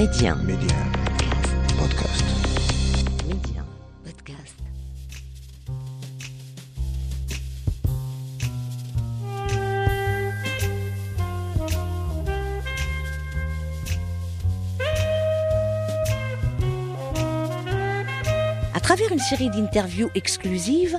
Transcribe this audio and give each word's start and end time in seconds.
Média. 0.00 0.34
Média. 0.34 0.76
Podcast. 1.78 2.24
Média. 3.28 3.62
Podcast. 4.02 4.56
À 18.72 18.80
travers 18.80 19.12
une 19.12 19.18
série 19.18 19.50
d'interviews 19.50 20.08
exclusives, 20.14 20.98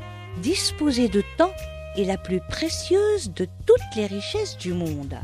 disposer 0.37 1.09
de 1.09 1.23
temps 1.37 1.53
est 1.97 2.05
la 2.05 2.17
plus 2.17 2.39
précieuse 2.39 3.33
de 3.33 3.47
toutes 3.65 3.95
les 3.95 4.05
richesses 4.05 4.57
du 4.57 4.73
monde. 4.73 5.15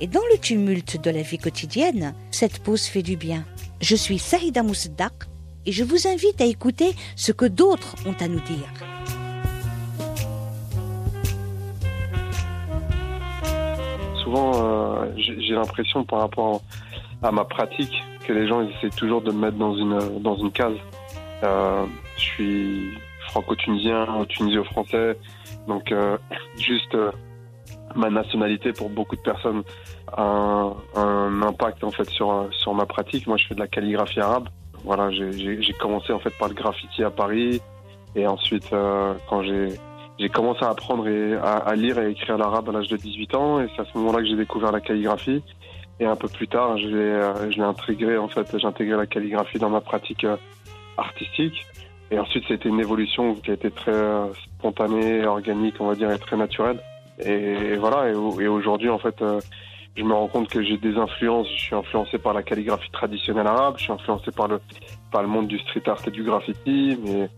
Et 0.00 0.06
dans 0.06 0.22
le 0.32 0.38
tumulte 0.38 1.00
de 1.02 1.10
la 1.10 1.22
vie 1.22 1.38
quotidienne, 1.38 2.14
cette 2.30 2.62
pause 2.62 2.86
fait 2.86 3.02
du 3.02 3.16
bien. 3.16 3.44
Je 3.80 3.96
suis 3.96 4.18
Saïda 4.18 4.62
Mousdak 4.62 5.12
et 5.64 5.72
je 5.72 5.84
vous 5.84 6.06
invite 6.06 6.40
à 6.40 6.44
écouter 6.44 6.94
ce 7.14 7.32
que 7.32 7.46
d'autres 7.46 7.94
ont 8.06 8.14
à 8.20 8.28
nous 8.28 8.40
dire. 8.40 8.68
Souvent, 14.22 14.52
euh, 14.54 15.12
j'ai 15.16 15.54
l'impression 15.54 16.04
par 16.04 16.20
rapport 16.20 16.62
à 17.22 17.30
ma 17.30 17.44
pratique 17.44 17.94
que 18.26 18.32
les 18.32 18.46
gens 18.48 18.68
essaient 18.68 18.94
toujours 18.94 19.22
de 19.22 19.30
me 19.30 19.38
mettre 19.38 19.56
dans 19.56 19.76
une, 19.76 20.20
dans 20.20 20.36
une 20.36 20.50
case. 20.50 20.76
Euh, 21.42 21.86
je 22.16 22.22
suis 22.22 22.90
franco-tunisien, 23.36 24.06
tunisio-français. 24.28 25.18
Donc 25.68 25.92
euh, 25.92 26.16
juste 26.56 26.94
euh, 26.94 27.10
ma 27.94 28.10
nationalité 28.10 28.72
pour 28.72 28.88
beaucoup 28.88 29.16
de 29.16 29.20
personnes 29.20 29.62
a 30.12 30.72
un, 30.94 31.42
impact 31.42 31.84
en 31.84 31.90
fait 31.90 32.08
sur 32.08 32.48
sur 32.52 32.74
ma 32.74 32.86
pratique. 32.86 33.26
Moi, 33.26 33.36
je 33.36 33.46
fais 33.46 33.54
de 33.54 33.60
la 33.60 33.68
calligraphie 33.68 34.20
arabe. 34.20 34.48
Voilà, 34.84 35.10
j'ai 35.10 35.72
commencé 35.80 36.12
en 36.12 36.20
fait 36.20 36.30
par 36.38 36.48
le 36.48 36.54
graffiti 36.54 37.02
à 37.02 37.10
Paris 37.10 37.60
et 38.14 38.26
ensuite 38.26 38.72
euh, 38.72 39.14
quand 39.28 39.42
j'ai 39.42 40.28
commencé 40.28 40.64
à 40.64 40.68
apprendre 40.68 41.08
et 41.08 41.34
à, 41.34 41.74
lire 41.74 41.98
et 41.98 42.10
écrire 42.10 42.38
l'arabe 42.38 42.68
à 42.68 42.72
l'âge 42.72 42.88
de 42.88 42.96
18 42.96 43.34
ans 43.34 43.60
et 43.60 43.68
c'est 43.74 43.82
à 43.82 43.84
ce 43.84 43.98
moment-là 43.98 44.20
que 44.20 44.26
j'ai 44.26 44.36
découvert 44.36 44.70
la 44.72 44.80
calligraphie. 44.80 45.42
Et 45.98 46.04
un 46.04 46.14
peu 46.14 46.28
plus 46.28 46.46
tard, 46.46 46.76
je 46.78 46.86
l'ai 46.86 47.62
intégré 47.62 48.16
en 48.16 48.28
fait, 48.28 48.46
j'ai 48.56 48.66
intégré 48.66 48.96
la 48.96 49.06
calligraphie 49.06 49.58
dans 49.58 49.70
ma 49.70 49.80
pratique 49.80 50.26
artistique. 50.96 51.66
Et 52.10 52.18
ensuite, 52.18 52.44
c'était 52.46 52.68
une 52.68 52.80
évolution 52.80 53.34
qui 53.34 53.50
a 53.50 53.54
été 53.54 53.70
très 53.70 54.00
spontanée, 54.58 55.24
organique, 55.26 55.74
on 55.80 55.88
va 55.88 55.94
dire, 55.94 56.10
et 56.10 56.18
très 56.18 56.36
naturelle. 56.36 56.80
Et 57.18 57.76
voilà, 57.76 58.10
et, 58.10 58.14
aujourd'hui, 58.14 58.90
en 58.90 58.98
fait, 58.98 59.20
euh, 59.22 59.40
je 59.96 60.02
me 60.02 60.12
rends 60.12 60.28
compte 60.28 60.48
que 60.48 60.62
j'ai 60.62 60.76
des 60.76 60.96
influences. 60.96 61.48
Je 61.56 61.60
suis 61.60 61.74
influencé 61.74 62.18
par 62.18 62.34
la 62.34 62.42
calligraphie 62.42 62.90
traditionnelle 62.90 63.46
arabe, 63.46 63.74
je 63.78 63.84
suis 63.84 63.92
influencé 63.92 64.30
par 64.30 64.48
le, 64.48 64.60
par 65.10 65.22
le 65.22 65.28
monde 65.28 65.48
du 65.48 65.58
street 65.58 65.82
art 65.86 66.02
et 66.06 66.10
du 66.10 66.22
graffiti, 66.22 66.98
mais, 67.02 67.28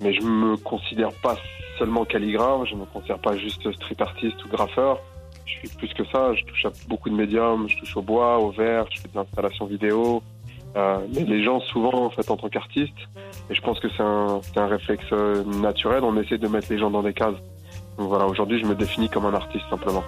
mais 0.00 0.12
je 0.12 0.22
me 0.22 0.56
considère 0.56 1.12
pas 1.22 1.36
seulement 1.78 2.04
calligraphe, 2.04 2.68
je 2.68 2.74
me 2.74 2.86
considère 2.86 3.18
pas 3.18 3.36
juste 3.36 3.70
street 3.72 3.96
artiste 4.00 4.44
ou 4.44 4.48
graffeur. 4.48 5.00
Je 5.44 5.52
suis 5.52 5.76
plus 5.76 5.92
que 5.92 6.04
ça, 6.06 6.32
je 6.34 6.44
touche 6.44 6.64
à 6.64 6.70
beaucoup 6.88 7.10
de 7.10 7.14
médiums, 7.14 7.68
je 7.68 7.76
touche 7.78 7.96
au 7.96 8.02
bois, 8.02 8.38
au 8.38 8.50
verre, 8.50 8.86
je 8.90 9.00
fais 9.00 9.08
des 9.08 9.18
installations 9.18 9.66
vidéo, 9.66 10.22
euh, 10.76 10.98
les 11.12 11.42
gens, 11.42 11.60
souvent, 11.60 12.06
en 12.06 12.10
fait, 12.10 12.30
en 12.30 12.36
tant 12.36 12.48
qu'artistes, 12.48 12.92
et 13.50 13.54
je 13.54 13.60
pense 13.60 13.80
que 13.80 13.88
c'est 13.96 14.02
un, 14.02 14.40
un, 14.56 14.66
réflexe 14.66 15.04
euh, 15.12 15.42
naturel, 15.44 16.04
on 16.04 16.16
essaie 16.20 16.38
de 16.38 16.46
mettre 16.46 16.68
les 16.70 16.78
gens 16.78 16.90
dans 16.90 17.02
des 17.02 17.12
cases. 17.12 17.34
Donc 17.98 18.08
voilà, 18.08 18.26
aujourd'hui, 18.26 18.60
je 18.60 18.66
me 18.66 18.74
définis 18.74 19.08
comme 19.08 19.26
un 19.26 19.34
artiste, 19.34 19.64
simplement. 19.68 20.04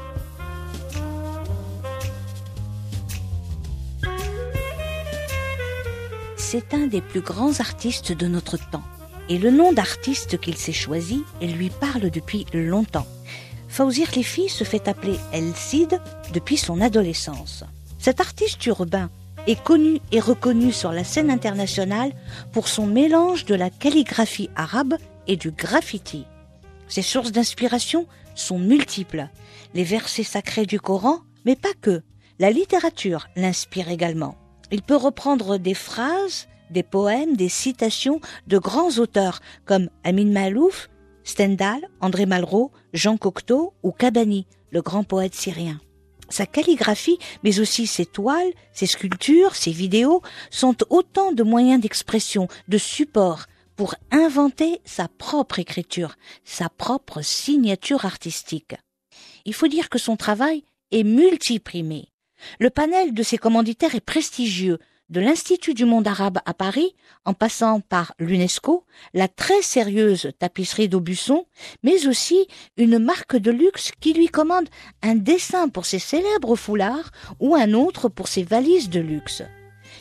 C'est 6.37 6.75
un 6.75 6.87
des 6.87 7.01
plus 7.01 7.23
grands 7.23 7.61
artistes 7.61 8.13
de 8.13 8.27
notre 8.27 8.59
temps. 8.71 8.83
Et 9.29 9.39
le 9.39 9.51
nom 9.51 9.73
d'artiste 9.73 10.39
qu'il 10.39 10.57
s'est 10.57 10.73
choisi, 10.73 11.25
lui 11.41 11.71
parle 11.71 12.11
depuis 12.11 12.47
longtemps. 12.53 13.07
Fauzir 13.69 14.09
Lefi 14.15 14.51
se 14.51 14.65
fait 14.65 14.87
appeler 14.87 15.17
El 15.33 15.55
Cid 15.55 15.99
depuis 16.35 16.59
son 16.59 16.83
adolescence. 16.83 17.65
Cet 17.99 18.21
artiste 18.21 18.65
urbain 18.67 19.09
est 19.47 19.63
connu 19.63 20.01
et 20.13 20.21
reconnu 20.21 20.73
sur 20.73 20.93
la 20.93 21.05
scène 21.05 21.31
internationale 21.31 22.13
pour 22.53 22.69
son 22.69 22.87
mélange 22.87 23.45
de 23.45 23.55
la 23.55 23.71
calligraphie 23.71 24.51
arabe 24.57 24.95
et 25.27 25.37
du 25.37 25.51
graffiti. 25.51 26.27
Ses 26.89 27.03
sources 27.03 27.33
d'inspiration 27.33 28.07
sont 28.35 28.59
multiples. 28.59 29.29
Les 29.75 29.85
versets 29.85 30.23
sacrés 30.23 30.67
du 30.67 30.81
Coran, 30.81 31.21
mais 31.45 31.57
pas 31.57 31.73
que. 31.81 32.03
La 32.39 32.51
littérature 32.51 33.29
l'inspire 33.37 33.89
également. 33.89 34.37
Il 34.71 34.83
peut 34.83 34.97
reprendre 34.97 35.59
des 35.59 35.75
phrases, 35.75 36.49
des 36.71 36.83
poèmes, 36.83 37.37
des 37.37 37.49
citations 37.49 38.21
de 38.47 38.59
grands 38.59 38.99
auteurs 38.99 39.41
comme 39.65 39.91
Amin 40.05 40.31
Malouf, 40.33 40.89
Stendhal, 41.25 41.81
André 42.01 42.27
Malraux, 42.27 42.73
Jean 42.93 43.17
Cocteau 43.17 43.75
ou 43.83 43.93
Kabani, 43.93 44.47
le 44.71 44.83
grand 44.83 45.05
poète 45.05 45.35
syrien. 45.35 45.79
Sa 46.29 46.47
calligraphie, 46.47 47.19
mais 47.43 47.61
aussi 47.61 47.87
ses 47.87 48.07
toiles, 48.07 48.53
ses 48.73 48.87
sculptures, 48.87 49.55
ses 49.55 49.71
vidéos, 49.71 50.23
sont 50.51 50.77
autant 50.91 51.33
de 51.33 51.43
moyens 51.43 51.81
d'expression, 51.81 52.49
de 52.69 52.79
support 52.79 53.47
pour 53.77 53.95
inventer 54.11 54.81
sa 54.85 55.09
propre 55.09 55.59
écriture, 55.59 56.17
sa 56.45 56.69
propre 56.69 57.23
signature 57.23 58.05
artistique. 58.05 58.75
Il 59.45 59.55
faut 59.55 59.69
dire 59.69 59.89
que 59.89 59.99
son 59.99 60.17
travail 60.17 60.65
est 60.91 61.05
multiprimé. 61.05 62.09
Le 62.59 62.71
panel 62.71 63.15
de 63.15 63.23
ses 63.23 63.39
commanditaires 63.39 63.95
est 63.95 64.01
prestigieux, 64.01 64.79
de 65.13 65.21
l'Institut 65.21 65.75
du 65.75 65.85
monde 65.85 66.09
arabe 66.09 66.39
à 66.47 66.55
Paris, 66.55 66.97
en 67.27 67.35
passant 67.35 67.81
par 67.81 68.15
l'UNESCO, 68.19 68.87
la 69.13 69.29
très 69.29 69.61
sérieuse 69.61 70.31
tapisserie 70.39 70.89
d'Aubusson, 70.89 71.45
mais 71.83 72.07
aussi 72.07 72.49
une 72.79 72.99
marque 72.99 73.37
de 73.37 73.51
luxe 73.51 73.93
qui 74.01 74.15
lui 74.15 74.29
commande 74.29 74.71
un 75.03 75.15
dessin 75.15 75.69
pour 75.69 75.85
ses 75.85 75.99
célèbres 75.99 76.57
foulards 76.57 77.11
ou 77.41 77.55
un 77.55 77.75
autre 77.75 78.09
pour 78.09 78.27
ses 78.27 78.43
valises 78.43 78.89
de 78.89 79.01
luxe. 79.01 79.43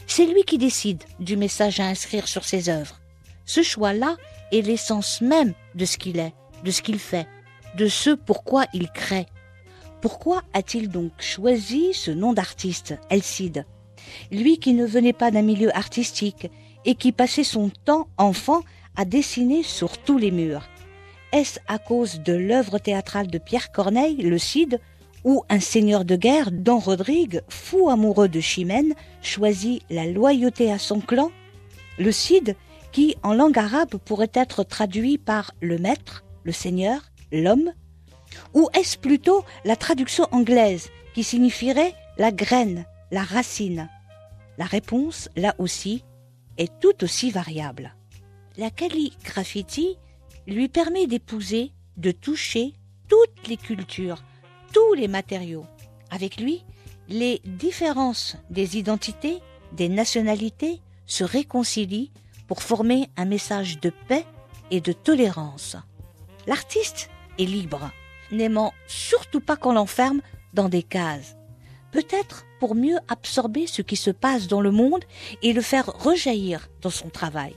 C'est 0.08 0.26
lui 0.26 0.44
qui 0.44 0.58
décide 0.58 1.04
du 1.20 1.36
message 1.36 1.82
à 1.82 1.88
inscrire 1.88 2.30
sur 2.30 2.46
ses 2.46 2.70
œuvres. 2.70 3.02
Ce 3.46 3.64
choix-là 3.64 4.16
est 4.54 4.62
l'essence 4.62 5.20
même 5.20 5.54
de 5.76 5.84
ce 5.84 5.98
qu'il 5.98 6.20
est, 6.20 6.34
de 6.64 6.72
ce 6.72 6.82
qu'il 6.82 7.00
fait, 7.00 7.28
de 7.76 7.90
ce 7.90 8.12
pourquoi 8.12 8.64
il 8.74 8.90
crée. 8.90 9.26
Pourquoi 10.00 10.44
a-t-il 10.54 10.88
donc 10.88 11.12
choisi 11.20 11.94
ce 11.94 12.12
nom 12.12 12.32
d'artiste, 12.32 12.96
Elcide? 13.10 13.66
Lui 14.32 14.58
qui 14.58 14.74
ne 14.74 14.86
venait 14.86 15.14
pas 15.14 15.32
d'un 15.32 15.42
milieu 15.42 15.76
artistique 15.76 16.50
et 16.86 16.96
qui 16.96 17.12
passait 17.12 17.44
son 17.44 17.70
temps 17.86 18.08
enfant 18.18 18.62
à 18.96 19.06
dessiner 19.06 19.64
sur 19.64 19.98
tous 19.98 20.18
les 20.18 20.32
murs. 20.32 20.68
Est-ce 21.32 21.60
à 21.68 21.78
cause 21.78 22.20
de 22.20 22.34
l'œuvre 22.34 22.78
théâtrale 22.78 23.28
de 23.28 23.38
Pierre 23.38 23.72
Corneille, 23.72 24.18
le 24.18 24.38
Cid, 24.38 24.80
où 25.24 25.44
un 25.50 25.60
seigneur 25.60 26.04
de 26.04 26.16
guerre, 26.16 26.52
Don 26.52 26.80
Rodrigue, 26.80 27.42
fou 27.48 27.90
amoureux 27.90 28.28
de 28.28 28.42
Chimène, 28.42 28.96
choisit 29.22 29.84
la 29.90 30.08
loyauté 30.08 30.72
à 30.72 30.80
son 30.80 31.00
clan? 31.00 31.32
Le 32.00 32.12
Cid, 32.12 32.56
qui 32.92 33.16
en 33.24 33.34
langue 33.34 33.58
arabe 33.58 33.96
pourrait 34.04 34.32
être 34.34 34.64
traduit 34.64 35.18
par 35.18 35.52
le 35.62 35.78
maître, 35.78 36.24
le 36.44 36.52
seigneur, 36.52 37.02
l'homme? 37.32 37.72
Ou 38.54 38.68
est-ce 38.74 38.98
plutôt 38.98 39.46
la 39.64 39.76
traduction 39.76 40.28
anglaise 40.32 40.90
qui 41.14 41.24
signifierait 41.24 41.94
la 42.18 42.32
graine, 42.32 42.86
la 43.12 43.24
racine 43.24 43.90
La 44.58 44.66
réponse, 44.66 45.30
là 45.36 45.54
aussi, 45.58 46.04
est 46.58 46.72
tout 46.80 47.04
aussi 47.04 47.30
variable. 47.32 47.96
La 48.58 48.70
calligraphie 48.70 49.98
lui 50.48 50.70
permet 50.70 51.08
d'épouser, 51.08 51.72
de 51.98 52.12
toucher 52.12 52.74
toutes 53.08 53.48
les 53.48 53.58
cultures, 53.58 54.24
tous 54.74 54.94
les 54.94 55.08
matériaux. 55.08 55.66
Avec 56.10 56.38
lui, 56.38 56.64
les 57.10 57.42
différences 57.46 58.38
des 58.50 58.78
identités, 58.78 59.40
des 59.74 59.90
nationalités 59.90 60.82
se 61.06 61.24
réconcilient 61.24 62.12
pour 62.48 62.62
former 62.62 63.10
un 63.18 63.26
message 63.26 63.80
de 63.80 63.92
paix 64.08 64.26
et 64.72 64.82
de 64.82 64.94
tolérance. 64.94 65.76
L'artiste 66.48 67.10
est 67.40 67.46
libre, 67.46 67.92
n'aimant 68.32 68.74
surtout 68.88 69.42
pas 69.42 69.58
qu'on 69.58 69.74
l'enferme 69.74 70.22
dans 70.54 70.70
des 70.70 70.84
cases 70.84 71.36
peut-être 71.92 72.46
pour 72.60 72.76
mieux 72.76 72.98
absorber 73.08 73.68
ce 73.68 73.82
qui 73.82 73.96
se 73.96 74.12
passe 74.12 74.48
dans 74.48 74.62
le 74.62 74.72
monde 74.72 75.04
et 75.42 75.54
le 75.54 75.62
faire 75.62 75.86
rejaillir 75.86 76.70
dans 76.82 76.90
son 76.90 77.10
travail. 77.10 77.56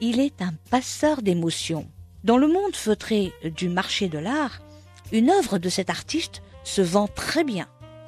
Il 0.00 0.20
est 0.20 0.42
un 0.42 0.52
passeur 0.70 1.22
d'émotions. 1.22 1.88
Dans 2.24 2.38
le 2.38 2.48
monde 2.48 2.74
feutré 2.74 3.32
du 3.44 3.68
marché 3.68 4.08
de 4.08 4.18
l'art, 4.18 4.60
une 5.10 5.30
œuvre 5.30 5.58
de 5.58 5.68
cet 5.68 5.90
artiste 5.90 6.42
se 6.64 6.82
vend 6.82 7.08
très 7.08 7.44
bien, 7.44 7.66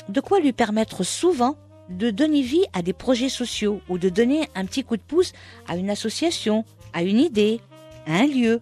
de 0.08 0.20
quoi 0.20 0.40
lui 0.40 0.52
permettre 0.52 1.02
souvent 1.02 1.56
de 1.88 2.10
donner 2.10 2.42
vie 2.42 2.64
à 2.72 2.82
des 2.82 2.92
projets 2.92 3.28
sociaux 3.28 3.80
ou 3.88 3.98
de 3.98 4.08
donner 4.08 4.48
un 4.54 4.64
petit 4.64 4.84
coup 4.84 4.96
de 4.96 5.02
pouce 5.02 5.32
à 5.68 5.76
une 5.76 5.90
association, 5.90 6.64
à 6.92 7.02
une 7.02 7.18
idée, 7.18 7.60
à 8.06 8.18
un 8.18 8.26
lieu, 8.26 8.60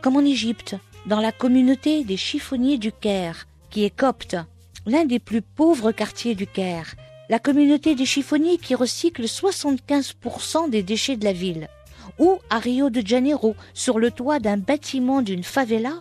comme 0.00 0.16
en 0.16 0.24
Égypte, 0.24 0.76
dans 1.06 1.20
la 1.20 1.32
communauté 1.32 2.04
des 2.04 2.16
chiffonniers 2.16 2.78
du 2.78 2.92
Caire, 2.92 3.46
qui 3.70 3.84
est 3.84 3.90
copte, 3.90 4.36
l'un 4.86 5.04
des 5.04 5.18
plus 5.18 5.42
pauvres 5.42 5.92
quartiers 5.92 6.34
du 6.34 6.46
Caire, 6.46 6.94
la 7.28 7.38
communauté 7.40 7.94
des 7.94 8.06
chiffonniers 8.06 8.58
qui 8.58 8.74
recycle 8.74 9.24
75% 9.24 10.70
des 10.70 10.82
déchets 10.82 11.16
de 11.16 11.24
la 11.24 11.32
ville, 11.32 11.68
ou 12.18 12.38
à 12.50 12.58
Rio 12.58 12.88
de 12.88 13.04
Janeiro, 13.04 13.56
sur 13.74 13.98
le 13.98 14.12
toit 14.12 14.38
d'un 14.38 14.56
bâtiment 14.56 15.22
d'une 15.22 15.42
favela, 15.42 15.94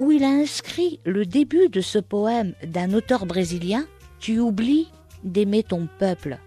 où 0.00 0.10
il 0.10 0.24
a 0.24 0.28
inscrit 0.28 1.00
le 1.04 1.26
début 1.26 1.68
de 1.68 1.80
ce 1.80 1.98
poème 1.98 2.54
d'un 2.66 2.92
auteur 2.94 3.26
brésilien, 3.26 3.86
Tu 4.18 4.40
oublies 4.40 4.88
d'aimer 5.22 5.62
ton 5.62 5.86
peuple. 5.98 6.38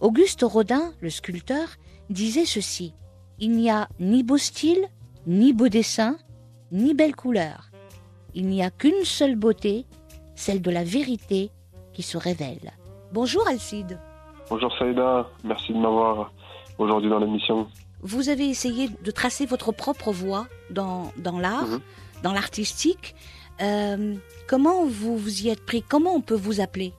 Auguste 0.00 0.42
Rodin, 0.42 0.94
le 1.00 1.10
sculpteur, 1.10 1.68
disait 2.08 2.46
ceci 2.46 2.94
Il 3.38 3.52
n'y 3.52 3.70
a 3.70 3.88
ni 4.00 4.22
beau 4.22 4.38
style, 4.38 4.86
ni 5.26 5.52
beau 5.52 5.68
dessin, 5.68 6.16
ni 6.72 6.94
belle 6.94 7.14
couleur. 7.14 7.70
Il 8.34 8.46
n'y 8.46 8.62
a 8.62 8.70
qu'une 8.70 9.04
seule 9.04 9.36
beauté, 9.36 9.84
celle 10.40 10.62
de 10.62 10.70
la 10.70 10.84
vérité 10.84 11.50
qui 11.92 12.02
se 12.02 12.16
révèle. 12.18 12.72
Bonjour 13.12 13.46
Alcide. 13.48 13.98
Bonjour 14.48 14.72
Saïda, 14.78 15.28
merci 15.44 15.72
de 15.72 15.78
m'avoir 15.78 16.32
aujourd'hui 16.78 17.10
dans 17.10 17.18
l'émission. 17.18 17.68
Vous 18.02 18.28
avez 18.30 18.48
essayé 18.48 18.88
de 18.88 19.10
tracer 19.10 19.44
votre 19.46 19.70
propre 19.72 20.10
voie 20.12 20.46
dans, 20.70 21.12
dans 21.18 21.38
l'art, 21.38 21.66
Mhm. 21.66 21.80
dans 22.22 22.32
l'artistique. 22.32 23.14
Euh, 23.60 24.14
comment 24.48 24.86
vous 24.86 25.16
vous 25.18 25.42
y 25.42 25.50
êtes 25.50 25.64
pris? 25.66 25.82
Comment 25.82 26.14
on 26.14 26.22
peut 26.22 26.34
vous 26.46 26.60
appeler? 26.62 26.94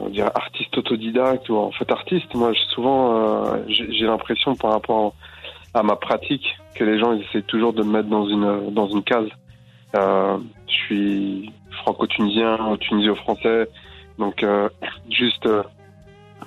On 0.00 0.08
dirait 0.08 0.30
artiste 0.34 0.76
autodidacte 0.78 1.48
ou 1.50 1.56
en 1.56 1.72
fait 1.72 1.90
artiste. 1.92 2.34
Moi, 2.34 2.52
je- 2.54 2.74
souvent, 2.74 3.00
euh, 3.16 3.62
j'ai 3.68 3.92
j'ai 3.92 4.06
l'impression 4.06 4.54
par 4.56 4.70
rapport 4.72 5.14
à 5.74 5.82
ma 5.82 5.96
pratique 5.96 6.46
que 6.74 6.84
les 6.84 6.98
gens 6.98 7.12
ils 7.12 7.22
essaient 7.24 7.42
toujours 7.42 7.74
de 7.74 7.82
me 7.82 7.92
mettre 7.92 8.08
dans 8.08 8.26
une 8.26 8.70
dans 8.72 8.88
une 8.88 9.02
case. 9.02 9.28
Euh, 9.94 10.38
je 10.68 10.72
suis 10.84 11.52
franco-tunisien, 11.76 12.76
tunisio-français, 12.80 13.68
donc 14.18 14.42
euh, 14.42 14.68
juste 15.10 15.46
euh, 15.46 15.62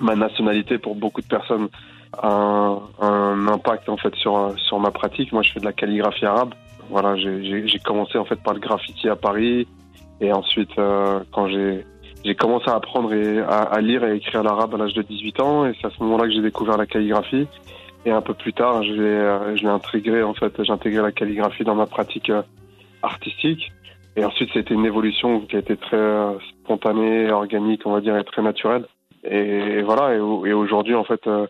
ma 0.00 0.16
nationalité 0.16 0.78
pour 0.78 0.94
beaucoup 0.94 1.20
de 1.20 1.26
personnes 1.26 1.68
a 2.18 2.78
un, 3.00 3.48
impact 3.48 3.88
en 3.88 3.96
fait 3.96 4.14
sur 4.16 4.52
sur 4.58 4.78
ma 4.80 4.90
pratique. 4.90 5.32
Moi, 5.32 5.42
je 5.42 5.52
fais 5.52 5.60
de 5.60 5.64
la 5.64 5.72
calligraphie 5.72 6.26
arabe. 6.26 6.54
Voilà, 6.88 7.16
j'ai- 7.16 7.78
commencé 7.84 8.18
en 8.18 8.24
fait 8.24 8.42
par 8.42 8.54
le 8.54 8.60
graffiti 8.60 9.08
à 9.08 9.16
Paris 9.16 9.66
et 10.20 10.32
ensuite 10.32 10.76
euh, 10.78 11.20
quand 11.32 11.46
j'ai 11.48 11.86
j'ai 12.24 12.34
commencé 12.34 12.68
à 12.68 12.74
apprendre 12.74 13.12
et 13.14 13.38
à, 13.40 13.60
à 13.60 13.80
lire 13.80 14.04
et 14.04 14.16
écrire 14.16 14.42
l'arabe 14.42 14.74
à 14.74 14.78
l'âge 14.78 14.92
de 14.92 15.02
18 15.02 15.40
ans 15.40 15.66
et 15.66 15.72
c'est 15.80 15.86
à 15.86 15.90
ce 15.90 16.02
moment-là 16.02 16.24
que 16.24 16.32
j'ai 16.32 16.42
découvert 16.42 16.76
la 16.76 16.86
calligraphie. 16.86 17.46
Et 18.04 18.10
un 18.10 18.22
peu 18.22 18.34
plus 18.34 18.52
tard, 18.52 18.82
je 18.82 18.92
l'ai, 18.92 19.66
intégré 19.68 20.22
en 20.22 20.34
fait, 20.34 20.62
j'ai 20.62 20.72
intégré 20.72 21.02
la 21.02 21.12
calligraphie 21.12 21.64
dans 21.64 21.74
ma 21.74 21.86
pratique 21.86 22.32
artistique. 23.02 23.72
Et 24.16 24.24
ensuite, 24.24 24.50
c'était 24.52 24.74
une 24.74 24.84
évolution 24.86 25.40
qui 25.42 25.56
a 25.56 25.60
été 25.60 25.76
très 25.76 25.96
euh, 25.96 26.38
spontanée, 26.62 27.30
organique, 27.30 27.82
on 27.86 27.92
va 27.92 28.00
dire, 28.00 28.16
et 28.16 28.24
très 28.24 28.42
naturelle. 28.42 28.86
Et, 29.24 29.82
voilà. 29.82 30.14
Et, 30.14 30.20
au- 30.20 30.44
et 30.46 30.52
aujourd'hui, 30.52 30.94
en 30.94 31.04
fait, 31.04 31.26
euh, 31.26 31.46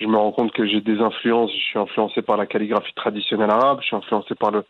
je 0.00 0.06
me 0.06 0.16
rends 0.16 0.32
compte 0.32 0.52
que 0.52 0.66
j'ai 0.66 0.80
des 0.80 1.00
influences. 1.00 1.52
Je 1.52 1.58
suis 1.64 1.78
influencé 1.78 2.22
par 2.22 2.36
la 2.36 2.46
calligraphie 2.46 2.94
traditionnelle 2.94 3.50
arabe. 3.50 3.78
Je 3.82 3.86
suis 3.88 3.96
influencé 3.96 4.34
par 4.34 4.50
le 4.50 4.64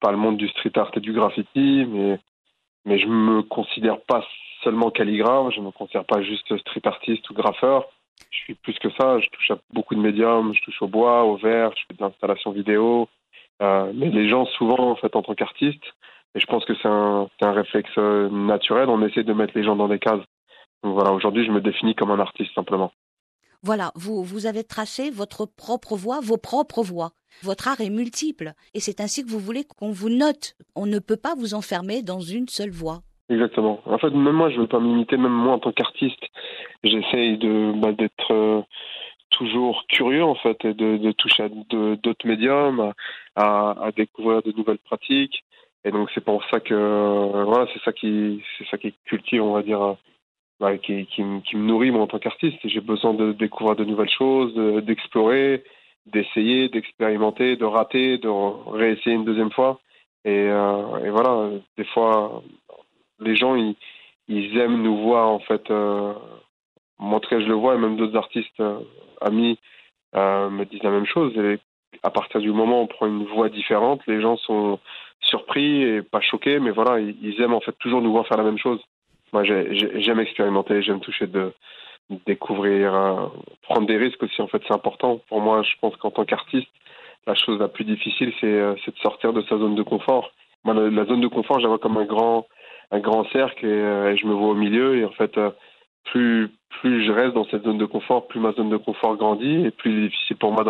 par 0.00 0.12
le 0.12 0.18
monde 0.18 0.36
du 0.36 0.48
street 0.48 0.72
art 0.76 0.90
et 0.94 1.00
du 1.00 1.12
graffiti, 1.14 1.86
mais 1.88 2.18
mais 2.84 2.98
je 2.98 3.06
me 3.06 3.42
considère 3.42 4.00
pas 4.02 4.22
seulement 4.62 4.90
calligraphe. 4.90 5.54
Je 5.54 5.60
me 5.60 5.70
considère 5.70 6.04
pas 6.04 6.22
juste 6.22 6.56
street 6.58 6.82
artiste 6.84 7.28
ou 7.30 7.34
graffeur. 7.34 7.86
Je 8.30 8.38
suis 8.38 8.54
plus 8.54 8.78
que 8.78 8.90
ça. 8.90 9.18
Je 9.20 9.28
touche 9.30 9.50
à 9.50 9.58
beaucoup 9.72 9.94
de 9.94 10.00
médiums. 10.00 10.52
Je 10.54 10.62
touche 10.62 10.82
au 10.82 10.88
bois, 10.88 11.24
au 11.24 11.36
verre. 11.36 11.70
Je 11.76 11.82
fais 11.88 11.94
de 11.94 12.02
l'installation 12.02 12.50
vidéo. 12.52 13.08
Euh, 13.62 13.90
mais 13.94 14.10
les 14.10 14.28
gens, 14.28 14.44
souvent, 14.46 14.90
en 14.90 14.96
fait, 14.96 15.14
en 15.16 15.22
tant 15.22 15.34
qu'artiste, 15.34 15.82
et 16.34 16.40
je 16.40 16.46
pense 16.46 16.64
que 16.64 16.74
c'est 16.74 16.88
un, 16.88 17.28
réflexe 17.40 17.90
euh, 17.98 18.28
naturel, 18.28 18.88
on 18.88 19.06
essaie 19.06 19.22
de 19.22 19.32
mettre 19.32 19.52
les 19.56 19.64
gens 19.64 19.76
dans 19.76 19.88
des 19.88 19.98
cases. 19.98 20.24
Donc 20.82 20.94
voilà, 20.94 21.12
aujourd'hui, 21.12 21.46
je 21.46 21.52
me 21.52 21.60
définis 21.60 21.94
comme 21.94 22.10
un 22.10 22.18
artiste, 22.18 22.52
simplement. 22.54 22.92
Voilà, 23.62 23.92
vous, 23.94 24.22
vous 24.22 24.46
avez 24.46 24.64
tracé 24.64 25.10
votre 25.10 25.46
propre 25.46 25.96
voie, 25.96 26.20
vos 26.20 26.36
propres 26.36 26.82
voies. 26.82 27.12
Votre 27.42 27.68
art 27.68 27.80
est 27.80 27.90
multiple 27.90 28.52
et 28.74 28.80
c'est 28.80 29.00
ainsi 29.00 29.24
que 29.24 29.30
vous 29.30 29.38
voulez 29.38 29.64
qu'on 29.64 29.90
vous 29.90 30.10
note. 30.10 30.54
On 30.76 30.86
ne 30.86 30.98
peut 30.98 31.16
pas 31.16 31.34
vous 31.34 31.54
enfermer 31.54 32.02
dans 32.02 32.20
une 32.20 32.48
seule 32.48 32.70
voie. 32.70 33.00
Exactement. 33.30 33.80
En 33.86 33.96
fait, 33.98 34.10
même 34.10 34.34
moi, 34.34 34.50
je 34.50 34.60
veux 34.60 34.66
pas 34.66 34.80
m'imiter, 34.80 35.16
même 35.16 35.32
moi, 35.32 35.54
en 35.54 35.58
tant 35.58 35.72
qu'artiste, 35.72 36.22
j'essaye 36.82 37.38
de, 37.38 37.72
bah, 37.80 37.92
d'être 37.92 38.32
euh, 38.32 38.60
toujours 39.30 39.84
curieux, 39.88 40.24
en 40.24 40.34
fait, 40.34 40.62
et 40.64 40.74
de, 40.74 40.98
de 40.98 41.12
toucher 41.12 41.44
à 41.44 41.48
d'autres 41.48 42.26
médiums, 42.26 42.92
à, 43.34 43.70
à 43.82 43.92
découvrir 43.92 44.42
de 44.42 44.52
nouvelles 44.52 44.78
pratiques. 44.78 45.42
Et 45.84 45.90
donc, 45.90 46.10
c'est 46.14 46.24
pour 46.24 46.42
ça 46.50 46.60
que, 46.60 47.42
voilà, 47.44 47.66
c'est 47.72 47.82
ça 47.82 47.92
qui, 47.92 48.42
c'est 48.58 48.66
ça 48.68 48.78
qui 48.78 48.94
cultive, 49.04 49.42
on 49.42 49.52
va 49.52 49.62
dire, 49.62 49.82
euh, 49.82 49.94
bah, 50.60 50.78
qui, 50.78 51.06
qui, 51.06 51.22
me- 51.22 51.40
nourrit, 51.54 51.90
moi, 51.90 52.02
en 52.02 52.06
tant 52.06 52.18
qu'artiste. 52.18 52.58
J'ai 52.64 52.80
besoin 52.80 53.12
de 53.14 53.32
découvrir 53.32 53.76
de 53.76 53.84
nouvelles 53.84 54.08
choses, 54.10 54.54
de- 54.54 54.80
d'explorer, 54.80 55.62
d'essayer, 56.06 56.68
d'expérimenter, 56.68 57.56
de 57.56 57.64
rater, 57.64 58.18
de 58.18 58.28
réessayer 58.28 59.14
une 59.16 59.24
deuxième 59.24 59.52
fois. 59.52 59.80
Et, 60.24 60.30
euh, 60.48 61.04
et 61.04 61.10
voilà, 61.10 61.50
des 61.76 61.84
fois, 61.84 62.42
les 63.20 63.36
gens, 63.36 63.54
ils, 63.56 63.76
ils 64.28 64.56
aiment 64.58 64.82
nous 64.82 64.96
voir, 65.02 65.28
en 65.28 65.40
fait, 65.40 65.70
euh, 65.70 66.14
moi, 66.98 67.20
je 67.30 67.36
le 67.36 67.54
vois, 67.54 67.74
et 67.74 67.78
même 67.78 67.96
d'autres 67.96 68.16
artistes 68.16 68.60
euh, 68.60 68.78
amis 69.20 69.58
me 70.14 70.64
disent 70.64 70.82
la 70.82 70.90
même 70.90 71.06
chose. 71.06 71.36
Et 71.36 71.58
à 72.02 72.10
partir 72.10 72.40
du 72.40 72.52
moment 72.52 72.80
où 72.80 72.84
on 72.84 72.86
prend 72.86 73.06
une 73.06 73.24
voix 73.26 73.48
différente, 73.48 74.00
les 74.06 74.20
gens 74.20 74.36
sont 74.38 74.78
surpris 75.24 75.82
et 75.82 76.02
pas 76.02 76.20
choqués, 76.20 76.58
mais 76.58 76.70
voilà, 76.70 77.00
ils, 77.00 77.40
aiment 77.40 77.54
en 77.54 77.60
fait 77.60 77.76
toujours 77.78 78.02
nous 78.02 78.12
voir 78.12 78.26
faire 78.26 78.38
la 78.38 78.44
même 78.44 78.58
chose. 78.58 78.80
Moi, 79.32 79.44
j'ai- 79.44 79.74
j'ai- 79.74 80.00
j'aime 80.00 80.20
expérimenter, 80.20 80.82
j'aime 80.82 81.00
toucher 81.00 81.26
de, 81.26 81.52
découvrir, 82.26 82.94
euh, 82.94 83.26
prendre 83.62 83.86
des 83.86 83.96
risques 83.96 84.22
aussi. 84.22 84.40
En 84.42 84.46
fait, 84.46 84.62
c'est 84.68 84.74
important. 84.74 85.20
Pour 85.28 85.40
moi, 85.40 85.62
je 85.62 85.72
pense 85.80 85.96
qu'en 85.96 86.10
tant 86.10 86.24
qu'artiste, 86.26 86.68
la 87.26 87.34
chose 87.34 87.58
la 87.58 87.68
plus 87.68 87.84
difficile, 87.84 88.32
c'est 88.40 88.46
euh, 88.46 88.74
de 88.74 88.98
sortir 88.98 89.32
de 89.32 89.40
sa 89.42 89.56
zone 89.56 89.74
de 89.74 89.82
confort. 89.82 90.30
Moi, 90.64 90.74
la, 90.74 91.04
zone 91.06 91.22
de 91.22 91.28
confort, 91.28 91.58
je 91.58 91.62
la 91.62 91.68
vois 91.68 91.78
comme 91.78 91.96
un 91.96 92.04
grand, 92.04 92.46
un 92.90 93.00
grand 93.00 93.24
cercle 93.30 93.64
et, 93.64 93.68
euh, 93.68 94.14
je 94.16 94.26
me 94.26 94.34
vois 94.34 94.48
au 94.50 94.54
milieu. 94.54 94.98
Et 94.98 95.04
en 95.04 95.12
fait, 95.12 95.38
plus, 96.04 96.50
plus 96.80 97.04
je 97.06 97.12
reste 97.12 97.34
dans 97.34 97.46
cette 97.46 97.64
zone 97.64 97.78
de 97.78 97.86
confort, 97.86 98.26
plus 98.26 98.40
ma 98.40 98.52
zone 98.52 98.68
de 98.70 98.76
confort 98.76 99.16
grandit 99.16 99.64
et 99.66 99.70
plus 99.70 99.90
il 99.90 99.98
est 100.04 100.08
difficile 100.08 100.36
pour 100.36 100.52
moi 100.52 100.64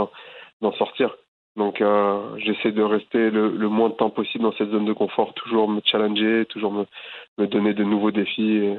d'en 0.61 0.73
sortir. 0.75 1.17
Donc, 1.57 1.81
euh, 1.81 2.37
j'essaie 2.39 2.73
de 2.73 2.83
rester 2.83 3.31
le, 3.31 3.57
le 3.57 3.69
moins 3.69 3.89
de 3.89 3.95
temps 3.95 4.11
possible 4.11 4.43
dans 4.45 4.53
cette 4.55 4.71
zone 4.71 4.87
de 4.87 4.93
confort, 4.93 5.35
toujours 5.35 5.69
me 5.69 5.81
challenger, 5.85 6.47
toujours 6.49 6.73
me, 6.73 6.85
me 7.39 7.47
donner 7.47 7.75
de 7.75 7.85
nouveaux 7.85 8.11
défis. 8.11 8.57
Et, 8.57 8.79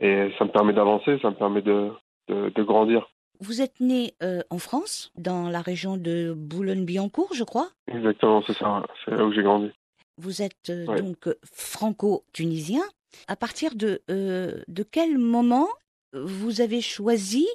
et 0.00 0.32
ça 0.38 0.44
me 0.44 0.50
permet 0.50 0.74
d'avancer, 0.74 1.18
ça 1.22 1.30
me 1.30 1.36
permet 1.36 1.62
de, 1.62 1.88
de, 2.28 2.50
de 2.54 2.62
grandir. 2.62 3.08
Vous 3.40 3.62
êtes 3.62 3.80
né 3.80 4.12
euh, 4.22 4.42
en 4.50 4.58
France, 4.58 5.12
dans 5.16 5.48
la 5.48 5.62
région 5.62 5.96
de 5.96 6.34
Boulogne-Billancourt, 6.36 7.32
je 7.34 7.44
crois? 7.44 7.70
Exactement, 7.88 8.42
c'est 8.46 8.52
ça. 8.58 8.82
C'est 9.04 9.12
là 9.12 9.24
où 9.24 9.32
j'ai 9.32 9.42
grandi. 9.42 9.70
Vous 10.18 10.42
êtes 10.42 10.68
euh, 10.68 10.84
Ouais. 10.86 11.00
donc 11.00 11.26
franco-tunisien. 11.54 12.82
À 13.28 13.36
partir 13.36 13.74
de, 13.74 14.02
de 14.08 14.82
quel 14.82 15.16
moment 15.18 15.68
vous 16.12 16.60
avez 16.60 16.80
choisi 16.80 17.48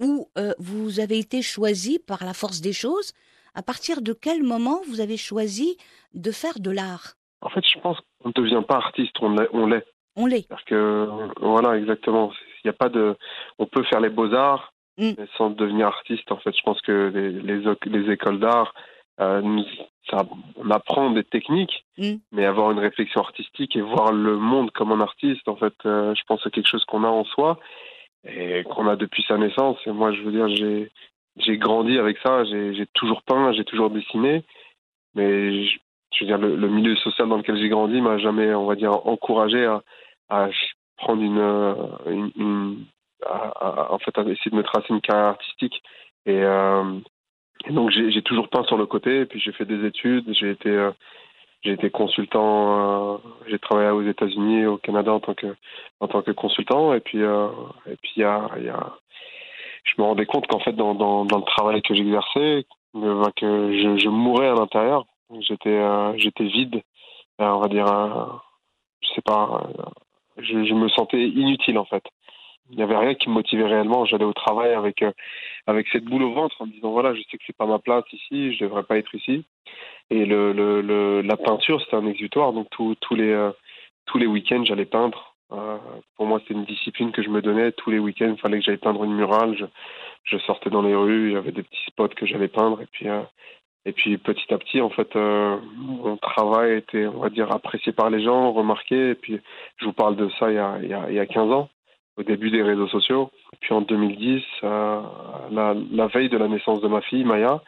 ou 0.00 0.28
vous 0.58 1.00
avez 1.00 1.18
été 1.18 1.42
choisi 1.42 1.98
par 1.98 2.24
la 2.24 2.32
force 2.32 2.62
des 2.62 2.72
choses 2.72 3.12
À 3.56 3.62
partir 3.62 4.02
de 4.02 4.12
quel 4.12 4.42
moment 4.42 4.80
vous 4.88 5.00
avez 5.00 5.16
choisi 5.16 5.76
de 6.14 6.30
faire 6.30 6.58
de 6.60 6.70
l'art? 6.70 7.14
En 7.40 7.48
fait, 7.48 7.64
je 7.72 7.78
pense 7.80 7.98
qu'on 8.22 8.28
ne 8.28 8.34
devient 8.34 8.62
pas 8.66 8.76
artiste, 8.76 9.16
on 9.20 9.30
l'est. 9.30 9.48
On 9.52 9.66
l'est. 9.66 9.84
On 10.16 10.26
l'est. 10.26 10.46
C'est-à-dire 10.46 10.64
que, 10.66 11.08
voilà, 11.40 11.76
exactement. 11.78 12.32
Il 12.64 12.68
n'y 12.68 12.70
a 12.70 12.78
pas 12.84 12.88
de. 12.88 13.16
On 13.58 13.66
peut 13.66 13.82
faire 13.84 14.00
les 14.00 14.10
beaux-arts 14.10 14.72
Mm. 14.98 15.10
mais 15.18 15.26
sans 15.36 15.50
devenir 15.50 15.88
artiste. 15.88 16.32
En 16.32 16.38
fait, 16.38 16.56
je 16.56 16.62
pense 16.62 16.80
que 16.80 17.12
les, 17.14 17.30
les, 17.30 17.66
oc- 17.66 17.84
les 17.84 18.10
écoles 18.10 18.40
d'art, 18.40 18.72
euh, 19.20 19.42
nous- 19.42 19.66
ça, 20.10 20.24
on 20.56 20.70
apprend 20.70 21.10
des 21.10 21.22
techniques, 21.24 21.84
Mm. 21.98 22.14
mais 22.32 22.46
avoir 22.46 22.70
une 22.70 22.78
réflexion 22.78 23.20
artistique 23.20 23.76
et 23.76 23.82
voir 23.82 24.10
le 24.12 24.38
monde 24.38 24.70
comme 24.70 24.92
un 24.92 25.00
artiste, 25.02 25.46
en 25.48 25.56
fait, 25.56 25.74
euh, 25.84 26.14
je 26.14 26.22
pense 26.26 26.38
que 26.38 26.44
c'est 26.44 26.54
quelque 26.54 26.70
chose 26.70 26.84
qu'on 26.86 27.04
a 27.04 27.08
en 27.08 27.24
soi 27.24 27.58
et 28.24 28.64
qu'on 28.64 28.88
a 28.88 28.96
depuis 28.96 29.22
sa 29.28 29.36
naissance. 29.36 29.76
Et 29.86 29.92
moi, 29.92 30.12
je 30.14 30.22
veux 30.22 30.32
dire, 30.32 30.48
j'ai 30.56 30.90
j'ai 31.38 31.58
grandi 31.58 31.98
avec 31.98 32.18
ça. 32.18 32.44
J'ai 32.44 32.86
toujours 32.94 33.22
peint, 33.22 33.52
j'ai 33.52 33.64
toujours 33.64 33.90
dessiné, 33.90 34.44
mais 35.14 35.64
je, 35.64 35.78
veux 36.20 36.26
dire, 36.26 36.38
le, 36.38 36.68
milieu 36.68 36.96
social 36.96 37.28
dans 37.28 37.36
lequel 37.36 37.58
j'ai 37.58 37.68
grandi 37.68 38.00
m'a 38.00 38.18
jamais, 38.18 38.54
on 38.54 38.66
va 38.66 38.74
dire, 38.74 39.06
encouragé 39.06 39.66
à, 40.28 40.48
prendre 40.96 41.22
une, 41.22 41.38
euh, 41.38 41.74
une, 42.06 42.30
une, 42.36 42.84
à, 43.26 43.92
en 43.92 43.98
fait, 43.98 44.16
à 44.18 44.22
essayer 44.22 44.50
de 44.50 44.56
me 44.56 44.62
tracer 44.62 44.86
une 44.90 45.00
carrière 45.00 45.26
artistique. 45.26 45.82
Et, 46.24 46.40
et 46.40 47.72
donc, 47.72 47.90
j'ai 47.90 48.22
toujours 48.22 48.48
peint 48.48 48.64
sur 48.64 48.76
le 48.76 48.86
côté. 48.86 49.20
Et 49.20 49.26
puis, 49.26 49.40
j'ai 49.40 49.52
fait 49.52 49.64
des 49.64 49.86
études. 49.86 50.32
J'ai 50.34 50.50
été 50.50 50.90
j'ai 51.66 51.72
été 51.72 51.90
consultant, 51.90 53.14
euh, 53.14 53.18
j'ai 53.48 53.58
travaillé 53.58 53.90
aux 53.90 54.02
États-Unis, 54.02 54.66
au 54.66 54.76
Canada 54.78 55.12
en 55.12 55.20
tant 55.20 55.34
que 55.34 55.56
en 56.00 56.06
tant 56.06 56.22
que 56.22 56.30
consultant, 56.30 56.94
et 56.94 57.00
puis 57.00 57.22
euh, 57.22 57.48
et 57.86 57.96
puis 57.96 58.12
il 58.16 58.20
y 58.20 58.24
a, 58.24 58.48
y 58.58 58.68
a, 58.68 58.94
je 59.86 60.00
me 60.00 60.06
rendais 60.06 60.26
compte 60.26 60.46
qu'en 60.46 60.60
fait 60.60 60.72
dans, 60.72 60.94
dans, 60.94 61.24
dans 61.24 61.38
le 61.38 61.44
travail 61.44 61.82
que 61.82 61.94
j'exerçais, 61.94 62.66
euh, 62.96 63.24
que 63.36 63.72
je, 63.72 63.96
je 63.98 64.08
mourais 64.08 64.48
à 64.48 64.54
l'intérieur, 64.54 65.06
j'étais 65.40 65.80
j'étais 66.18 66.44
vide, 66.44 66.82
on 67.38 67.58
va 67.60 67.68
dire, 67.68 67.86
je 69.00 69.08
sais 69.14 69.22
pas, 69.22 69.68
je, 70.38 70.64
je 70.64 70.74
me 70.74 70.88
sentais 70.88 71.22
inutile 71.28 71.78
en 71.78 71.84
fait. 71.84 72.04
Il 72.70 72.76
n'y 72.76 72.82
avait 72.82 72.96
rien 72.96 73.14
qui 73.14 73.28
me 73.28 73.34
motivait 73.34 73.64
réellement. 73.66 74.04
J'allais 74.06 74.24
au 74.24 74.32
travail 74.32 74.72
avec 74.72 75.04
avec 75.66 75.86
cette 75.92 76.04
boule 76.04 76.24
au 76.24 76.32
ventre 76.32 76.60
en 76.60 76.66
me 76.66 76.72
disant 76.72 76.90
voilà, 76.90 77.14
je 77.14 77.20
sais 77.20 77.38
que 77.38 77.44
c'est 77.46 77.56
pas 77.56 77.66
ma 77.66 77.78
place 77.78 78.04
ici, 78.12 78.54
je 78.54 78.64
devrais 78.64 78.82
pas 78.82 78.98
être 78.98 79.14
ici. 79.14 79.44
Et 80.10 80.24
le, 80.24 80.52
le, 80.52 80.80
le 80.80 81.20
la 81.22 81.36
peinture, 81.36 81.80
c'était 81.80 81.96
un 81.96 82.06
exutoire. 82.06 82.52
Donc 82.52 82.68
tous 82.70 83.14
les 83.14 83.30
euh, 83.30 83.52
tous 84.06 84.18
les 84.18 84.26
week-ends, 84.26 84.64
j'allais 84.64 84.84
peindre. 84.86 85.35
Euh, 85.52 85.78
pour 86.16 86.26
moi, 86.26 86.40
c'était 86.40 86.54
une 86.54 86.64
discipline 86.64 87.12
que 87.12 87.22
je 87.22 87.28
me 87.30 87.40
donnais. 87.40 87.72
Tous 87.72 87.90
les 87.90 87.98
week-ends, 87.98 88.32
il 88.32 88.40
fallait 88.40 88.58
que 88.58 88.64
j'aille 88.64 88.76
peindre 88.78 89.04
une 89.04 89.14
murale. 89.14 89.56
Je, 90.24 90.38
sortais 90.38 90.70
dans 90.70 90.82
les 90.82 90.94
rues, 90.94 91.30
il 91.30 91.34
y 91.34 91.36
avait 91.36 91.52
des 91.52 91.62
petits 91.62 91.84
spots 91.86 92.08
que 92.08 92.26
j'allais 92.26 92.48
peindre. 92.48 92.80
Et 92.82 92.86
puis, 92.86 93.08
euh, 93.08 93.22
et 93.84 93.92
puis 93.92 94.18
petit 94.18 94.52
à 94.52 94.58
petit, 94.58 94.80
en 94.80 94.90
fait, 94.90 95.14
euh, 95.14 95.56
mon 95.76 96.16
travail 96.16 96.78
était, 96.78 97.06
on 97.06 97.20
va 97.20 97.30
dire, 97.30 97.52
apprécié 97.52 97.92
par 97.92 98.10
les 98.10 98.22
gens, 98.22 98.52
remarqué. 98.52 99.10
Et 99.10 99.14
puis, 99.14 99.40
je 99.76 99.84
vous 99.86 99.92
parle 99.92 100.16
de 100.16 100.28
ça 100.40 100.50
il 100.50 100.56
y 100.56 100.58
a, 100.58 100.78
il 100.82 100.88
y 100.88 100.94
a, 100.94 101.06
il 101.08 101.14
y 101.14 101.20
a 101.20 101.26
15 101.26 101.52
ans, 101.52 101.68
au 102.16 102.24
début 102.24 102.50
des 102.50 102.62
réseaux 102.62 102.88
sociaux. 102.88 103.30
Et 103.52 103.56
puis 103.60 103.72
en 103.72 103.82
2010, 103.82 104.42
euh, 104.64 105.00
la, 105.52 105.74
la 105.92 106.06
veille 106.08 106.28
de 106.28 106.38
la 106.38 106.48
naissance 106.48 106.80
de 106.80 106.88
ma 106.88 107.00
fille, 107.02 107.24
Maya, 107.24 107.62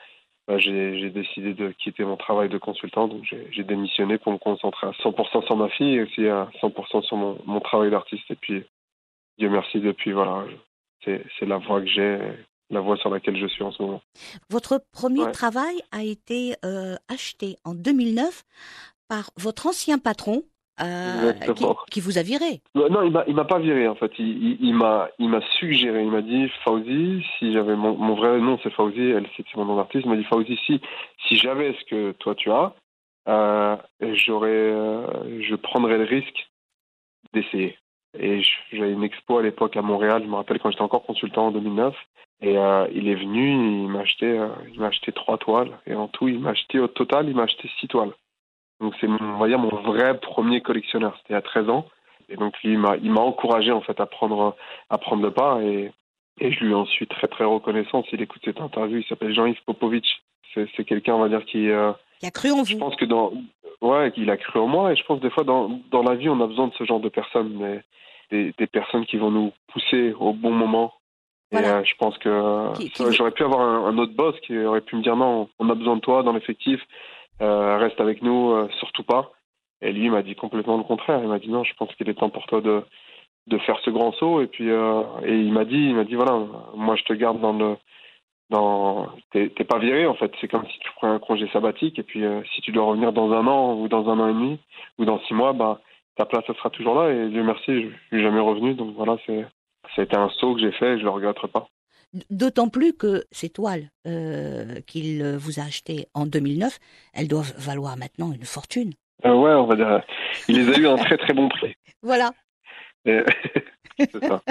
bah, 0.48 0.58
j'ai 0.58 1.10
décidé 1.10 1.52
de 1.52 1.72
quitter 1.72 2.04
mon 2.04 2.16
travail 2.16 2.48
de 2.48 2.56
consultant, 2.56 3.06
donc 3.06 3.22
j'ai 3.50 3.64
démissionné 3.64 4.16
pour 4.16 4.32
me 4.32 4.38
concentrer 4.38 4.86
à 4.86 4.92
100% 4.92 5.44
sur 5.44 5.56
ma 5.56 5.68
fille 5.68 5.96
et 5.96 6.02
aussi 6.02 6.26
à 6.26 6.48
100% 6.62 7.02
sur 7.02 7.16
mon, 7.18 7.38
mon 7.44 7.60
travail 7.60 7.90
d'artiste. 7.90 8.24
Et 8.30 8.34
puis, 8.34 8.64
Dieu 9.38 9.50
merci, 9.50 9.78
depuis, 9.78 10.12
voilà, 10.12 10.46
c'est 11.04 11.22
la 11.42 11.58
voie 11.58 11.82
que 11.82 11.86
j'ai, 11.86 12.18
la 12.70 12.80
voie 12.80 12.96
sur 12.96 13.10
laquelle 13.10 13.36
je 13.36 13.46
suis 13.46 13.62
en 13.62 13.72
ce 13.72 13.82
moment. 13.82 14.00
Votre 14.48 14.82
premier 14.90 15.30
travail 15.32 15.82
a 15.92 16.02
été 16.02 16.54
euh, 16.64 16.96
acheté 17.08 17.56
en 17.64 17.74
2009 17.74 18.42
par 19.06 19.30
votre 19.36 19.66
ancien 19.66 19.98
patron, 19.98 20.44
euh, 20.80 21.32
qui, 21.90 22.00
vous 22.00 22.18
a 22.18 22.22
viré. 22.22 22.60
Non, 22.74 23.02
il 23.02 23.10
m'a, 23.10 23.24
il 23.26 23.34
m'a 23.34 23.44
pas 23.44 23.58
viré 23.58 23.88
en 23.88 23.94
fait. 23.94 24.12
Il, 24.18 24.58
il, 24.60 24.74
m'a, 24.74 25.08
il 25.18 25.28
m'a 25.28 25.40
suggéré. 25.58 26.02
Il 26.02 26.10
m'a 26.10 26.22
dit 26.22 26.48
Fauzi, 26.64 27.24
si 27.38 27.52
j'avais 27.52 27.74
mon, 27.74 27.96
mon 27.96 28.14
vrai 28.14 28.38
nom 28.38 28.58
c'est 28.62 28.72
Fauzi, 28.72 29.00
elle 29.00 29.26
c'est 29.36 29.44
mon 29.56 29.64
nom 29.64 29.76
d'artiste. 29.76 30.04
Il 30.04 30.10
m'a 30.10 30.16
dit 30.16 30.24
Fauzi, 30.24 30.58
si 30.66 30.80
si 31.26 31.36
j'avais 31.36 31.74
ce 31.74 31.84
que 31.86 32.12
toi 32.12 32.34
tu 32.34 32.50
as, 32.52 32.74
euh, 33.28 33.76
j'aurais, 34.00 34.50
euh, 34.50 35.42
je 35.42 35.54
prendrais 35.56 35.98
le 35.98 36.04
risque 36.04 36.48
d'essayer. 37.32 37.76
Et 38.18 38.42
j'avais 38.72 38.92
une 38.92 39.04
expo 39.04 39.38
à 39.38 39.42
l'époque 39.42 39.76
à 39.76 39.82
Montréal. 39.82 40.22
Je 40.24 40.28
me 40.28 40.36
rappelle 40.36 40.60
quand 40.60 40.70
j'étais 40.70 40.82
encore 40.82 41.04
consultant 41.04 41.48
en 41.48 41.50
2009. 41.50 41.94
Et 42.40 42.52
il 42.52 43.08
est 43.08 43.16
venu, 43.16 43.50
il 43.50 43.88
m'a 43.88 44.00
acheté, 44.00 44.40
il 44.72 44.78
m'a 44.78 44.86
acheté 44.86 45.10
trois 45.10 45.38
toiles. 45.38 45.76
Et 45.86 45.94
en 45.94 46.06
tout, 46.06 46.28
il 46.28 46.38
m'a 46.38 46.50
acheté 46.50 46.78
au 46.78 46.86
total, 46.86 47.28
il 47.28 47.34
m'a 47.34 47.42
acheté 47.42 47.68
six 47.80 47.88
toiles. 47.88 48.12
Donc 48.80 48.94
c'est 49.00 49.06
mon, 49.06 49.18
on 49.20 49.38
va 49.38 49.48
dire 49.48 49.58
mon 49.58 49.74
vrai 49.82 50.18
premier 50.18 50.60
collectionneur. 50.60 51.16
C'était 51.18 51.34
à 51.34 51.42
13 51.42 51.68
ans. 51.68 51.86
Et 52.28 52.36
donc 52.36 52.54
lui, 52.62 52.72
il 52.72 52.78
m'a, 52.78 52.96
il 52.96 53.10
m'a 53.10 53.20
encouragé 53.20 53.72
en 53.72 53.80
fait 53.80 53.98
à 54.00 54.06
prendre, 54.06 54.56
à 54.90 54.98
prendre 54.98 55.22
le 55.22 55.30
pas. 55.30 55.60
Et, 55.62 55.90
et 56.40 56.52
je 56.52 56.64
lui 56.64 56.74
en 56.74 56.86
suis 56.86 57.06
très 57.06 57.26
très 57.26 57.44
reconnaissant. 57.44 58.04
S'il 58.04 58.20
écoute 58.20 58.42
cette 58.44 58.60
interview, 58.60 58.98
il 58.98 59.04
s'appelle 59.04 59.34
Jean-Yves 59.34 59.62
Popovic. 59.66 60.06
C'est, 60.54 60.68
c'est 60.76 60.84
quelqu'un, 60.84 61.14
on 61.14 61.20
va 61.20 61.28
dire, 61.28 61.44
qui, 61.44 61.70
euh, 61.70 61.92
qui 62.20 62.26
a 62.26 62.30
cru 62.30 62.50
en 62.50 62.58
vous. 62.58 62.64
Je 62.64 62.76
pense 62.76 62.96
que 62.96 63.04
dans, 63.04 63.32
ouais, 63.80 64.12
qu'il 64.12 64.30
a 64.30 64.36
cru 64.36 64.60
en 64.60 64.66
moi. 64.66 64.92
Et 64.92 64.96
je 64.96 65.04
pense 65.04 65.20
des 65.20 65.30
fois 65.30 65.44
dans, 65.44 65.80
dans 65.90 66.02
la 66.02 66.14
vie, 66.14 66.28
on 66.28 66.40
a 66.40 66.46
besoin 66.46 66.68
de 66.68 66.74
ce 66.74 66.84
genre 66.84 67.00
de 67.00 67.08
personnes, 67.08 67.80
des, 68.30 68.54
des 68.56 68.66
personnes 68.66 69.06
qui 69.06 69.16
vont 69.16 69.30
nous 69.30 69.52
pousser 69.72 70.12
au 70.18 70.32
bon 70.32 70.50
moment. 70.50 70.92
Voilà. 71.50 71.68
Et 71.68 71.70
euh, 71.72 71.84
je 71.84 71.94
pense 71.98 72.18
que 72.18 72.76
qui, 72.76 72.90
qui... 72.90 73.12
j'aurais 73.12 73.30
pu 73.30 73.42
avoir 73.42 73.60
un, 73.60 73.86
un, 73.86 73.98
autre 73.98 74.12
boss 74.14 74.38
qui 74.40 74.56
aurait 74.58 74.82
pu 74.82 74.96
me 74.96 75.02
dire 75.02 75.16
non, 75.16 75.48
on 75.58 75.70
a 75.70 75.74
besoin 75.74 75.96
de 75.96 76.00
toi 76.00 76.22
dans 76.22 76.32
l'effectif 76.32 76.80
reste 77.40 78.00
avec 78.00 78.22
nous, 78.22 78.52
euh, 78.52 78.68
surtout 78.78 79.04
pas. 79.04 79.32
Et 79.80 79.92
lui 79.92 80.10
m'a 80.10 80.22
dit 80.22 80.34
complètement 80.34 80.76
le 80.76 80.84
contraire. 80.84 81.20
Il 81.22 81.28
m'a 81.28 81.38
dit 81.38 81.50
non, 81.50 81.64
je 81.64 81.74
pense 81.74 81.94
qu'il 81.94 82.08
est 82.08 82.14
temps 82.14 82.30
pour 82.30 82.46
toi 82.46 82.60
de 82.60 82.82
de 83.46 83.58
faire 83.58 83.78
ce 83.80 83.90
grand 83.90 84.12
saut. 84.12 84.40
Et 84.42 84.46
puis 84.46 84.70
euh, 84.70 85.02
et 85.24 85.34
il 85.34 85.52
m'a 85.52 85.64
dit, 85.64 85.76
il 85.76 85.94
m'a 85.94 86.04
dit 86.04 86.14
voilà, 86.14 86.38
moi 86.74 86.96
je 86.96 87.04
te 87.04 87.12
garde 87.12 87.40
dans 87.40 87.52
le 87.52 87.76
dans 88.50 89.08
t'es 89.32 89.48
pas 89.48 89.78
viré 89.78 90.06
en 90.06 90.14
fait. 90.14 90.32
C'est 90.40 90.48
comme 90.48 90.66
si 90.66 90.78
tu 90.80 90.90
prends 90.96 91.12
un 91.12 91.18
congé 91.18 91.48
sabbatique 91.52 91.98
et 91.98 92.02
puis 92.02 92.24
euh, 92.24 92.42
si 92.54 92.60
tu 92.62 92.72
dois 92.72 92.84
revenir 92.86 93.12
dans 93.12 93.32
un 93.32 93.46
an 93.46 93.74
ou 93.74 93.88
dans 93.88 94.08
un 94.08 94.18
an 94.20 94.28
et 94.28 94.34
demi 94.34 94.58
ou 94.98 95.04
dans 95.04 95.20
six 95.20 95.34
mois, 95.34 95.52
bah 95.52 95.80
ta 96.16 96.26
place 96.26 96.44
elle 96.48 96.56
sera 96.56 96.70
toujours 96.70 96.94
là. 97.00 97.12
Et 97.12 97.28
Dieu 97.28 97.42
merci, 97.44 97.82
je, 97.82 97.88
je 97.88 98.16
suis 98.16 98.22
jamais 98.22 98.40
revenu. 98.40 98.74
Donc 98.74 98.94
voilà, 98.94 99.16
c'est 99.26 99.46
ça 99.94 100.02
a 100.02 100.04
été 100.04 100.16
un 100.16 100.28
saut 100.30 100.54
que 100.54 100.60
j'ai 100.60 100.72
fait. 100.72 100.94
Et 100.94 100.98
je 100.98 101.04
le 101.04 101.10
regrette 101.10 101.46
pas. 101.48 101.68
D'autant 102.30 102.68
plus 102.68 102.94
que 102.94 103.24
ces 103.30 103.50
toiles 103.50 103.90
euh, 104.06 104.80
qu'il 104.86 105.22
vous 105.36 105.60
a 105.60 105.64
achetées 105.64 106.08
en 106.14 106.24
2009, 106.24 106.78
elles 107.12 107.28
doivent 107.28 107.52
valoir 107.58 107.96
maintenant 107.98 108.32
une 108.32 108.44
fortune. 108.44 108.94
Euh, 109.24 109.34
ouais, 109.34 109.52
on 109.52 109.66
va 109.66 109.76
dire. 109.76 110.02
Il 110.48 110.56
les 110.56 110.74
a 110.74 110.78
eu 110.78 110.86
à 110.86 110.92
un 110.92 110.96
très 110.96 111.18
très 111.18 111.34
bon 111.34 111.48
prix. 111.48 111.74
Voilà. 112.02 112.32
ça. 113.08 114.42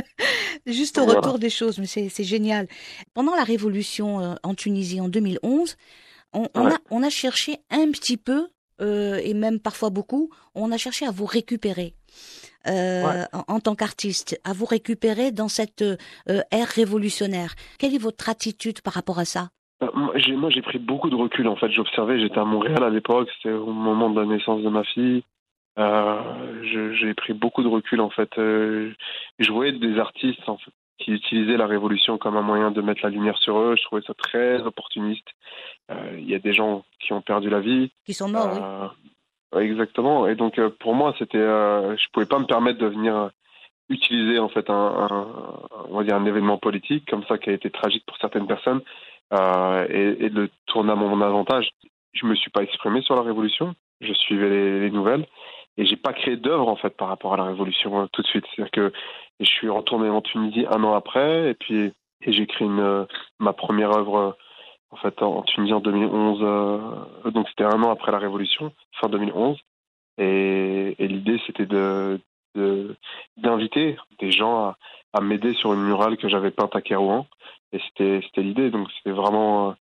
Juste 0.66 0.98
au 0.98 1.06
voilà. 1.06 1.20
retour 1.20 1.40
des 1.40 1.50
choses, 1.50 1.80
mais 1.80 1.86
c'est 1.86 2.24
génial. 2.24 2.68
Pendant 3.14 3.36
la 3.36 3.44
révolution 3.44 4.20
euh, 4.20 4.36
en 4.44 4.54
Tunisie 4.54 5.00
en 5.00 5.10
2011, 5.10 5.78
on, 6.34 6.48
on, 6.54 6.66
ouais. 6.66 6.74
a, 6.74 6.78
on 6.92 7.04
a 7.04 7.10
cherché 7.10 7.58
un 7.70 7.92
petit 7.92 8.18
peu, 8.18 8.48
euh, 8.82 9.20
et 9.24 9.34
même 9.34 9.60
parfois 9.60 9.90
beaucoup, 9.90 10.30
on 10.56 10.72
a 10.72 10.78
cherché 10.78 11.06
à 11.06 11.12
vous 11.12 11.26
récupérer 11.26 11.94
euh, 12.68 13.04
ouais. 13.04 13.26
en, 13.34 13.56
en, 13.56 13.60
tant 13.60 13.76
qu'artiste, 13.76 14.40
à 14.44 14.54
vous 14.54 14.66
récupérer 14.66 15.32
dans 15.32 15.48
cette 15.48 15.82
euh, 15.82 16.42
ère 16.52 16.68
révolutionnaire. 16.68 17.56
Quelle 17.80 17.96
est 17.96 18.02
votre 18.02 18.30
attitude 18.30 18.82
par 18.82 18.94
rapport 18.94 19.20
à 19.20 19.26
ça? 19.26 19.50
Euh, 19.84 19.90
moi, 19.94 20.50
j'ai 20.50 20.62
pris 20.62 20.80
beaucoup 20.80 21.10
de 21.10 21.16
recul. 21.16 21.48
En 21.48 21.56
fait, 21.56 21.72
j'observais. 21.72 22.20
J'étais 22.20 22.40
à 22.40 22.46
Montréal 22.46 22.84
à 22.84 22.90
l'époque. 22.90 23.30
C'était 23.38 23.54
au 23.54 23.72
moment 23.72 24.10
de 24.10 24.20
la 24.20 24.26
naissance 24.26 24.62
de 24.62 24.70
ma 24.70 24.84
fille. 24.84 25.24
Euh, 25.78 26.94
j'ai 27.00 27.14
pris 27.14 27.34
beaucoup 27.34 27.62
de 27.62 27.68
recul. 27.68 28.02
En 28.02 28.10
fait, 28.10 28.30
euh, 28.38 28.92
je 29.38 29.52
voyais 29.52 29.74
des 29.74 30.00
artistes 30.00 30.48
en 30.48 30.58
fait, 30.58 30.72
qui 30.98 31.12
utilisaient 31.12 31.58
la 31.58 31.68
révolution 31.68 32.18
comme 32.18 32.38
un 32.38 32.42
moyen 32.42 32.72
de 32.72 32.82
mettre 32.82 33.02
la 33.04 33.10
lumière 33.10 33.38
sur 33.38 33.60
eux. 33.60 33.76
Je 33.78 33.84
trouvais 33.84 34.02
ça 34.02 34.14
très 34.14 34.62
opportuniste. 34.62 35.28
Il 36.14 36.30
y 36.30 36.36
a 36.36 36.40
des 36.40 36.54
gens 36.54 36.84
qui 37.00 37.14
ont 37.14 37.22
perdu 37.22 37.50
la 37.50 37.60
vie. 37.60 37.92
Qui 38.06 38.14
sont 38.14 38.28
morts, 38.28 38.52
oui. 38.54 38.62
Exactement. 39.56 40.28
Et 40.28 40.36
donc 40.36 40.60
euh, 40.60 40.70
pour 40.80 40.94
moi, 40.94 41.14
c'était, 41.18 41.38
euh, 41.38 41.96
je 41.96 42.06
pouvais 42.12 42.26
pas 42.26 42.40
me 42.40 42.46
permettre 42.46 42.80
de 42.80 42.88
venir 42.88 43.16
euh, 43.16 43.30
utiliser 43.90 44.40
en 44.40 44.50
fait 44.50 44.70
un, 44.70 44.74
un, 44.74 45.28
on 45.90 45.98
va 45.98 46.04
dire 46.04 46.16
un 46.16 46.26
événement 46.26 46.58
politique 46.58 47.10
comme 47.10 47.24
ça 47.26 47.38
qui 47.38 47.50
a 47.50 47.54
été 47.54 47.70
tragique 47.70 48.04
pour 48.06 48.18
certaines 48.18 48.48
personnes 48.48 48.82
euh, 49.34 49.88
et, 49.90 50.26
et, 50.26 50.30
de 50.30 50.42
le 50.42 50.50
tourner 50.66 50.92
à 50.92 50.96
mon 50.96 51.22
avantage. 51.22 51.70
Je 52.14 52.26
me 52.26 52.36
suis 52.36 52.52
pas 52.52 52.64
exprimé 52.64 53.02
sur 53.02 53.16
la 53.16 53.22
révolution. 53.22 53.74
Je 54.02 54.14
suivais 54.14 54.50
les, 54.50 54.80
les 54.82 54.92
nouvelles 54.92 55.26
et 55.78 55.86
j'ai 55.86 55.96
pas 55.96 56.14
créé 56.14 56.38
d'œuvre 56.38 56.68
en 56.68 56.76
fait 56.76 56.96
par 56.98 57.08
rapport 57.08 57.34
à 57.34 57.38
la 57.38 57.44
révolution 57.46 58.02
euh, 58.02 58.06
tout 58.12 58.22
de 58.22 58.28
suite. 58.28 58.46
C'est-à-dire 58.56 58.72
que 58.72 58.94
je 59.40 59.46
suis 59.46 59.70
retourné 59.70 60.10
en 60.10 60.22
Tunisie 60.22 60.66
un 60.70 60.84
an 60.84 60.94
après 60.94 61.52
et 61.52 61.54
puis 61.54 61.94
et 62.22 62.34
j'ai 62.34 62.48
créé 62.48 62.68
une 62.68 63.06
ma 63.40 63.54
première 63.54 63.96
œuvre 63.96 64.36
en 64.92 64.96
fait 64.98 65.16
Tunisie 65.48 65.74
en 65.74 65.80
2011. 65.80 66.40
Euh, 66.42 67.32
donc 67.32 67.48
c'était 67.50 67.64
un 67.64 67.82
an 67.84 67.92
après 67.92 68.12
la 68.12 68.20
Révolution, 68.20 68.74
fin 69.00 69.10
2011. 69.10 69.58
Et, 70.20 70.96
l'idée 71.00 71.40
c'était 71.46 71.66
de 71.68 72.20
d'inviter 73.38 73.94
de, 73.94 73.98
des 74.20 74.32
gens 74.32 74.74
à, 75.14 75.22
m'aider 75.22 75.54
sur 75.54 75.74
une 75.74 75.84
murale 75.84 76.18
que 76.18 76.28
j'avais 76.28 76.52
peinte 76.52 76.76
à 76.76 76.82
Kérouan. 76.82 77.28
Et 77.72 77.80
c'était 77.90 78.42
l'idée. 78.42 78.72
Donc 78.72 78.88
c'était 78.98 79.16
vraiment 79.16 79.76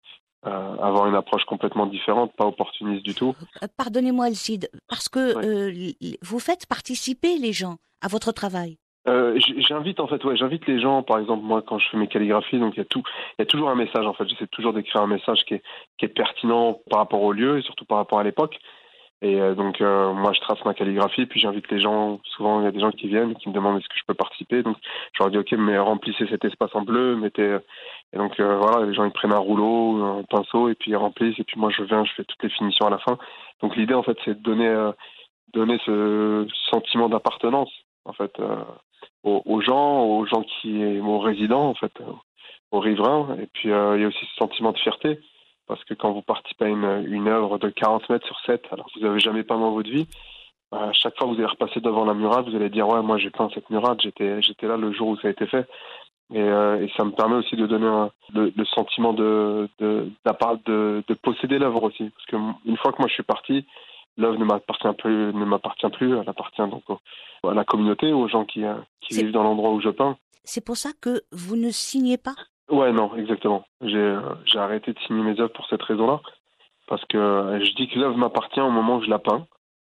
euh, 0.45 0.77
avoir 0.77 1.07
une 1.07 1.15
approche 1.15 1.45
complètement 1.45 1.87
différente, 1.87 2.33
pas 2.35 2.45
opportuniste 2.45 3.03
du 3.03 3.15
tout. 3.15 3.35
Euh, 3.63 3.67
pardonnez-moi, 3.75 4.25
Alcide, 4.25 4.69
parce 4.87 5.09
que 5.09 5.19
euh, 5.19 5.91
vous 6.21 6.39
faites 6.39 6.67
participer 6.67 7.37
les 7.37 7.53
gens 7.53 7.77
à 8.01 8.07
votre 8.07 8.31
travail. 8.31 8.77
Euh, 9.07 9.39
j'invite 9.67 9.99
en 9.99 10.07
fait, 10.07 10.23
ouais, 10.25 10.35
j'invite 10.35 10.67
les 10.67 10.79
gens. 10.81 11.01
Par 11.01 11.19
exemple, 11.19 11.43
moi, 11.43 11.63
quand 11.65 11.79
je 11.79 11.89
fais 11.89 11.97
mes 11.97 12.07
calligraphies, 12.07 12.59
donc 12.59 12.75
il 12.75 12.79
y 12.79 12.81
a 12.81 12.85
tout, 12.85 13.03
il 13.37 13.41
y 13.41 13.43
a 13.43 13.45
toujours 13.45 13.69
un 13.69 13.75
message. 13.75 14.05
En 14.05 14.13
fait, 14.13 14.27
j'essaie 14.27 14.47
toujours 14.47 14.73
d'écrire 14.73 15.01
un 15.01 15.07
message 15.07 15.43
qui 15.47 15.55
est, 15.55 15.63
qui 15.97 16.05
est 16.05 16.09
pertinent 16.09 16.79
par 16.89 16.99
rapport 16.99 17.21
au 17.21 17.31
lieu 17.31 17.57
et 17.57 17.61
surtout 17.61 17.85
par 17.85 17.99
rapport 17.99 18.19
à 18.19 18.23
l'époque. 18.23 18.57
Et 19.21 19.41
euh, 19.41 19.55
donc, 19.55 19.81
euh, 19.81 20.13
moi, 20.13 20.31
je 20.33 20.39
trace 20.41 20.63
ma 20.63 20.73
calligraphie, 20.73 21.25
puis 21.25 21.39
j'invite 21.39 21.69
les 21.71 21.79
gens. 21.79 22.19
Souvent, 22.23 22.61
il 22.61 22.65
y 22.65 22.67
a 22.67 22.71
des 22.71 22.79
gens 22.79 22.91
qui 22.91 23.07
viennent 23.07 23.31
et 23.31 23.35
qui 23.35 23.49
me 23.49 23.53
demandent 23.53 23.79
est-ce 23.79 23.89
que 23.89 23.97
je 23.97 24.05
peux 24.07 24.13
participer? 24.13 24.61
Donc, 24.61 24.77
je 25.13 25.23
leur 25.23 25.31
dis 25.31 25.37
ok, 25.39 25.51
mais 25.53 25.77
remplissez 25.77 26.27
cet 26.27 26.45
espace 26.45 26.75
en 26.75 26.83
bleu, 26.83 27.15
mettez. 27.15 27.57
Et 28.13 28.17
donc, 28.17 28.39
euh, 28.39 28.57
voilà, 28.57 28.85
les 28.85 28.93
gens 28.93 29.05
ils 29.05 29.11
prennent 29.11 29.33
un 29.33 29.39
rouleau, 29.39 30.03
un 30.03 30.23
pinceau, 30.23 30.69
et 30.69 30.75
puis 30.75 30.91
ils 30.91 30.95
remplissent. 30.95 31.39
Et 31.39 31.43
puis 31.43 31.59
moi, 31.59 31.71
je 31.71 31.83
viens, 31.83 32.05
je 32.05 32.13
fais 32.13 32.23
toutes 32.25 32.43
les 32.43 32.49
finitions 32.49 32.85
à 32.85 32.91
la 32.91 32.99
fin. 32.99 33.17
Donc, 33.61 33.75
l'idée, 33.75 33.95
en 33.95 34.03
fait, 34.03 34.17
c'est 34.23 34.35
de 34.37 34.43
donner, 34.43 34.67
euh, 34.67 34.91
donner 35.53 35.79
ce 35.85 36.47
sentiment 36.69 37.09
d'appartenance. 37.09 37.71
En 38.05 38.13
fait. 38.13 38.31
Euh, 38.39 38.63
aux, 39.23 39.41
aux 39.45 39.61
gens, 39.61 40.03
aux 40.03 40.25
gens 40.25 40.43
qui, 40.43 40.99
aux 40.99 41.19
résidents 41.19 41.69
en 41.69 41.73
fait, 41.73 41.91
aux 42.71 42.79
riverains. 42.79 43.37
Et 43.41 43.47
puis 43.47 43.71
euh, 43.71 43.97
il 43.97 44.01
y 44.01 44.05
a 44.05 44.07
aussi 44.07 44.25
ce 44.25 44.35
sentiment 44.35 44.71
de 44.71 44.77
fierté 44.77 45.19
parce 45.67 45.83
que 45.83 45.93
quand 45.93 46.11
vous 46.11 46.21
participez 46.21 46.65
à 46.65 46.69
une, 46.69 47.05
une 47.07 47.27
œuvre 47.27 47.57
de 47.57 47.69
40 47.69 48.09
mètres 48.09 48.25
sur 48.25 48.39
7, 48.45 48.63
alors 48.71 48.87
que 48.87 48.99
vous 48.99 49.05
n'avez 49.05 49.19
jamais 49.19 49.43
peint 49.43 49.59
dans 49.59 49.71
votre 49.71 49.89
vie, 49.89 50.07
à 50.71 50.91
chaque 50.93 51.17
fois 51.17 51.27
que 51.27 51.33
vous 51.33 51.39
allez 51.39 51.45
repasser 51.45 51.79
devant 51.79 52.05
la 52.05 52.13
murade, 52.13 52.49
vous 52.49 52.55
allez 52.55 52.69
dire 52.69 52.87
ouais 52.87 53.01
moi 53.01 53.17
j'ai 53.17 53.29
peint 53.29 53.49
cette 53.53 53.69
murade, 53.69 53.99
j'étais 54.01 54.41
j'étais 54.41 54.67
là 54.67 54.77
le 54.77 54.91
jour 54.91 55.09
où 55.09 55.17
ça 55.17 55.27
a 55.27 55.31
été 55.31 55.45
fait. 55.47 55.67
Et, 56.33 56.41
euh, 56.41 56.83
et 56.83 56.91
ça 56.97 57.05
me 57.05 57.11
permet 57.11 57.35
aussi 57.35 57.55
de 57.55 57.65
donner 57.65 57.87
un, 57.87 58.11
le, 58.33 58.51
le, 58.53 58.65
sentiment 58.65 59.13
de 59.13 59.69
de, 59.79 60.11
de, 60.25 61.03
de 61.07 61.13
posséder 61.13 61.57
l'œuvre 61.57 61.83
aussi, 61.83 62.09
parce 62.09 62.25
que 62.25 62.35
une 62.69 62.77
fois 62.77 62.91
que 62.91 62.97
moi 62.99 63.07
je 63.07 63.13
suis 63.13 63.23
parti, 63.23 63.65
l'œuvre 64.17 64.37
ne 64.37 64.43
m'appartient 64.43 64.93
plus, 64.97 65.33
ne 65.33 65.45
m'appartient 65.45 65.89
plus, 65.89 66.17
elle 66.17 66.27
appartient 66.27 66.67
donc 66.69 66.83
au, 66.89 66.99
à 67.47 67.53
la 67.53 67.63
communauté, 67.63 68.11
aux 68.11 68.27
gens 68.27 68.43
qui, 68.43 68.65
euh, 68.65 68.75
qui 69.01 69.15
vivent 69.15 69.31
dans 69.31 69.43
l'endroit 69.43 69.71
où 69.71 69.79
je 69.79 69.89
peins. 69.89 70.17
C'est 70.43 70.65
pour 70.65 70.75
ça 70.75 70.89
que 70.99 71.21
vous 71.31 71.55
ne 71.55 71.69
signez 71.69 72.17
pas? 72.17 72.35
Ouais, 72.69 72.91
non, 72.91 73.15
exactement. 73.15 73.65
J'ai 73.81 73.97
euh, 73.97 74.19
j'ai 74.45 74.59
arrêté 74.59 74.93
de 74.93 74.99
signer 74.99 75.23
mes 75.23 75.39
œuvres 75.39 75.53
pour 75.53 75.67
cette 75.67 75.83
raison-là, 75.83 76.21
parce 76.87 77.03
que 77.05 77.17
euh, 77.17 77.63
je 77.63 77.71
dis 77.75 77.87
que 77.87 77.99
l'œuvre 77.99 78.17
m'appartient 78.17 78.59
au 78.59 78.69
moment 78.69 78.97
où 78.97 79.03
je 79.03 79.09
la 79.09 79.19
peins. 79.19 79.47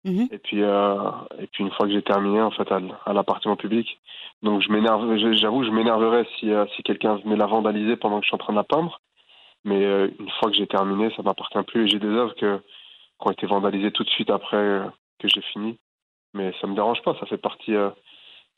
Mmh. 0.06 0.26
Et 0.32 0.38
puis, 0.38 0.62
euh, 0.62 0.96
et 1.40 1.48
puis 1.48 1.64
une 1.64 1.72
fois 1.72 1.86
que 1.86 1.94
j'ai 1.94 2.02
terminé, 2.02 2.42
en 2.42 2.52
fait, 2.52 2.70
elle, 2.72 2.94
elle 3.06 3.18
appartient 3.18 3.48
au 3.48 3.56
public. 3.56 4.00
Donc 4.42 4.62
je 4.62 4.70
m'énerve, 4.72 5.16
j'avoue, 5.36 5.64
je 5.64 5.70
m'énerverais 5.72 6.26
si, 6.38 6.52
euh, 6.52 6.66
si 6.76 6.84
quelqu'un 6.84 7.16
venait 7.18 7.38
la 7.38 7.46
vandaliser 7.46 7.96
pendant 7.96 8.20
que 8.20 8.26
je 8.26 8.28
suis 8.28 8.36
en 8.36 8.40
train 8.40 8.54
de 8.54 8.58
la 8.58 8.66
peindre. 8.66 9.00
Mais 9.64 9.86
euh, 9.86 10.10
une 10.20 10.30
fois 10.32 10.50
que 10.50 10.58
j'ai 10.58 10.68
terminé, 10.68 11.10
ça 11.16 11.24
m'appartient 11.24 11.64
plus. 11.68 11.86
Et 11.86 11.88
j'ai 11.88 12.00
des 12.00 12.08
œuvres 12.08 12.36
que, 12.36 12.58
qui 12.58 13.28
ont 13.28 13.32
été 13.32 13.46
vandalisées 13.48 13.92
tout 13.92 14.04
de 14.04 14.10
suite 14.10 14.30
après 14.30 14.82
que 15.20 15.28
j'ai 15.30 15.42
fini. 15.42 15.78
Mais 16.34 16.54
ça 16.60 16.68
me 16.68 16.76
dérange 16.76 17.02
pas, 17.04 17.16
ça 17.20 17.26
fait 17.28 17.38
partie, 17.38 17.74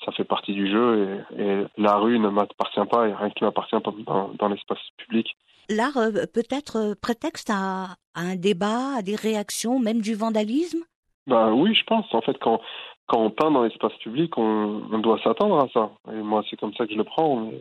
ça 0.03 0.11
fait 0.11 0.23
partie 0.23 0.53
du 0.53 0.69
jeu. 0.69 1.23
Et, 1.37 1.43
et 1.43 1.65
la 1.77 1.97
rue 1.97 2.19
ne 2.19 2.29
m'appartient 2.29 2.85
pas, 2.89 3.07
et 3.07 3.13
rien 3.13 3.29
qui 3.29 3.43
m'appartient 3.43 3.75
dans, 4.05 4.29
dans 4.29 4.47
l'espace 4.49 4.79
public. 4.97 5.35
L'art 5.69 5.97
peut 6.33 6.43
être 6.51 6.95
prétexte 7.01 7.49
à, 7.49 7.95
à 8.13 8.21
un 8.21 8.35
débat, 8.35 8.97
à 8.97 9.01
des 9.01 9.15
réactions, 9.15 9.79
même 9.79 10.01
du 10.01 10.13
vandalisme? 10.13 10.83
Bah 11.27 11.51
oui, 11.51 11.73
je 11.73 11.83
pense. 11.85 12.05
En 12.13 12.21
fait, 12.21 12.37
quand 12.39 12.61
quand 13.07 13.19
on 13.19 13.29
peint 13.29 13.51
dans 13.51 13.63
l'espace 13.63 13.93
public, 13.97 14.37
on, 14.37 14.81
on 14.91 14.97
doit 14.99 15.19
s'attendre 15.23 15.59
à 15.59 15.67
ça. 15.69 15.91
Et 16.11 16.21
moi, 16.21 16.43
c'est 16.49 16.59
comme 16.59 16.73
ça 16.73 16.85
que 16.85 16.93
je 16.93 16.97
le 16.97 17.03
prends. 17.03 17.51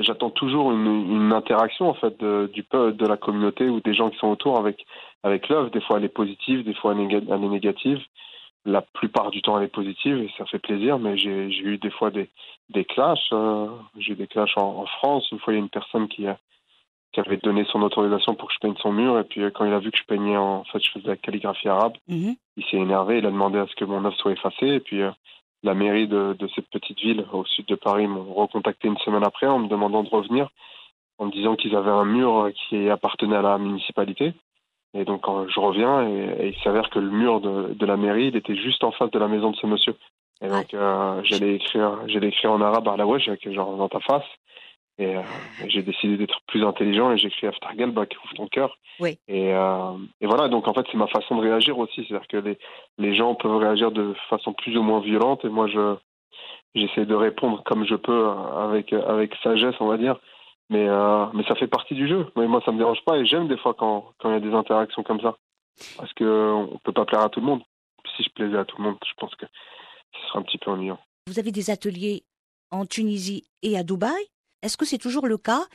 J'attends 0.00 0.30
toujours 0.30 0.72
une, 0.72 0.86
une, 0.86 1.32
interaction 1.32 1.88
en 1.88 1.94
fait 1.94 2.18
de, 2.20 2.50
du 2.52 2.64
peuple, 2.64 2.96
de 2.96 3.06
la 3.06 3.16
communauté 3.16 3.68
ou 3.68 3.80
des 3.80 3.94
gens 3.94 4.10
qui 4.10 4.18
sont 4.18 4.28
autour 4.28 4.58
avec 4.58 4.84
avec 5.22 5.48
l'œuvre. 5.48 5.70
Des 5.70 5.80
fois, 5.80 5.96
elle 5.96 6.04
est 6.04 6.08
positive, 6.08 6.64
des 6.64 6.74
fois, 6.74 6.92
elle 6.92 7.44
est 7.44 7.48
négative. 7.48 8.00
La 8.66 8.80
plupart 8.80 9.30
du 9.30 9.42
temps, 9.42 9.58
elle 9.58 9.64
est 9.64 9.68
positive 9.68 10.18
et 10.18 10.30
ça 10.38 10.46
fait 10.46 10.58
plaisir. 10.58 10.98
Mais 10.98 11.18
j'ai 11.18 11.48
eu 11.48 11.78
des 11.78 11.90
fois 11.90 12.10
des 12.10 12.28
des 12.70 12.84
clashs. 12.84 13.30
Euh, 13.32 13.68
j'ai 13.98 14.12
eu 14.12 14.16
des 14.16 14.26
clashs 14.26 14.56
en, 14.56 14.80
en, 14.80 14.86
France. 14.86 15.30
Une 15.32 15.38
fois, 15.38 15.52
il 15.52 15.56
y 15.56 15.60
a 15.60 15.62
une 15.62 15.68
personne 15.68 16.08
qui 16.08 16.26
a 16.26 16.38
qui 17.12 17.20
avait 17.20 17.36
donné 17.36 17.64
son 17.70 17.80
autorisation 17.82 18.34
pour 18.34 18.48
que 18.48 18.54
je 18.54 18.58
peigne 18.58 18.74
son 18.82 18.92
mur. 18.92 19.18
Et 19.18 19.24
puis 19.24 19.42
euh, 19.42 19.50
quand 19.50 19.64
il 19.64 19.72
a 19.72 19.78
vu 19.78 19.90
que 19.90 19.98
je 19.98 20.04
peignais 20.04 20.36
en, 20.36 20.64
fait, 20.64 20.80
je 20.82 20.90
faisais 20.90 21.08
la 21.08 21.16
calligraphie 21.16 21.68
arabe, 21.68 21.94
mmh. 22.08 22.32
il 22.56 22.64
s'est 22.64 22.76
énervé. 22.76 23.18
Il 23.18 23.26
a 23.26 23.30
demandé 23.30 23.58
à 23.58 23.66
ce 23.66 23.74
que 23.76 23.84
mon 23.84 24.04
œuvre 24.04 24.16
soit 24.16 24.32
effacée. 24.32 24.66
Et 24.66 24.80
puis 24.80 25.02
euh, 25.02 25.10
la 25.62 25.74
mairie 25.74 26.08
de, 26.08 26.34
de, 26.38 26.48
cette 26.54 26.68
petite 26.68 26.98
ville 26.98 27.24
au 27.32 27.44
sud 27.44 27.66
de 27.66 27.76
Paris 27.76 28.06
m'ont 28.06 28.34
recontacté 28.34 28.88
une 28.88 28.98
semaine 28.98 29.24
après 29.24 29.46
en 29.46 29.60
me 29.60 29.68
demandant 29.68 30.02
de 30.02 30.10
revenir, 30.10 30.50
en 31.18 31.26
me 31.26 31.30
disant 31.30 31.54
qu'ils 31.56 31.76
avaient 31.76 31.90
un 31.90 32.04
mur 32.04 32.50
qui 32.54 32.90
appartenait 32.90 33.36
à 33.36 33.42
la 33.42 33.58
municipalité. 33.58 34.34
Et 34.94 35.04
donc 35.04 35.22
quand 35.22 35.48
je 35.48 35.60
reviens, 35.60 36.08
et, 36.08 36.44
et 36.44 36.48
il 36.48 36.62
s'avère 36.62 36.88
que 36.88 37.00
le 37.00 37.10
mur 37.10 37.40
de, 37.40 37.74
de, 37.74 37.86
la 37.86 37.96
mairie, 37.96 38.28
il 38.28 38.36
était 38.36 38.56
juste 38.56 38.84
en 38.84 38.92
face 38.92 39.10
de 39.10 39.18
la 39.18 39.28
maison 39.28 39.50
de 39.50 39.56
ce 39.56 39.66
monsieur. 39.66 39.96
Et 40.40 40.48
donc 40.48 40.72
euh, 40.72 41.20
j'allais 41.24 41.56
écrire, 41.56 41.98
j'allais 42.06 42.28
écrire 42.28 42.52
en 42.52 42.60
arabe 42.60 42.88
à 42.88 42.96
la 42.96 43.06
wesh, 43.06 43.28
genre 43.50 43.76
dans 43.76 43.88
ta 43.88 44.00
face. 44.00 44.24
Et 44.96 45.16
euh, 45.16 45.22
j'ai 45.66 45.82
décidé 45.82 46.16
d'être 46.16 46.38
plus 46.46 46.64
intelligent 46.64 47.10
et 47.10 47.18
j'ai 47.18 47.26
écrit 47.26 47.48
After 47.48 47.66
Galbach, 47.74 48.06
ouvre 48.24 48.34
ton 48.36 48.46
cœur. 48.46 48.78
Oui. 49.00 49.18
Et, 49.26 49.52
euh, 49.52 49.92
et 50.20 50.26
voilà, 50.26 50.46
donc 50.46 50.68
en 50.68 50.74
fait, 50.74 50.86
c'est 50.90 50.96
ma 50.96 51.08
façon 51.08 51.34
de 51.36 51.42
réagir 51.42 51.76
aussi. 51.78 52.06
C'est-à-dire 52.06 52.28
que 52.28 52.36
les, 52.36 52.58
les 52.98 53.16
gens 53.16 53.34
peuvent 53.34 53.56
réagir 53.56 53.90
de 53.90 54.14
façon 54.30 54.52
plus 54.52 54.76
ou 54.76 54.82
moins 54.82 55.00
violente 55.00 55.44
et 55.44 55.48
moi, 55.48 55.66
je 55.66 55.96
j'essaie 56.76 57.06
de 57.06 57.14
répondre 57.14 57.62
comme 57.64 57.84
je 57.86 57.94
peux 57.94 58.28
avec, 58.56 58.92
avec 58.92 59.34
sagesse, 59.42 59.76
on 59.80 59.86
va 59.86 59.96
dire. 59.96 60.16
Mais, 60.70 60.88
euh, 60.88 61.26
mais 61.34 61.44
ça 61.44 61.54
fait 61.54 61.66
partie 61.66 61.94
du 61.94 62.08
jeu. 62.08 62.26
Mais 62.36 62.46
moi, 62.46 62.62
ça 62.64 62.72
me 62.72 62.78
dérange 62.78 63.04
pas 63.04 63.18
et 63.18 63.26
j'aime 63.26 63.48
des 63.48 63.58
fois 63.58 63.74
quand, 63.74 64.12
quand 64.18 64.30
il 64.30 64.34
y 64.34 64.36
a 64.36 64.40
des 64.50 64.54
interactions 64.54 65.02
comme 65.02 65.20
ça. 65.20 65.36
Parce 65.96 66.12
qu'on 66.14 66.78
peut 66.84 66.92
pas 66.92 67.04
plaire 67.04 67.22
à 67.22 67.28
tout 67.28 67.40
le 67.40 67.46
monde. 67.46 67.62
Si 68.16 68.22
je 68.22 68.30
plaisais 68.30 68.56
à 68.56 68.64
tout 68.64 68.76
le 68.78 68.84
monde, 68.84 68.96
je 69.06 69.12
pense 69.18 69.34
que 69.34 69.46
ce 70.12 70.28
serait 70.28 70.38
un 70.38 70.42
petit 70.42 70.58
peu 70.58 70.70
ennuyant. 70.70 70.98
Vous 71.26 71.38
avez 71.38 71.50
des 71.50 71.70
ateliers 71.70 72.24
en 72.70 72.86
Tunisie 72.86 73.44
et 73.62 73.76
à 73.76 73.82
Dubaï 73.82 74.28
est-ce 74.64 74.78
que 74.78 74.86
c'est 74.86 74.98
toujours 74.98 75.26
le 75.26 75.36
cas? 75.36 75.66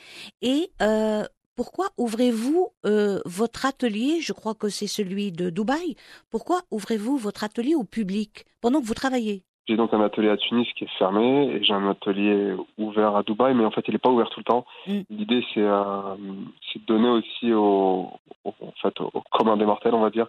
Et 0.42 0.72
euh, 0.82 1.24
pourquoi 1.54 1.90
ouvrez-vous 1.96 2.72
euh, 2.86 3.20
votre 3.24 3.64
atelier? 3.64 4.20
Je 4.20 4.32
crois 4.32 4.56
que 4.56 4.68
c'est 4.68 4.88
celui 4.88 5.30
de 5.30 5.48
Dubaï. 5.48 5.94
Pourquoi 6.28 6.62
ouvrez-vous 6.72 7.16
votre 7.16 7.44
atelier 7.44 7.76
au 7.76 7.84
public 7.84 8.46
pendant 8.60 8.80
que 8.80 8.86
vous 8.86 8.94
travaillez? 8.94 9.44
J'ai 9.70 9.76
donc 9.76 9.94
un 9.94 10.00
atelier 10.00 10.30
à 10.30 10.36
Tunis 10.36 10.66
qui 10.74 10.84
est 10.84 10.98
fermé 10.98 11.44
et 11.46 11.62
j'ai 11.62 11.72
un 11.72 11.88
atelier 11.88 12.54
ouvert 12.76 13.14
à 13.14 13.22
Dubaï, 13.22 13.54
mais 13.54 13.64
en 13.64 13.70
fait 13.70 13.86
il 13.86 13.92
n'est 13.92 13.98
pas 13.98 14.10
ouvert 14.10 14.28
tout 14.28 14.40
le 14.40 14.44
temps. 14.44 14.66
Mm. 14.86 15.00
L'idée 15.10 15.44
c'est 15.54 15.62
euh, 15.62 16.14
de 16.16 16.86
donner 16.86 17.08
aussi 17.08 17.52
au, 17.52 18.10
au, 18.44 18.54
en 18.60 18.72
fait, 18.82 19.00
au, 19.00 19.22
commun 19.30 19.56
des 19.56 19.64
mortels, 19.64 19.94
on 19.94 20.00
va 20.00 20.10
dire, 20.10 20.26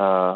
euh, 0.00 0.34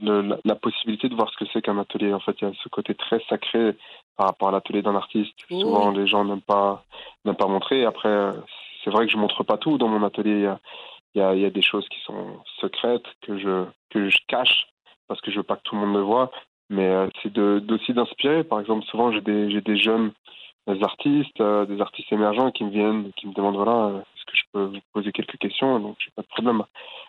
le, 0.00 0.22
la, 0.22 0.38
la, 0.44 0.54
possibilité 0.54 1.10
de 1.10 1.14
voir 1.14 1.28
ce 1.30 1.36
que 1.36 1.50
c'est 1.52 1.60
qu'un 1.60 1.78
atelier. 1.78 2.14
En 2.14 2.20
fait, 2.20 2.36
il 2.40 2.48
y 2.48 2.50
a 2.50 2.54
ce 2.62 2.68
côté 2.68 2.94
très 2.94 3.20
sacré 3.28 3.76
par 4.16 4.28
rapport 4.28 4.48
à 4.48 4.52
l'atelier 4.52 4.80
d'un 4.80 4.94
artiste. 4.94 5.34
Mmh. 5.50 5.60
Souvent, 5.60 5.90
les 5.90 6.06
gens 6.06 6.24
n'aiment 6.24 6.40
pas, 6.40 6.84
n'aiment 7.24 7.36
pas 7.36 7.48
montrer. 7.48 7.84
Après, 7.84 8.30
c'est 8.82 8.90
vrai 8.90 9.06
que 9.06 9.12
je 9.12 9.18
montre 9.18 9.44
pas 9.44 9.58
tout 9.58 9.76
dans 9.76 9.88
mon 9.88 10.02
atelier. 10.06 10.48
Y 11.14 11.18
y 11.18 11.22
il 11.34 11.40
y 11.40 11.46
a 11.46 11.50
des 11.50 11.62
choses 11.62 11.88
qui 11.88 11.98
sont 12.04 12.38
secrètes 12.60 13.06
que 13.22 13.38
je, 13.38 13.64
que 13.90 14.08
je 14.08 14.18
cache 14.28 14.66
parce 15.08 15.20
que 15.20 15.30
je 15.30 15.38
veux 15.38 15.42
pas 15.42 15.56
que 15.56 15.62
tout 15.62 15.74
le 15.74 15.80
monde 15.82 15.96
le 15.96 16.02
voit. 16.02 16.30
Mais 16.68 16.86
euh, 16.86 17.08
c'est 17.22 17.32
de, 17.32 17.60
d'aussi 17.60 17.92
d'inspirer. 17.92 18.44
Par 18.44 18.60
exemple, 18.60 18.84
souvent, 18.86 19.12
j'ai 19.12 19.20
des, 19.20 19.60
des 19.60 19.76
jeunes 19.76 20.12
des 20.66 20.82
artistes, 20.82 21.40
euh, 21.40 21.64
des 21.64 21.80
artistes 21.80 22.12
émergents 22.12 22.50
qui 22.50 22.64
me 22.64 22.70
viennent, 22.70 23.12
qui 23.16 23.28
me 23.28 23.32
demandent 23.32 23.56
voilà, 23.56 23.86
euh, 23.86 24.00
est-ce 24.00 24.24
que 24.24 24.36
je 24.36 24.42
peux 24.52 24.64
vous 24.64 24.80
poser 24.92 25.12
quelques 25.12 25.38
questions? 25.38 25.78
Donc, 25.78 25.96
j'ai 26.00 26.10
pas 26.16 26.22
de 26.22 26.26
problème 26.26 26.64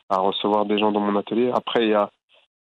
à 0.10 0.20
recevoir 0.20 0.66
des 0.66 0.78
gens 0.78 0.92
dans 0.92 1.00
mon 1.00 1.18
atelier. 1.18 1.52
Après, 1.54 1.84
il 1.84 1.90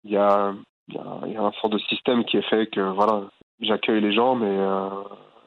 y 0.04 0.16
a 0.16 0.54
un 0.94 1.52
sort 1.60 1.70
de 1.70 1.78
système 1.78 2.24
qui 2.24 2.36
est 2.36 2.48
fait 2.48 2.66
que 2.66 2.80
voilà, 2.80 3.22
j'accueille 3.60 4.00
les 4.00 4.12
gens, 4.12 4.34
mais, 4.34 4.50
euh, 4.50 4.88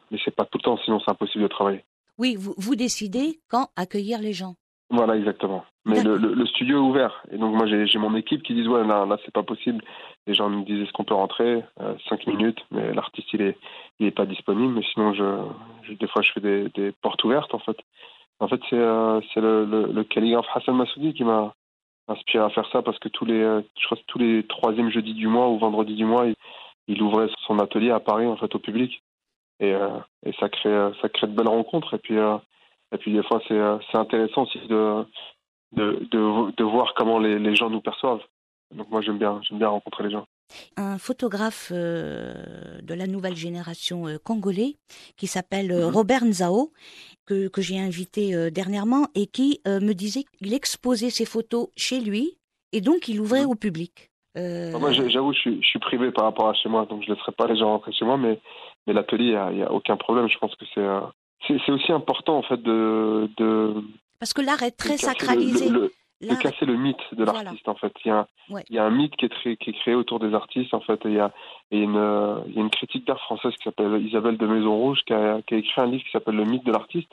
mais 0.10 0.18
c'est 0.26 0.36
pas 0.36 0.46
tout 0.46 0.58
le 0.58 0.64
temps, 0.64 0.78
sinon 0.84 1.00
c'est 1.00 1.12
impossible 1.12 1.44
de 1.44 1.50
travailler. 1.50 1.84
Oui, 2.18 2.36
vous, 2.40 2.56
vous 2.58 2.76
décidez 2.76 3.40
quand 3.50 3.68
accueillir 3.76 4.20
les 4.20 4.34
gens. 4.34 4.56
Voilà, 4.90 5.16
exactement. 5.18 5.66
Mais 5.86 6.04
le, 6.04 6.18
le, 6.18 6.34
le, 6.34 6.46
studio 6.46 6.78
est 6.78 6.90
ouvert. 6.90 7.24
Et 7.32 7.38
donc, 7.38 7.56
moi, 7.56 7.66
j'ai 7.68 8.00
mon 8.00 8.16
équipe 8.16 8.44
qui 8.44 8.54
dit 8.54 8.68
Ouais, 8.68 8.86
là, 8.86 9.06
là 9.06 9.18
c'est 9.26 9.34
pas 9.34 9.44
possible. 9.44 9.84
Les 10.28 10.34
gens 10.34 10.50
me 10.50 10.64
disent 10.64 10.84
Est-ce 10.84 10.92
qu'on 10.94 11.04
peut 11.04 11.16
rentrer 11.16 11.64
euh, 11.82 11.96
Cinq 12.08 12.28
minutes, 12.28 12.60
mais 12.72 12.94
l'artiste, 12.94 13.34
il 13.34 13.42
est, 13.42 13.58
il 14.00 14.08
est 14.08 14.12
pas 14.12 14.26
disponible. 14.26 14.74
Mais 14.74 14.84
sinon, 14.94 15.14
je, 15.14 15.24
je 15.84 15.94
des 15.94 16.08
fois, 16.08 16.22
je 16.22 16.32
fais 16.34 16.40
des, 16.40 16.70
des, 16.76 16.92
portes 16.92 17.24
ouvertes, 17.24 17.54
en 17.54 17.60
fait. 17.60 17.78
En 18.40 18.48
fait, 18.48 18.60
c'est 18.70 18.78
euh, 18.78 19.22
le, 19.36 19.66
le, 19.66 19.92
le 19.92 20.04
calligraphe 20.04 20.48
Hassan 20.54 20.76
Massoudi 20.76 21.14
qui 21.14 21.24
m'a 21.24 21.54
inspiré 22.08 22.44
à 22.44 22.50
faire 22.50 22.70
ça 22.72 22.84
parce 22.84 23.00
que 23.00 23.10
tous 23.10 23.26
les, 23.26 23.42
euh, 23.42 23.62
je 23.80 23.86
crois 23.86 23.98
que 23.98 24.04
tous 24.08 24.20
les 24.20 24.46
troisièmes 24.46 24.92
jeudis 24.92 25.14
du 25.16 25.28
mois 25.28 25.50
ou 25.50 25.58
vendredis 25.58 25.96
du 25.96 26.06
mois, 26.06 26.28
il, 26.28 26.36
il 26.88 27.02
ouvrait 27.02 27.30
son 27.48 27.58
atelier 27.58 27.92
à 27.92 28.00
Paris 28.00 28.28
en 28.28 28.38
fait 28.38 28.54
au 28.54 28.60
public 28.60 29.02
et, 29.60 29.74
euh, 29.74 29.98
et 30.24 30.34
ça 30.34 30.50
crée 30.50 30.92
ça 31.02 31.10
crée 31.10 31.28
de 31.28 31.32
belles 31.36 31.48
rencontres 31.48 31.96
et 31.96 31.98
puis 31.98 32.18
et 32.94 32.98
puis 32.98 33.14
des 33.14 33.24
fois 33.24 33.42
c'est 33.48 33.58
euh, 33.58 33.78
intéressant 33.94 34.44
aussi 34.44 34.60
de 34.68 35.06
de, 35.74 36.08
de 36.12 36.52
de 36.56 36.64
voir 36.64 36.94
comment 36.96 37.20
les, 37.20 37.40
les 37.40 37.56
gens 37.56 37.70
nous 37.70 37.82
perçoivent 37.82 38.24
donc 38.74 38.90
moi 38.90 39.02
j'aime 39.02 39.18
bien 39.18 39.42
j'aime 39.44 39.60
bien 39.60 39.70
rencontrer 39.70 40.04
les 40.06 40.12
gens 40.12 40.26
un 40.78 40.98
photographe 40.98 41.72
euh, 41.74 42.80
de 42.82 42.94
la 42.94 43.08
nouvelle 43.08 43.36
génération 43.36 44.08
euh, 44.08 44.18
congolais 44.24 44.76
qui 45.18 45.28
s'appelle 45.28 45.72
euh, 45.72 45.88
mm 45.88 45.90
-hmm. 45.90 45.96
Robert 45.96 46.26
Nzao 46.26 46.72
que, 47.26 47.48
que 47.48 47.62
j'ai 47.62 47.80
invité 47.80 48.52
dernièrement 48.52 49.08
et 49.16 49.26
qui 49.36 49.50
me 49.66 49.94
disait 49.94 50.26
qu'il 50.32 50.54
exposait 50.54 51.10
ses 51.20 51.26
photos 51.34 51.66
chez 51.76 52.00
lui 52.00 52.38
et 52.72 52.82
donc 52.82 53.08
il 53.12 53.20
ouvrait 53.20 53.46
mm 53.46 53.50
-hmm. 53.50 53.62
au 53.62 53.66
public. 53.66 53.94
Euh... 54.38 54.78
Moi, 54.84 54.92
j'avoue, 54.92 55.34
je 55.38 55.42
suis, 55.44 55.56
je 55.64 55.68
suis 55.72 55.80
privé 55.90 56.08
par 56.18 56.26
rapport 56.30 56.48
à 56.50 56.56
chez 56.60 56.70
moi, 56.74 56.82
donc 56.90 57.00
je 57.04 57.08
ne 57.10 57.14
laisserai 57.16 57.34
pas 57.40 57.48
les 57.52 57.58
gens 57.60 57.70
rentrer 57.76 57.94
chez 57.98 58.06
moi, 58.10 58.18
mais, 58.24 58.36
mais 58.84 58.94
l'atelier, 58.98 59.32
il 59.52 59.58
n'y 59.58 59.64
a, 59.66 59.70
a, 59.70 59.76
aucun 59.80 59.98
problème. 60.06 60.28
Je 60.34 60.40
pense 60.42 60.56
que 60.60 60.66
c'est 60.74 60.88
c'est 61.48 61.72
aussi 61.72 61.92
important, 61.92 62.38
en 62.38 62.44
fait, 62.44 62.62
de. 62.62 63.30
de 63.38 63.74
Parce 64.20 64.34
que 64.34 64.42
l'art 64.42 64.64
est 64.64 64.78
très 64.78 64.98
sacralisé. 64.98 65.70
Le, 65.70 65.94
le, 66.22 66.30
de 66.30 66.36
casser 66.36 66.66
le 66.66 66.76
mythe 66.76 66.98
de 67.12 67.24
l'artiste, 67.24 67.66
voilà. 67.66 67.76
en 67.76 67.76
fait. 67.76 67.94
Il 68.04 68.08
y, 68.08 68.12
a, 68.12 68.28
ouais. 68.50 68.64
il 68.70 68.76
y 68.76 68.80
a 68.80 68.86
un 68.86 68.90
mythe 68.90 69.16
qui 69.16 69.26
est, 69.26 69.30
très, 69.30 69.58
qui 69.58 69.72
est 69.72 69.74
créé 69.74 69.96
autour 69.96 70.20
des 70.20 70.34
artistes, 70.34 70.74
en 70.74 70.80
fait. 70.80 71.06
Et 71.06 71.10
il 71.10 71.16
y 71.16 71.20
a, 71.20 71.32
et 71.72 71.80
une, 71.80 72.44
il 72.48 72.54
y 72.54 72.58
a 72.58 72.62
une 72.62 72.70
critique 72.70 73.06
d'art 73.06 73.20
française 73.22 73.54
qui 73.58 73.64
s'appelle 73.64 74.02
Isabelle 74.06 74.38
de 74.38 74.48
Maison 74.48 74.76
Rouge, 74.76 75.00
qui 75.06 75.14
a, 75.14 75.42
qui 75.42 75.56
a 75.56 75.58
écrit 75.58 75.82
un 75.82 75.88
livre 75.88 76.04
qui 76.04 76.12
s'appelle 76.12 76.36
Le 76.36 76.46
mythe 76.46 76.66
de 76.66 76.72
l'artiste, 76.72 77.12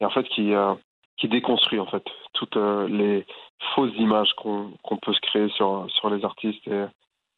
et 0.00 0.04
en 0.04 0.10
fait, 0.10 0.24
qui, 0.28 0.52
euh, 0.52 0.74
qui 1.16 1.28
déconstruit, 1.28 1.78
en 1.78 1.86
fait, 1.86 2.04
toutes 2.32 2.56
euh, 2.56 2.88
les 2.88 3.24
fausses 3.74 3.96
images 3.98 4.32
qu'on 4.34 4.72
qu 4.82 4.96
peut 5.00 5.12
se 5.12 5.20
créer 5.20 5.48
sur, 5.50 5.86
sur 5.90 6.10
les 6.10 6.24
artistes. 6.24 6.66
Et, 6.68 6.86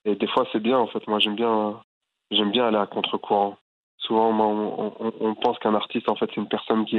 et 0.05 0.15
des 0.17 0.27
fois, 0.29 0.47
c'est 0.53 0.63
bien, 0.63 0.79
en 0.79 0.87
fait. 0.87 1.07
Moi, 1.09 1.19
j'aime 1.19 1.37
bien, 1.37 1.81
j'aime 2.31 2.51
bien 2.51 2.67
aller 2.67 2.79
à 2.79 2.87
contre-courant. 2.87 3.57
Souvent, 4.07 4.31
on, 4.31 4.93
on, 4.99 5.13
on 5.21 5.35
pense 5.35 5.59
qu'un 5.59 5.75
artiste, 5.75 6.09
en 6.09 6.17
fait, 6.17 6.27
c'est 6.35 6.41
une 6.41 6.49
personne 6.49 6.85
qui, 6.85 6.99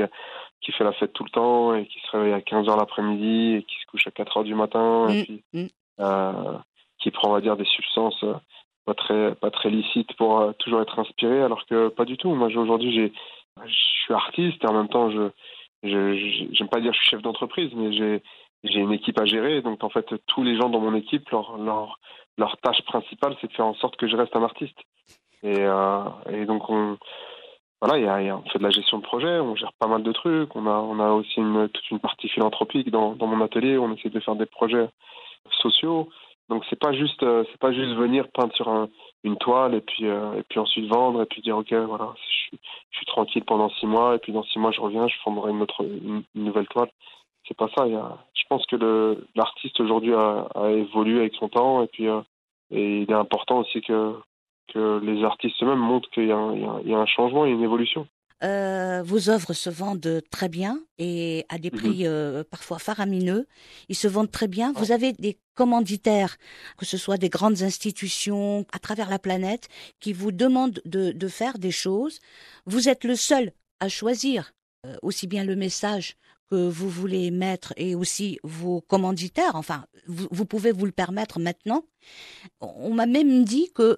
qui 0.62 0.72
fait 0.72 0.84
la 0.84 0.94
fête 0.94 1.14
tout 1.14 1.24
le 1.26 1.30
temps 1.30 1.74
et 1.76 1.86
qui 1.86 2.00
se 2.00 2.12
réveille 2.12 2.34
à 2.34 2.42
15 2.42 2.70
heures 2.70 2.78
l'après-midi 2.78 3.56
et 3.58 3.64
qui 3.64 3.76
se 3.80 3.86
couche 3.88 4.08
à 4.08 4.12
4 4.12 4.38
heures 4.38 4.44
du 4.44 4.56
matin 4.56 5.10
et 5.10 5.22
Mm, 5.22 5.24
puis, 5.26 5.44
mm. 5.54 5.66
euh, 6.00 6.58
qui 7.00 7.12
prend, 7.12 7.30
on 7.30 7.34
va 7.34 7.42
dire, 7.42 7.58
des 7.58 7.66
substances 7.66 8.24
euh, 8.24 8.34
pas 8.86 8.94
très, 8.94 9.36
pas 9.36 9.52
très 9.52 9.70
licites 9.70 10.14
pour 10.18 10.40
euh, 10.40 10.52
toujours 10.60 10.82
être 10.82 10.98
inspiré, 11.00 11.42
alors 11.42 11.66
que 11.66 11.90
pas 11.90 12.06
du 12.06 12.18
tout. 12.18 12.34
Moi, 12.36 12.48
aujourd'hui, 12.56 12.94
j'ai, 12.94 13.14
je 13.66 13.74
suis 13.74 14.14
artiste 14.14 14.64
et 14.64 14.68
en 14.68 14.74
même 14.74 14.90
temps, 14.90 15.10
je- 15.12 15.30
j'aime 15.84 16.70
pas 16.70 16.80
dire 16.80 16.92
que 16.92 16.98
je 16.98 17.02
suis 17.02 17.12
chef 17.12 17.22
d'entreprise, 17.22 17.72
mais 17.76 17.92
j'ai, 17.94 18.22
j'ai 18.64 18.80
une 18.80 18.94
équipe 18.94 19.20
à 19.20 19.26
gérer. 19.26 19.62
Donc, 19.62 19.84
en 19.84 19.90
fait, 19.90 20.06
tous 20.28 20.44
les 20.44 20.56
gens 20.56 20.70
dans 20.70 20.80
mon 20.80 20.96
équipe, 20.96 21.30
leur, 21.32 21.58
leur, 21.58 22.00
leur 22.38 22.56
tâche 22.58 22.82
principale, 22.84 23.36
c'est 23.42 23.48
de 23.48 23.54
faire 23.54 23.66
en 23.66 23.74
sorte 23.76 23.98
que 23.98 24.08
je 24.08 24.16
reste 24.16 24.36
un 24.36 24.44
artiste. 24.44 24.78
Et, 25.44 25.60
euh, 25.60 26.04
et 26.32 26.46
donc, 26.46 26.70
on, 26.70 26.98
voilà, 27.82 27.98
il 27.98 28.24
y 28.24 28.26
y 28.26 28.30
a- 28.30 28.38
on 28.38 28.50
fait 28.50 28.60
de 28.60 28.64
la 28.64 28.70
gestion 28.70 28.98
de 29.00 29.04
projet, 29.04 29.40
on 29.40 29.56
gère 29.56 29.74
pas 29.74 29.88
mal 29.88 30.04
de 30.04 30.12
trucs. 30.14 30.56
On 30.56 30.66
a, 30.68 30.72
on 30.72 31.00
a 31.00 31.12
aussi 31.12 31.36
toute 31.74 31.92
une 31.92 32.00
partie 32.00 32.30
philanthropique 32.30 32.90
dans, 32.92 33.14
dans 33.16 33.28
mon 33.28 33.44
atelier. 33.44 33.78
On 33.78 33.94
essaie 33.94 34.10
de 34.10 34.20
faire 34.22 34.36
des 34.36 34.46
projets 34.46 34.88
sociaux. 35.62 36.10
Donc, 36.50 36.64
c'est 36.70 36.80
pas 36.80 36.94
juste, 36.94 37.24
euh, 37.24 37.44
pas 37.60 37.74
juste 37.74 37.94
venir 37.96 38.28
peindre 38.32 38.54
sur 38.54 38.70
un- 38.70 38.90
une 39.24 39.38
toile 39.38 39.76
et 39.76 39.82
puis, 39.82 40.06
euh, 40.08 40.34
et 40.38 40.44
puis 40.44 40.60
ensuite 40.60 40.88
vendre 40.94 41.22
et 41.22 41.26
puis 41.26 41.42
dire, 41.42 41.58
OK, 41.58 41.74
voilà, 41.74 42.14
je 42.18 42.58
suis, 42.98 43.06
tranquille 43.08 43.44
pendant 43.46 43.70
six 43.70 43.86
mois 43.86 44.16
et 44.16 44.20
puis 44.20 44.32
dans 44.32 44.44
six 44.44 44.60
mois, 44.60 44.72
je 44.72 44.82
reviens, 44.82 45.08
je 45.08 45.16
formerai 45.24 45.52
une 45.52 45.62
autre, 45.62 45.84
une, 45.84 46.24
nouvelle 46.36 46.68
toile. 46.68 46.90
C'est 47.48 47.58
pas 47.58 47.70
ça. 47.76 47.88
Y 47.88 47.96
a, 47.96 48.18
je 48.34 48.44
pense 48.50 48.66
que 48.68 49.18
l'artiste 49.36 49.80
aujourd'hui 49.82 50.14
a, 50.14 50.48
évolué 50.72 51.20
avec 51.20 51.36
son 51.36 51.50
temps 51.50 51.84
et 51.84 51.88
puis, 51.88 52.06
et 52.72 53.02
il 53.02 53.12
est 53.12 53.14
important 53.14 53.60
aussi 53.60 53.82
que, 53.82 54.16
que 54.72 55.00
les 55.04 55.24
artistes 55.24 55.62
eux-mêmes 55.62 55.80
montrent 55.80 56.10
qu'il 56.12 56.28
y 56.28 56.32
a, 56.32 56.36
un- 56.38 56.54
il 56.56 56.86
il 56.86 56.92
y 56.92 56.96
a 56.96 57.06
changement 57.06 57.46
et 57.46 57.50
une 57.52 57.64
évolution. 57.64 58.08
Euh, 58.44 59.02
vos 59.06 59.30
œuvres 59.30 59.54
se 59.54 59.70
vendent 59.70 60.22
très 60.30 60.50
bien 60.50 60.80
et 60.98 61.46
à 61.48 61.58
des 61.58 61.72
Mhm. 61.72 61.80
prix 61.80 62.06
euh, 62.06 62.44
parfois 62.50 62.78
faramineux. 62.78 63.48
Ils 63.88 63.96
se 63.96 64.08
vendent 64.10 64.32
très 64.32 64.50
bien. 64.50 64.74
Vous 64.74 64.92
avez 64.92 65.14
des 65.14 65.38
commanditaires, 65.56 66.36
que 66.78 66.86
ce 66.86 66.98
soit 66.98 67.18
des 67.18 67.30
grandes 67.30 67.62
institutions 67.64 68.66
à 68.74 68.80
travers 68.80 69.10
la 69.10 69.20
planète, 69.20 69.70
qui 70.02 70.12
vous 70.12 70.32
demandent 70.34 70.82
de, 70.84 71.14
de 71.14 71.28
faire 71.30 71.58
des 71.58 71.72
choses. 71.72 72.20
Vous 72.66 72.90
êtes 72.90 73.06
le 73.06 73.16
seul 73.16 73.54
à 73.80 73.88
choisir 73.88 74.52
euh, 74.86 74.96
aussi 75.04 75.26
bien 75.28 75.46
le 75.46 75.56
message 75.56 76.16
que 76.52 76.68
vous 76.68 76.90
voulez 76.90 77.32
mettre 77.32 77.72
et 77.78 77.96
aussi 77.96 78.40
vos 78.44 78.82
commanditaires. 78.82 79.56
Enfin, 79.56 79.86
vous, 80.08 80.28
vous 80.32 80.46
pouvez 80.46 80.74
vous 80.74 80.86
le 80.86 80.92
permettre 80.92 81.40
maintenant. 81.40 81.84
On 82.60 82.94
m'a 82.94 83.06
même 83.06 83.46
dit 83.46 83.72
que 83.74 83.98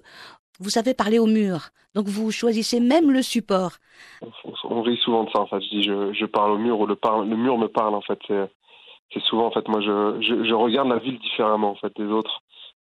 vous 0.60 0.70
savez 0.70 0.94
parler 0.94 1.18
au 1.18 1.26
mur. 1.26 1.70
Donc 1.94 2.06
vous 2.06 2.30
choisissez 2.30 2.80
même 2.80 3.10
le 3.10 3.22
support. 3.22 3.72
On, 4.64 4.82
rit 4.82 4.98
souvent 4.98 5.24
de 5.24 5.30
ça 5.30 5.40
en 5.40 5.46
fait. 5.46 5.60
Je 5.60 5.68
dis 5.68 5.82
je, 5.82 6.26
parle 6.26 6.52
au 6.52 6.58
mur 6.58 6.78
ou 6.78 6.86
le, 6.86 6.96
mur 7.36 7.58
me 7.58 7.68
parle 7.68 7.94
en 7.94 8.02
fait. 8.02 8.18
C'est, 8.26 8.50
c'est 9.12 9.22
souvent 9.22 9.46
en 9.46 9.50
fait 9.50 9.66
moi 9.68 9.80
je, 9.80 10.52
regarde 10.52 10.88
la 10.88 10.98
ville 10.98 11.18
différemment 11.18 11.70
en 11.70 11.74
fait 11.76 11.92
des 11.96 12.06
autres 12.06 12.40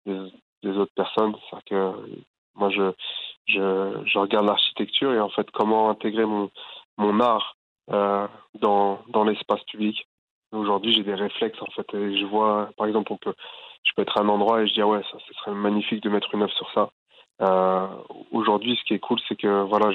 des, 0.07 0.77
autres 0.77 0.93
personnes. 0.95 1.35
C'est-à-dire 1.51 1.65
que 1.65 2.21
moi 2.55 2.71
je, 2.71 4.19
regarde 4.19 4.47
l'architecture 4.47 5.13
et 5.13 5.21
en 5.21 5.31
fait 5.31 5.51
comment 5.51 5.91
intégrer 5.91 6.25
mon 6.25 7.21
art 7.21 7.57
euh, 7.91 8.29
dans 8.61 9.25
l'espace 9.25 9.65
public. 9.65 10.07
Aujourd'hui 10.53 10.93
j'ai 10.93 11.05
des 11.05 11.15
réflexes 11.15 11.61
en 11.63 11.71
fait 11.73 11.87
je 11.93 12.25
vois 12.27 12.71
par 12.77 12.87
exemple 12.87 13.13
on 13.13 13.17
peut 13.17 13.35
je 13.85 13.93
peux 13.95 14.03
être 14.03 14.19
à 14.19 14.23
un 14.23 14.29
endroit 14.29 14.63
et 14.63 14.69
je 14.69 14.75
dis 14.75 14.83
ah 14.83 14.87
ouais 14.87 15.03
ça 15.11 15.19
ce 15.27 15.35
serait 15.35 15.53
magnifique 15.53 16.03
de 16.03 16.11
mettre 16.11 16.33
une 16.35 16.43
œuvre 16.43 16.53
sur 16.53 16.71
ça. 16.73 16.91
Euh, 17.41 17.87
aujourd'hui 18.33 18.77
ce 18.77 18.85
qui 18.85 18.95
est 18.95 18.99
cool 18.99 19.19
c'est 19.27 19.37
que 19.37 19.63
voilà 19.63 19.91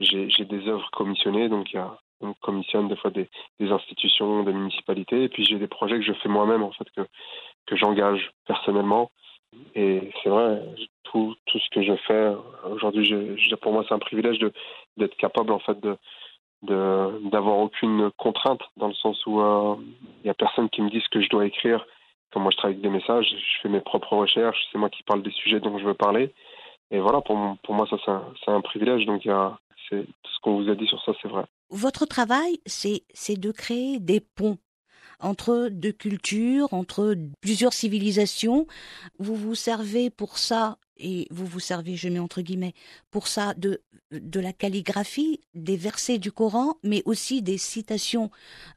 j'ai 0.00 0.44
des 0.44 0.68
œuvres 0.68 0.90
commissionnées, 0.90 1.48
donc 1.48 1.72
il 1.72 1.76
y 1.76 1.78
a 1.78 1.96
on 2.20 2.32
commissionne 2.34 2.88
des 2.88 2.96
fois 2.96 3.10
des, 3.10 3.28
des 3.60 3.70
institutions, 3.70 4.42
des 4.44 4.52
municipalités, 4.52 5.24
et 5.24 5.28
puis 5.28 5.44
j'ai 5.44 5.58
des 5.58 5.68
projets 5.68 5.98
que 5.98 6.04
je 6.04 6.12
fais 6.14 6.28
moi-même 6.28 6.62
en 6.62 6.72
fait 6.72 6.88
que 6.96 7.02
que 7.66 7.76
j'engage 7.76 8.32
personnellement. 8.46 9.10
Et 9.76 10.10
c'est 10.22 10.30
vrai, 10.30 10.62
tout 11.04 11.36
tout 11.46 11.58
ce 11.60 11.68
que 11.70 11.82
je 11.82 11.94
fais 12.08 12.32
aujourd'hui, 12.68 13.36
pour 13.60 13.72
moi 13.72 13.84
c'est 13.86 13.94
un 13.94 13.98
privilège 14.00 14.40
d'être 14.96 15.16
capable 15.16 15.52
en 15.52 15.60
fait 15.60 15.78
de 15.80 15.96
d'avoir 16.62 17.58
aucune 17.58 18.10
contrainte 18.16 18.62
dans 18.78 18.88
le 18.88 18.94
sens 18.94 19.24
où 19.26 19.40
euh, 19.40 19.76
il 20.22 20.26
y 20.26 20.30
a 20.30 20.34
personne 20.34 20.70
qui 20.70 20.80
me 20.82 20.88
dit 20.90 21.00
ce 21.00 21.08
que 21.10 21.20
je 21.20 21.28
dois 21.28 21.46
écrire. 21.46 21.86
Comme 22.32 22.42
moi 22.42 22.50
je 22.50 22.56
travaille 22.56 22.74
avec 22.74 22.82
des 22.82 22.90
messages, 22.90 23.28
je 23.28 23.60
fais 23.60 23.68
mes 23.68 23.80
propres 23.80 24.16
recherches, 24.16 24.58
c'est 24.72 24.78
moi 24.78 24.88
qui 24.88 25.02
parle 25.02 25.22
des 25.22 25.30
sujets 25.30 25.60
dont 25.60 25.78
je 25.78 25.84
veux 25.84 25.94
parler. 25.94 26.32
Et 26.94 27.00
voilà, 27.00 27.20
pour, 27.20 27.36
pour 27.64 27.74
moi, 27.74 27.88
ça, 27.90 27.96
c'est 28.44 28.50
un, 28.52 28.60
privilège. 28.60 29.04
Donc, 29.04 29.24
il 29.24 29.28
tout 29.90 30.32
ce 30.32 30.40
qu'on 30.42 30.62
vous 30.62 30.70
a 30.70 30.76
dit 30.76 30.86
sur 30.86 31.02
ça, 31.02 31.12
c'est 31.20 31.28
vrai. 31.28 31.44
Votre 31.70 32.06
travail, 32.06 32.60
c'est 32.66 33.02
c'est 33.12 33.38
de 33.38 33.50
créer 33.50 33.98
des 33.98 34.20
ponts 34.20 34.58
entre 35.20 35.68
deux 35.70 35.92
cultures, 35.92 36.72
entre 36.72 37.16
plusieurs 37.40 37.72
civilisations. 37.72 38.66
Vous 39.18 39.36
vous 39.36 39.54
servez 39.54 40.10
pour 40.10 40.38
ça, 40.38 40.78
et 40.96 41.26
vous 41.30 41.46
vous 41.46 41.60
servez, 41.60 41.96
je 41.96 42.08
mets 42.08 42.18
entre 42.18 42.40
guillemets, 42.40 42.74
pour 43.10 43.26
ça 43.26 43.54
de, 43.54 43.82
de 44.10 44.40
la 44.40 44.52
calligraphie, 44.52 45.40
des 45.54 45.76
versets 45.76 46.18
du 46.18 46.30
Coran, 46.30 46.76
mais 46.82 47.02
aussi 47.04 47.42
des 47.42 47.58
citations 47.58 48.30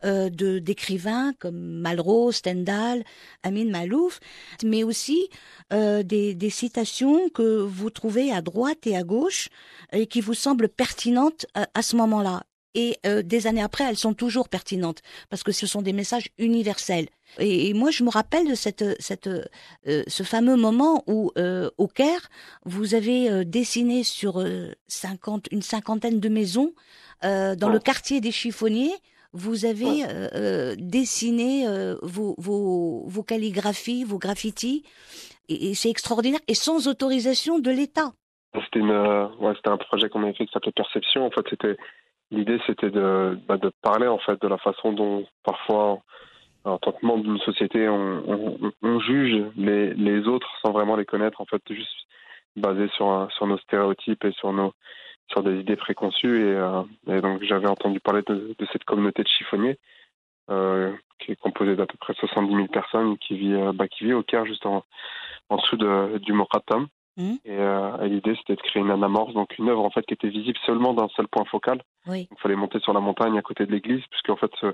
euh, 0.03 0.29
de 0.29 0.59
d'écrivains 0.59 1.33
comme 1.39 1.57
Malraux, 1.57 2.31
Stendhal, 2.31 3.03
Amin 3.43 3.69
Malouf, 3.69 4.19
mais 4.63 4.83
aussi 4.83 5.29
euh, 5.73 6.03
des, 6.03 6.33
des 6.33 6.49
citations 6.49 7.29
que 7.29 7.59
vous 7.59 7.89
trouvez 7.89 8.31
à 8.31 8.41
droite 8.41 8.87
et 8.87 8.95
à 8.97 9.03
gauche 9.03 9.49
et 9.91 10.07
qui 10.07 10.21
vous 10.21 10.33
semblent 10.33 10.69
pertinentes 10.69 11.45
à, 11.53 11.67
à 11.73 11.81
ce 11.81 11.95
moment-là. 11.97 12.43
Et 12.79 12.95
euh, 13.07 13.23
des 13.23 13.47
années 13.47 13.63
après, 13.63 13.85
elles 13.85 13.97
sont 13.97 14.13
toujours 14.13 14.49
pertinentes 14.49 15.01
parce 15.31 15.41
que 15.41 15.51
ce 15.51 15.65
sont 15.65 15.81
des 15.81 15.93
messages 15.93 16.27
universels. 16.37 17.07
Et, 17.39 17.69
et 17.69 17.73
moi, 17.73 17.89
je 17.89 18.03
me 18.03 18.09
rappelle 18.11 18.47
de 18.47 18.53
cette, 18.53 18.85
cette, 19.01 19.25
euh, 19.27 20.03
ce 20.07 20.21
fameux 20.21 20.55
moment 20.55 21.03
où, 21.07 21.31
euh, 21.39 21.71
au 21.79 21.87
Caire, 21.87 22.29
vous 22.65 22.93
avez 22.93 23.43
dessiné 23.45 24.03
sur 24.03 24.39
euh, 24.39 24.71
50, 24.87 25.47
une 25.51 25.63
cinquantaine 25.63 26.19
de 26.19 26.29
maisons 26.29 26.73
dans 27.23 27.55
Ouais. 27.67 27.73
le 27.73 27.79
quartier 27.79 28.21
des 28.21 28.31
chiffonniers. 28.31 28.93
Vous 29.33 29.65
avez 29.65 29.85
Ouais. 30.05 30.75
dessiné 30.77 31.65
vos, 32.03 32.35
vos, 32.37 33.03
vos 33.07 33.23
calligraphies, 33.23 34.03
vos 34.03 34.19
graffitis, 34.19 34.83
et, 35.49 35.69
et 35.69 35.73
c'est 35.73 35.89
extraordinaire, 35.89 36.39
et 36.47 36.53
sans 36.53 36.87
autorisation 36.87 37.57
de 37.59 37.71
l'État. 37.71 38.13
C'était, 38.65 38.79
une, 38.79 38.91
ouais, 39.39 39.53
c'était 39.55 39.69
un 39.69 39.77
projet 39.77 40.09
qu'on 40.09 40.21
avait 40.23 40.33
fait 40.33 40.45
qui 40.45 40.51
s'appelait 40.53 40.71
Perception. 40.71 41.25
En 41.25 41.31
fait, 41.31 41.45
c'était, 41.49 41.75
l'idée, 42.31 42.59
c'était 42.65 42.89
de, 42.89 43.37
bah, 43.47 43.57
de 43.57 43.71
parler, 43.81 44.07
en 44.07 44.19
fait, 44.19 44.41
de 44.41 44.47
la 44.47 44.57
façon 44.57 44.93
dont, 44.93 45.25
parfois, 45.43 45.99
en 46.63 46.77
tant 46.77 46.91
que 46.91 47.05
membre 47.05 47.23
d'une 47.23 47.39
société, 47.39 47.87
on, 47.87 48.23
on, 48.27 48.71
on 48.81 48.99
juge 48.99 49.45
les, 49.55 49.93
les 49.93 50.27
autres 50.27 50.49
sans 50.61 50.71
vraiment 50.71 50.95
les 50.95 51.05
connaître, 51.05 51.41
en 51.41 51.45
fait, 51.45 51.61
juste 51.69 52.07
basé 52.55 52.87
sur, 52.89 53.27
sur 53.31 53.47
nos 53.47 53.57
stéréotypes 53.59 54.25
et 54.25 54.31
sur 54.33 54.51
nos, 54.51 54.73
sur 55.31 55.43
des 55.43 55.59
idées 55.59 55.75
préconçues. 55.75 56.41
Et, 56.41 56.55
euh, 56.55 56.83
et 57.07 57.21
donc, 57.21 57.43
j'avais 57.43 57.67
entendu 57.67 57.99
parler 57.99 58.23
de, 58.27 58.55
de 58.57 58.67
cette 58.71 58.83
communauté 58.83 59.23
de 59.23 59.27
chiffonniers, 59.27 59.77
euh, 60.49 60.93
qui 61.19 61.31
est 61.31 61.39
composée 61.39 61.75
d'à 61.75 61.85
peu 61.85 61.97
près 61.99 62.13
70 62.13 62.53
000 62.53 62.67
personnes, 62.67 63.17
qui 63.17 63.37
vit, 63.37 63.53
euh, 63.53 63.71
bah, 63.73 63.87
qui 63.87 64.05
vit 64.05 64.13
au 64.13 64.23
Caire, 64.23 64.45
juste 64.45 64.65
en, 64.65 64.83
en 65.49 65.57
dessous 65.57 65.77
de, 65.77 66.17
du 66.19 66.33
Moratam. 66.33 66.87
Et, 67.45 67.57
euh, 67.57 67.97
et 68.01 68.09
l'idée, 68.09 68.35
c'était 68.35 68.55
de 68.55 68.61
créer 68.61 68.81
une 68.81 68.91
anamorphe, 68.91 69.33
donc 69.33 69.57
une 69.57 69.69
œuvre 69.69 69.83
en 69.83 69.89
fait 69.89 70.05
qui 70.05 70.13
était 70.13 70.29
visible 70.29 70.57
seulement 70.65 70.93
d'un 70.93 71.07
seul 71.09 71.27
point 71.27 71.45
focal. 71.45 71.81
Oui. 72.05 72.27
Il 72.31 72.37
fallait 72.39 72.55
monter 72.55 72.79
sur 72.79 72.93
la 72.93 72.99
montagne 72.99 73.37
à 73.37 73.41
côté 73.41 73.65
de 73.65 73.71
l'église, 73.71 74.03
puisque 74.11 74.29
en 74.29 74.35
fait, 74.35 74.51
ce, 74.61 74.67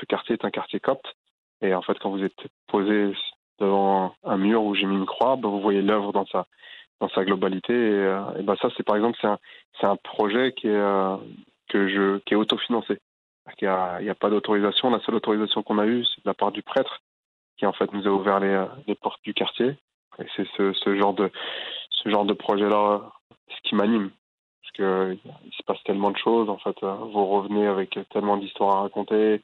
ce 0.00 0.04
quartier 0.06 0.34
est 0.34 0.44
un 0.44 0.50
quartier 0.50 0.80
copte. 0.80 1.06
Et 1.62 1.74
en 1.74 1.82
fait, 1.82 1.98
quand 2.00 2.10
vous 2.10 2.24
êtes 2.24 2.48
posé 2.66 3.12
devant 3.60 4.14
un 4.24 4.36
mur 4.36 4.64
où 4.64 4.74
j'ai 4.74 4.86
mis 4.86 4.96
une 4.96 5.06
croix, 5.06 5.36
bah, 5.36 5.48
vous 5.48 5.60
voyez 5.60 5.82
l'œuvre 5.82 6.12
dans 6.12 6.26
sa 6.26 6.46
dans 7.00 7.08
sa 7.08 7.24
globalité. 7.24 7.72
Et, 7.72 7.92
euh, 7.92 8.38
et 8.38 8.42
bah, 8.42 8.56
ça, 8.60 8.68
c'est 8.76 8.82
par 8.82 8.96
exemple, 8.96 9.16
c'est 9.20 9.28
un 9.28 9.38
c'est 9.80 9.86
un 9.86 9.96
projet 9.96 10.52
qui 10.52 10.66
est 10.66 10.70
euh, 10.74 11.16
que 11.68 11.88
je 11.88 12.18
qui 12.24 12.34
est 12.34 12.36
autofinancé. 12.36 12.98
Il 13.60 13.68
n'y 13.68 14.08
a 14.08 14.14
pas 14.14 14.30
d'autorisation. 14.30 14.90
La 14.90 15.00
seule 15.00 15.16
autorisation 15.16 15.62
qu'on 15.62 15.78
a 15.78 15.86
eue, 15.86 16.04
c'est 16.04 16.24
de 16.24 16.28
la 16.28 16.34
part 16.34 16.50
du 16.50 16.62
prêtre, 16.62 17.02
qui 17.58 17.66
en 17.66 17.72
fait 17.72 17.92
nous 17.92 18.06
a 18.06 18.10
ouvert 18.10 18.40
les, 18.40 18.48
euh, 18.48 18.64
les 18.86 18.94
portes 18.94 19.22
du 19.22 19.34
quartier. 19.34 19.76
Et 20.18 20.26
c'est 20.36 20.46
ce, 20.56 20.72
ce 20.72 20.96
genre 20.96 21.12
de 21.12 21.30
ce 22.04 22.10
genre 22.10 22.26
de 22.26 22.34
projet-là, 22.34 23.12
ce 23.48 23.68
qui 23.68 23.74
m'anime. 23.74 24.10
Parce 24.62 24.72
que 24.72 25.16
il 25.44 25.52
se 25.52 25.62
passe 25.64 25.82
tellement 25.84 26.10
de 26.10 26.18
choses, 26.18 26.48
en 26.48 26.58
fait. 26.58 26.76
Vous 26.82 27.26
revenez 27.26 27.66
avec 27.66 27.98
tellement 28.10 28.36
d'histoires 28.36 28.76
à 28.76 28.80
raconter, 28.82 29.42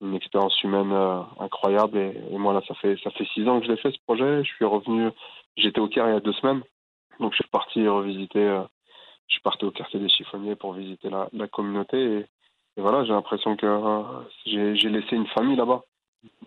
une 0.00 0.14
expérience 0.14 0.62
humaine 0.62 0.92
euh, 0.92 1.20
incroyable. 1.40 1.98
Et, 1.98 2.38
moi, 2.38 2.52
là, 2.52 2.62
ça 2.68 2.74
fait, 2.74 2.96
ça 3.02 3.10
fait 3.10 3.26
six 3.34 3.48
ans 3.48 3.60
que 3.60 3.66
je 3.66 3.72
l'ai 3.72 3.78
fait, 3.78 3.90
ce 3.90 3.98
projet. 4.06 4.44
Je 4.44 4.54
suis 4.54 4.64
revenu, 4.64 5.10
j'étais 5.56 5.80
au 5.80 5.88
Caire 5.88 6.08
il 6.08 6.14
y 6.14 6.16
a 6.16 6.20
deux 6.20 6.32
semaines. 6.34 6.62
Donc, 7.20 7.32
je 7.32 7.36
suis 7.36 7.50
parti 7.50 7.86
revisiter, 7.88 8.42
euh, 8.42 8.62
je 9.28 9.34
suis 9.34 9.42
parti 9.42 9.64
au 9.64 9.70
quartier 9.70 9.98
des 9.98 10.08
chiffonniers 10.08 10.54
pour 10.54 10.74
visiter 10.74 11.08
la, 11.08 11.48
communauté. 11.48 11.98
Et, 11.98 12.80
voilà, 12.80 13.04
j'ai 13.04 13.12
l'impression 13.12 13.56
que 13.56 13.66
euh, 13.66 14.02
j'ai 14.44 14.90
laissé 14.90 15.16
une 15.16 15.26
famille 15.28 15.56
là-bas. 15.56 15.82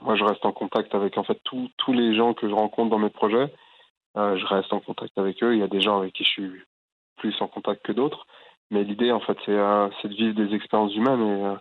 Moi, 0.01 0.15
je 0.15 0.23
reste 0.23 0.45
en 0.45 0.51
contact 0.51 0.93
avec, 0.93 1.17
en 1.17 1.23
fait, 1.23 1.39
tous 1.43 1.93
les 1.93 2.15
gens 2.15 2.33
que 2.33 2.47
je 2.47 2.53
rencontre 2.53 2.91
dans 2.91 2.99
mes 2.99 3.09
projets. 3.09 3.51
Euh, 4.17 4.37
je 4.37 4.45
reste 4.45 4.73
en 4.73 4.79
contact 4.79 5.17
avec 5.17 5.41
eux. 5.43 5.53
Il 5.53 5.59
y 5.59 5.63
a 5.63 5.67
des 5.67 5.81
gens 5.81 5.99
avec 5.99 6.13
qui 6.13 6.23
je 6.23 6.29
suis 6.29 6.51
plus 7.17 7.35
en 7.41 7.47
contact 7.47 7.85
que 7.85 7.91
d'autres. 7.91 8.25
mais 8.71 8.83
l'idée, 8.83 9.11
en 9.11 9.19
fait, 9.19 9.37
c'est 9.45 9.51
euh, 9.57 9.89
de 10.03 10.09
vivre 10.09 10.35
des 10.35 10.55
expériences 10.55 10.95
humaines 10.95 11.21
et, 11.21 11.45
euh, 11.45 11.55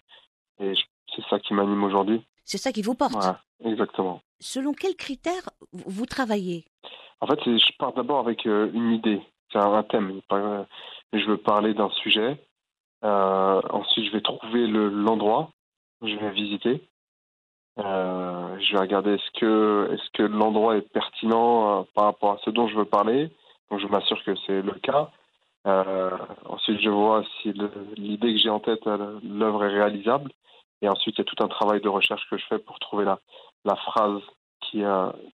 et 0.73 0.75
c'est 1.15 1.25
ça 1.29 1.39
qui 1.39 1.55
m'anime 1.55 1.83
aujourd'hui. 1.85 2.23
C'est 2.45 2.59
ça 2.59 2.73
qui 2.73 2.83
vous 2.83 2.95
porte. 2.95 3.15
Ouais, 3.15 3.71
exactement. 3.71 4.21
Selon 4.41 4.73
quels 4.73 4.97
critères 4.97 5.51
vous 5.73 6.07
travaillez? 6.07 6.65
En 7.21 7.27
fait, 7.27 7.41
je 7.45 7.77
pars 7.79 7.93
d'abord 7.93 8.21
avec 8.21 8.45
une 8.45 8.93
idée, 8.93 9.21
c'est 9.53 9.59
un, 9.59 9.83
thème. 9.83 10.21
Je 11.13 11.27
veux 11.27 11.37
parler 11.39 11.75
d'un 11.75 11.91
sujet. 11.91 12.39
Euh, 13.05 13.61
ensuite, 13.71 14.07
je 14.07 14.13
vais 14.13 14.21
trouver 14.21 14.67
le- 14.67 14.89
l'endroit 14.89 15.51
que 16.01 16.09
je 16.09 16.17
vais 16.17 16.31
visiter. 16.31 16.89
Euh, 17.79 18.59
je 18.61 18.73
vais 18.73 18.81
regarder 18.81 19.15
est-ce 19.15 19.41
que 19.41 19.91
est-ce 19.93 20.11
que 20.13 20.25
l'endroit 20.25 20.77
est 20.77 20.93
pertinent 20.93 21.81
euh, 21.81 21.83
par 21.95 22.05
rapport 22.05 22.33
à 22.33 22.39
ce 22.45 22.51
dont 22.51 22.67
je 22.67 22.77
veux 22.77 22.85
parler? 22.85 23.31
Donc, 23.71 23.81
je 23.81 23.87
m'assure 23.87 24.23
que 24.25 24.35
c'est 24.47 24.63
le 24.63 24.73
cas. 24.83 25.11
Euh, 25.67 26.11
ensuite, 26.47 26.81
je 26.81 26.89
vois 26.89 27.23
si 27.41 27.53
l'idée 27.97 28.33
que 28.33 28.39
j'ai 28.39 28.51
en 28.51 28.61
tête, 28.61 28.85
l'œuvre 28.87 29.65
est 29.65 29.69
réalisable. 29.69 30.33
Et 30.83 30.89
ensuite, 30.89 31.17
il 31.17 31.21
y 31.21 31.23
a 31.23 31.25
tout 31.25 31.43
un 31.43 31.49
travail 31.49 31.81
de 31.81 31.89
recherche 31.89 32.23
que 32.31 32.39
je 32.39 32.47
fais 32.47 32.59
pour 32.59 32.79
trouver 32.79 33.05
la, 33.05 33.77
phrase 33.77 34.21
qui, 34.61 34.83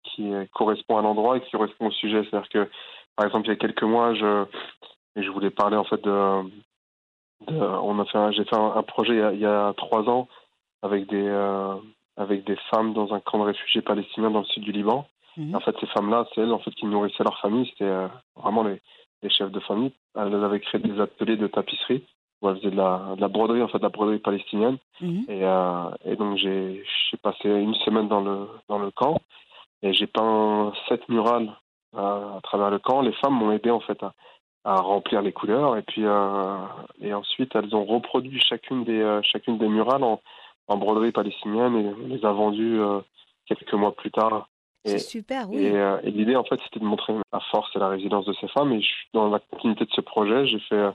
qui 0.04 0.32
correspond 0.54 0.98
à 0.98 1.02
l'endroit 1.02 1.36
et 1.36 1.40
qui 1.40 1.50
correspond 1.50 1.88
au 1.88 1.90
sujet. 1.90 2.22
C'est-à-dire 2.24 2.48
que, 2.48 2.70
par 3.16 3.26
exemple, 3.26 3.46
il 3.46 3.50
y 3.50 3.52
a 3.52 3.56
quelques 3.56 3.82
mois, 3.82 4.14
je, 4.14 4.44
je 5.16 5.28
voulais 5.30 5.50
parler 5.50 5.76
en 5.76 5.84
fait 5.84 6.02
de, 6.02 6.42
on 7.48 7.98
a 7.98 8.04
fait, 8.06 8.32
j'ai 8.32 8.44
fait 8.44 8.56
un, 8.56 8.82
projet 8.84 9.20
il 9.34 9.40
y, 9.40 9.46
a, 9.46 9.74
trois 9.76 10.08
ans 10.08 10.28
avec 10.82 11.08
des, 11.08 11.28
avec 12.22 12.44
des 12.44 12.56
femmes 12.70 12.94
dans 12.94 13.12
un 13.12 13.20
camp 13.20 13.38
de 13.38 13.44
réfugiés 13.44 13.82
palestiniens 13.82 14.30
dans 14.30 14.40
le 14.40 14.46
sud 14.46 14.62
du 14.62 14.72
Liban. 14.72 15.06
Mhm. 15.36 15.54
En 15.54 15.60
fait, 15.60 15.74
ces 15.80 15.86
femmes-là, 15.86 16.26
c'est 16.34 16.42
elles 16.42 16.52
en 16.52 16.58
fait 16.58 16.70
qui 16.72 16.86
nourrissaient 16.86 17.24
leur 17.24 17.38
famille. 17.40 17.66
C'était 17.70 17.84
euh, 17.84 18.08
vraiment 18.36 18.62
les, 18.62 18.80
les 19.22 19.30
chefs 19.30 19.50
de 19.50 19.60
famille. 19.60 19.92
Elles 20.14 20.34
avaient 20.34 20.60
créé 20.60 20.80
des 20.80 21.00
ateliers 21.00 21.36
de 21.36 21.46
tapisserie 21.46 22.04
où 22.40 22.48
elles 22.48 22.56
faisaient 22.56 22.70
de 22.70 22.76
la, 22.76 23.14
de 23.16 23.20
la 23.20 23.28
broderie, 23.28 23.62
en 23.62 23.68
fait, 23.68 23.78
de 23.78 23.82
la 23.82 23.88
broderie 23.88 24.18
palestinienne. 24.18 24.78
Mhm. 25.00 25.24
Et, 25.28 25.44
euh, 25.44 25.90
et 26.04 26.16
donc 26.16 26.36
j'ai 26.36 26.82
passé 27.22 27.48
une 27.48 27.74
semaine 27.76 28.08
dans 28.08 28.20
le 28.20 28.48
dans 28.68 28.78
le 28.78 28.90
camp 28.90 29.20
et 29.82 29.92
j'ai 29.92 30.06
peint 30.06 30.72
sept 30.88 31.08
murales 31.08 31.52
euh, 31.94 32.36
à 32.36 32.40
travers 32.42 32.70
le 32.70 32.78
camp. 32.78 33.00
Les 33.00 33.12
femmes 33.12 33.34
m'ont 33.34 33.52
aidé 33.52 33.70
en 33.70 33.80
fait 33.80 34.02
à, 34.02 34.12
à 34.64 34.76
remplir 34.76 35.22
les 35.22 35.32
couleurs 35.32 35.76
et 35.76 35.82
puis 35.82 36.02
et 37.00 37.14
ensuite 37.14 37.54
elles 37.54 37.74
ont 37.74 37.84
reproduit 37.84 38.40
chacune 38.40 38.84
des 38.84 39.20
chacune 39.22 39.58
des 39.58 39.68
murales 39.68 40.04
en, 40.04 40.20
en 40.68 40.76
broderie 40.76 41.12
palestinienne 41.12 41.76
et 41.76 41.94
on 42.04 42.08
les 42.08 42.24
a 42.24 42.32
vendues 42.32 42.80
euh, 42.80 43.00
quelques 43.46 43.74
mois 43.74 43.94
plus 43.94 44.10
tard. 44.10 44.48
C'est 44.84 44.98
super, 44.98 45.48
oui. 45.48 45.64
Et, 45.64 45.76
euh, 45.76 46.00
et 46.02 46.10
l'idée, 46.10 46.34
en 46.34 46.44
fait, 46.44 46.60
c'était 46.64 46.80
de 46.80 46.84
montrer 46.84 47.14
la 47.32 47.40
force 47.50 47.70
et 47.76 47.78
la 47.78 47.88
résilience 47.88 48.24
de 48.26 48.32
ces 48.34 48.48
femmes. 48.48 48.72
Et 48.72 48.80
je 48.80 48.86
suis 48.86 49.08
dans 49.12 49.28
la 49.28 49.38
continuité 49.38 49.84
de 49.84 49.92
ce 49.92 50.00
projet, 50.00 50.46
j'ai 50.46 50.58
fait, 50.60 50.90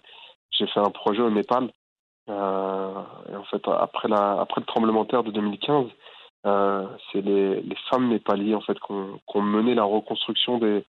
j'ai 0.52 0.68
fait 0.68 0.80
un 0.80 0.90
projet 0.90 1.22
au 1.22 1.30
Népal. 1.30 1.72
Euh, 2.30 2.92
et 3.32 3.36
en 3.36 3.44
fait, 3.46 3.66
après, 3.68 4.10
la, 4.10 4.42
après 4.42 4.60
le 4.60 4.66
tremblement 4.66 5.04
de 5.04 5.10
terre 5.10 5.24
de 5.24 5.32
2015, 5.32 5.86
euh, 6.46 6.86
c'est 7.12 7.22
les, 7.22 7.62
les 7.62 7.76
femmes 7.90 8.10
népalies 8.10 8.56
en 8.56 8.62
fait, 8.62 8.78
qui 8.80 8.92
ont, 8.92 9.20
ont 9.34 9.42
mené 9.42 9.74
la 9.74 9.84
reconstruction 9.84 10.58
des, 10.58 10.84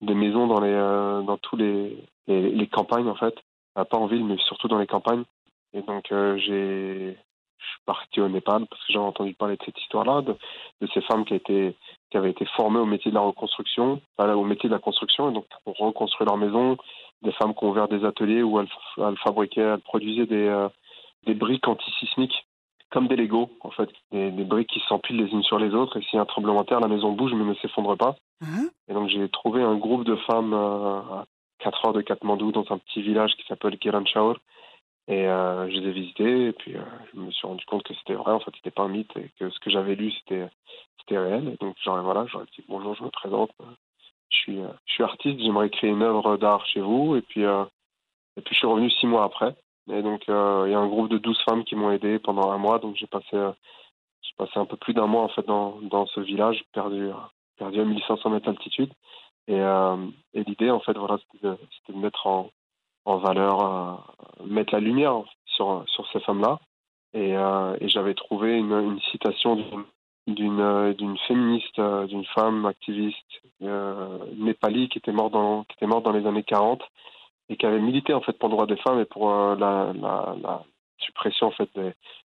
des 0.00 0.14
maisons 0.14 0.46
dans, 0.46 0.60
les, 0.60 0.72
euh, 0.72 1.22
dans 1.22 1.36
tous 1.38 1.56
les, 1.56 1.96
les, 2.28 2.50
les 2.50 2.66
campagnes, 2.68 3.08
en 3.08 3.16
fait. 3.16 3.34
Pas 3.74 3.98
en 3.98 4.06
ville, 4.06 4.24
mais 4.24 4.36
surtout 4.38 4.68
dans 4.68 4.78
les 4.78 4.86
campagnes. 4.86 5.24
Et 5.72 5.82
donc, 5.82 6.04
j'ai, 6.36 7.16
parti 7.86 8.20
au 8.20 8.28
Népal 8.28 8.66
parce 8.66 8.84
que 8.86 8.92
j'avais 8.92 9.04
entendu 9.04 9.34
parler 9.34 9.56
de 9.56 9.64
cette 9.64 9.78
histoire-là, 9.80 10.22
de, 10.22 10.36
de 10.80 10.88
ces 10.92 11.00
femmes 11.02 11.24
qui, 11.24 11.34
étaient, 11.34 11.74
qui 12.10 12.16
avaient 12.16 12.30
été 12.30 12.46
formées 12.56 12.78
au 12.78 12.86
métier 12.86 13.10
de 13.10 13.16
la 13.16 13.22
reconstruction, 13.22 14.00
enfin, 14.16 14.32
au 14.34 14.44
métier 14.44 14.68
de 14.68 14.74
la 14.74 14.80
construction, 14.80 15.30
et 15.30 15.34
donc 15.34 15.46
pour 15.64 15.76
reconstruire 15.76 16.26
leur 16.26 16.36
maison, 16.36 16.76
des 17.22 17.32
femmes 17.32 17.54
qui 17.54 17.64
ont 17.64 17.70
ouvert 17.70 17.88
des 17.88 18.04
ateliers 18.04 18.42
où 18.42 18.60
elles, 18.60 18.68
elles 18.98 19.18
fabriquaient, 19.18 19.60
elles 19.60 19.80
produisaient 19.80 20.26
des, 20.26 20.46
euh, 20.46 20.68
des 21.26 21.34
briques 21.34 21.68
antisismiques, 21.68 22.46
comme 22.90 23.08
des 23.08 23.16
Legos, 23.16 23.50
en 23.60 23.70
fait, 23.70 23.90
des, 24.12 24.30
des 24.30 24.44
briques 24.44 24.70
qui 24.70 24.82
s'empilent 24.88 25.16
les 25.16 25.30
unes 25.32 25.42
sur 25.42 25.58
les 25.58 25.74
autres, 25.74 25.96
et 25.96 26.02
s'il 26.02 26.14
y 26.14 26.18
a 26.18 26.22
un 26.22 26.26
tremblement 26.26 26.62
de 26.62 26.66
terre, 26.66 26.80
la 26.80 26.88
maison 26.88 27.12
bouge 27.12 27.32
mais 27.34 27.44
ne 27.44 27.54
s'effondre 27.54 27.96
pas. 27.96 28.14
Hein? 28.42 28.68
Et 28.88 28.94
donc 28.94 29.08
j'ai 29.08 29.28
trouvé 29.28 29.62
un 29.62 29.76
groupe 29.76 30.04
de 30.04 30.16
femmes 30.16 30.52
euh, 30.52 30.98
à 30.98 31.24
4 31.58 31.86
heures 31.86 31.92
de 31.92 32.02
Katmandou 32.02 32.52
dans 32.52 32.64
un 32.70 32.78
petit 32.78 33.02
village 33.02 33.34
qui 33.36 33.46
s'appelle 33.46 33.78
Kiranchaur. 33.78 34.36
Et 35.06 35.26
euh, 35.26 35.68
je 35.68 35.80
les 35.80 35.88
ai 35.88 35.92
visités 35.92 36.46
et 36.46 36.52
puis 36.52 36.76
euh, 36.76 36.82
je 37.12 37.20
me 37.20 37.30
suis 37.30 37.46
rendu 37.46 37.64
compte 37.66 37.82
que 37.82 37.92
c'était 37.94 38.14
vrai, 38.14 38.32
en 38.32 38.40
fait 38.40 38.52
c'était 38.56 38.70
pas 38.70 38.84
un 38.84 38.88
mythe 38.88 39.14
et 39.16 39.30
que 39.38 39.50
ce 39.50 39.58
que 39.60 39.68
j'avais 39.68 39.94
lu 39.96 40.10
c'était 40.12 40.48
réel. 41.10 41.48
Et 41.48 41.56
donc 41.62 41.76
genre 41.82 42.02
voilà, 42.02 42.24
j'aurais 42.26 42.46
dit 42.56 42.64
bonjour, 42.68 42.94
je 42.94 43.04
me 43.04 43.10
présente, 43.10 43.50
euh, 43.60 43.64
je 44.30 44.36
suis 44.38 44.60
euh, 44.60 44.68
je 44.86 44.94
suis 44.94 45.02
artiste, 45.04 45.40
j'aimerais 45.40 45.68
créer 45.68 45.90
une 45.90 46.02
œuvre 46.02 46.38
d'art 46.38 46.64
chez 46.66 46.80
vous 46.80 47.16
et 47.16 47.22
puis 47.22 47.44
euh, 47.44 47.64
et 48.38 48.40
puis 48.40 48.54
je 48.54 48.58
suis 48.60 48.66
revenu 48.66 48.90
six 48.90 49.06
mois 49.06 49.24
après. 49.24 49.54
Et 49.92 50.00
donc 50.02 50.26
euh, 50.30 50.64
il 50.66 50.72
y 50.72 50.74
a 50.74 50.78
un 50.78 50.88
groupe 50.88 51.10
de 51.10 51.18
12 51.18 51.38
femmes 51.44 51.64
qui 51.64 51.76
m'ont 51.76 51.90
aidé 51.90 52.18
pendant 52.18 52.50
un 52.50 52.58
mois, 52.58 52.78
donc 52.78 52.96
j'ai 52.96 53.06
passé 53.06 53.36
passé 54.38 54.52
un 54.56 54.64
peu 54.64 54.76
plus 54.76 54.94
d'un 54.94 55.06
mois 55.06 55.22
en 55.22 55.28
fait 55.28 55.46
dans 55.46 55.80
dans 55.82 56.06
ce 56.06 56.20
village 56.20 56.64
perdu 56.72 57.10
perdu 57.58 57.80
à 57.80 57.84
1500 57.84 58.30
mètres 58.30 58.46
d'altitude. 58.46 58.92
Et, 59.46 59.58
et 59.58 60.44
l'idée, 60.44 60.70
en 60.70 60.80
fait, 60.80 60.96
voilà, 60.96 61.18
c'était 61.18 61.46
de, 61.46 61.58
de 61.90 61.98
mettre 61.98 62.26
en, 62.26 62.50
en 63.04 63.18
valeur, 63.18 63.64
euh, 63.64 64.44
mettre 64.46 64.74
la 64.74 64.80
lumière 64.80 65.22
sur, 65.46 65.84
sur 65.88 66.06
ces 66.12 66.20
femmes-là. 66.20 66.58
Et, 67.14 67.36
euh, 67.36 67.76
j'avais 67.82 68.14
trouvé 68.14 68.58
une, 68.58 69.00
citation 69.12 69.54
d'une, 69.54 70.34
d'une, 70.34 70.60
euh, 70.60 71.16
féministe, 71.28 71.80
d'une 71.80 72.24
femme 72.26 72.66
activiste 72.66 73.16
euh, 73.62 74.18
népali 74.36 74.88
qui 74.88 74.98
était 74.98 75.12
morte 75.12 75.32
dans, 75.32 75.62
qui 75.64 75.74
était 75.76 75.86
morte 75.86 76.04
dans 76.04 76.12
les 76.12 76.26
années 76.26 76.42
40 76.42 76.82
et 77.48 77.56
qui 77.56 77.66
avait 77.66 77.80
milité 77.80 78.14
en 78.14 78.20
fait 78.20 78.36
pour 78.38 78.48
le 78.48 78.54
droit 78.54 78.66
des 78.66 78.76
femmes 78.78 79.00
et 79.00 79.04
pour 79.04 79.30
la, 79.30 79.92
suppression 80.98 81.48
en 81.48 81.50
fait 81.50 81.68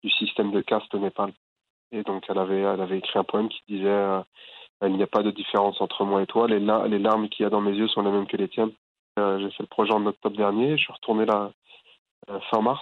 du 0.03 0.09
système 0.09 0.51
de 0.51 0.61
caste 0.61 0.93
au 0.95 0.99
Népal. 0.99 1.31
Et 1.91 2.03
donc 2.03 2.25
elle 2.27 2.39
avait, 2.39 2.61
elle 2.61 2.81
avait 2.81 2.97
écrit 2.97 3.19
un 3.19 3.23
poème 3.23 3.49
qui 3.49 3.61
disait 3.67 4.21
il 4.81 4.95
n'y 4.95 5.03
a 5.03 5.07
pas 5.07 5.21
de 5.21 5.31
différence 5.31 5.79
entre 5.79 6.03
moi 6.03 6.23
et 6.23 6.25
toi. 6.25 6.47
Les 6.47 6.59
larmes 6.59 7.29
qu'il 7.29 7.43
y 7.43 7.45
a 7.45 7.51
dans 7.51 7.61
mes 7.61 7.73
yeux 7.73 7.87
sont 7.87 8.01
les 8.01 8.11
mêmes 8.11 8.25
que 8.25 8.37
les 8.37 8.49
tiennes. 8.49 8.71
Euh, 9.19 9.39
j'ai 9.39 9.51
fait 9.51 9.63
le 9.63 9.67
projet 9.67 9.93
en 9.93 10.05
octobre 10.05 10.35
dernier. 10.35 10.77
Je 10.77 10.83
suis 10.83 10.93
retourné 10.93 11.25
là 11.25 11.51
euh, 12.29 12.39
fin 12.51 12.61
mars 12.61 12.81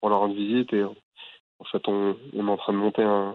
pour 0.00 0.10
leur 0.10 0.20
rendre 0.20 0.34
visite 0.34 0.72
et 0.72 0.84
en 0.84 1.64
fait 1.70 1.86
on, 1.88 2.16
on 2.34 2.48
est 2.48 2.50
en 2.50 2.56
train 2.56 2.72
de 2.72 2.78
monter 2.78 3.02
un, 3.02 3.34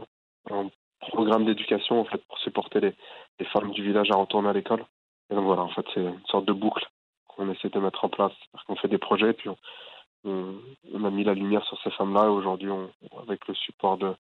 programme 1.09 1.45
d'éducation 1.45 2.01
en 2.01 2.05
fait 2.05 2.17
pour 2.27 2.39
supporter 2.39 2.79
les, 2.79 2.95
femmes 3.53 3.71
du 3.71 3.83
village 3.83 4.09
à 4.11 4.15
retourner 4.15 4.49
à 4.49 4.53
l'école. 4.53 4.85
Et 5.29 5.35
donc 5.35 5.45
voilà, 5.45 5.61
en 5.63 5.69
fait 5.69 5.85
c'est 5.93 6.01
une 6.01 6.25
sorte 6.27 6.45
de 6.45 6.53
boucle 6.53 6.87
qu'on 7.27 7.51
essaie 7.51 7.69
de 7.69 7.79
mettre 7.79 8.05
en 8.05 8.09
place. 8.09 8.33
Qu'on 8.67 8.75
fait 8.75 8.87
des 8.87 8.97
projets 8.97 9.33
puis 9.33 9.49
on, 9.49 9.57
on, 10.25 10.55
on 10.93 11.03
a 11.03 11.09
mis 11.09 11.23
la 11.23 11.33
lumière 11.33 11.63
sur 11.65 11.79
ces 11.81 11.91
femmes-là 11.91 12.25
et 12.25 12.29
aujourd'hui 12.29 12.69
on, 12.69 12.89
avec 13.21 13.47
le 13.47 13.53
support 13.55 13.97
de, 13.97 14.15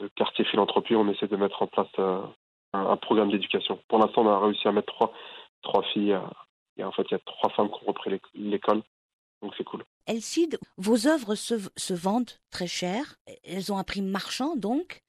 de 0.00 0.08
quartier 0.08 0.44
philanthropie, 0.44 0.94
on 0.94 1.08
essaie 1.08 1.28
de 1.28 1.36
mettre 1.36 1.62
en 1.62 1.66
place 1.66 1.88
euh, 1.98 2.20
un, 2.72 2.96
programme 2.96 3.30
d'éducation. 3.30 3.78
Pour 3.88 3.98
l'instant, 3.98 4.22
on 4.22 4.28
a 4.28 4.38
réussi 4.38 4.66
à 4.68 4.72
mettre 4.72 4.92
trois, 4.92 5.12
trois 5.62 5.82
filles. 5.82 6.12
euh, 6.12 6.20
et 6.80 6.84
en 6.84 6.92
fait, 6.92 7.02
il 7.10 7.12
y 7.12 7.16
a 7.16 7.20
trois 7.24 7.50
femmes 7.50 7.68
qui 7.70 7.82
ont 7.84 7.88
repris 7.88 8.10
l'éc- 8.10 8.34
l'école. 8.34 8.82
Donc 9.42 9.54
c'est 9.56 9.64
cool. 9.64 9.84
Elcide, 10.06 10.58
vos 10.76 11.06
œuvres 11.06 11.34
se, 11.34 11.54
se 11.76 11.94
vendent 11.94 12.30
très 12.50 12.66
cher. 12.66 13.16
Elles 13.44 13.72
ont 13.72 13.78
un 13.78 13.84
prix 13.84 14.02
marchand, 14.02 14.56
donc. 14.56 15.02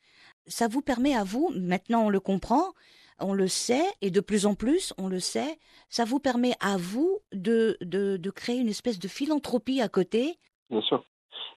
Ça 0.47 0.67
vous 0.67 0.81
permet 0.81 1.15
à 1.15 1.23
vous, 1.23 1.51
maintenant 1.55 2.05
on 2.05 2.09
le 2.09 2.19
comprend, 2.19 2.73
on 3.19 3.33
le 3.33 3.47
sait, 3.47 3.85
et 4.01 4.09
de 4.09 4.21
plus 4.21 4.45
en 4.47 4.55
plus 4.55 4.91
on 4.97 5.07
le 5.07 5.19
sait, 5.19 5.59
ça 5.89 6.03
vous 6.03 6.19
permet 6.19 6.53
à 6.59 6.77
vous 6.77 7.19
de, 7.31 7.77
de, 7.81 8.17
de 8.17 8.29
créer 8.31 8.57
une 8.57 8.67
espèce 8.67 8.97
de 8.99 9.07
philanthropie 9.07 9.81
à 9.81 9.87
côté? 9.87 10.37
Bien 10.71 10.81
sûr. 10.81 11.03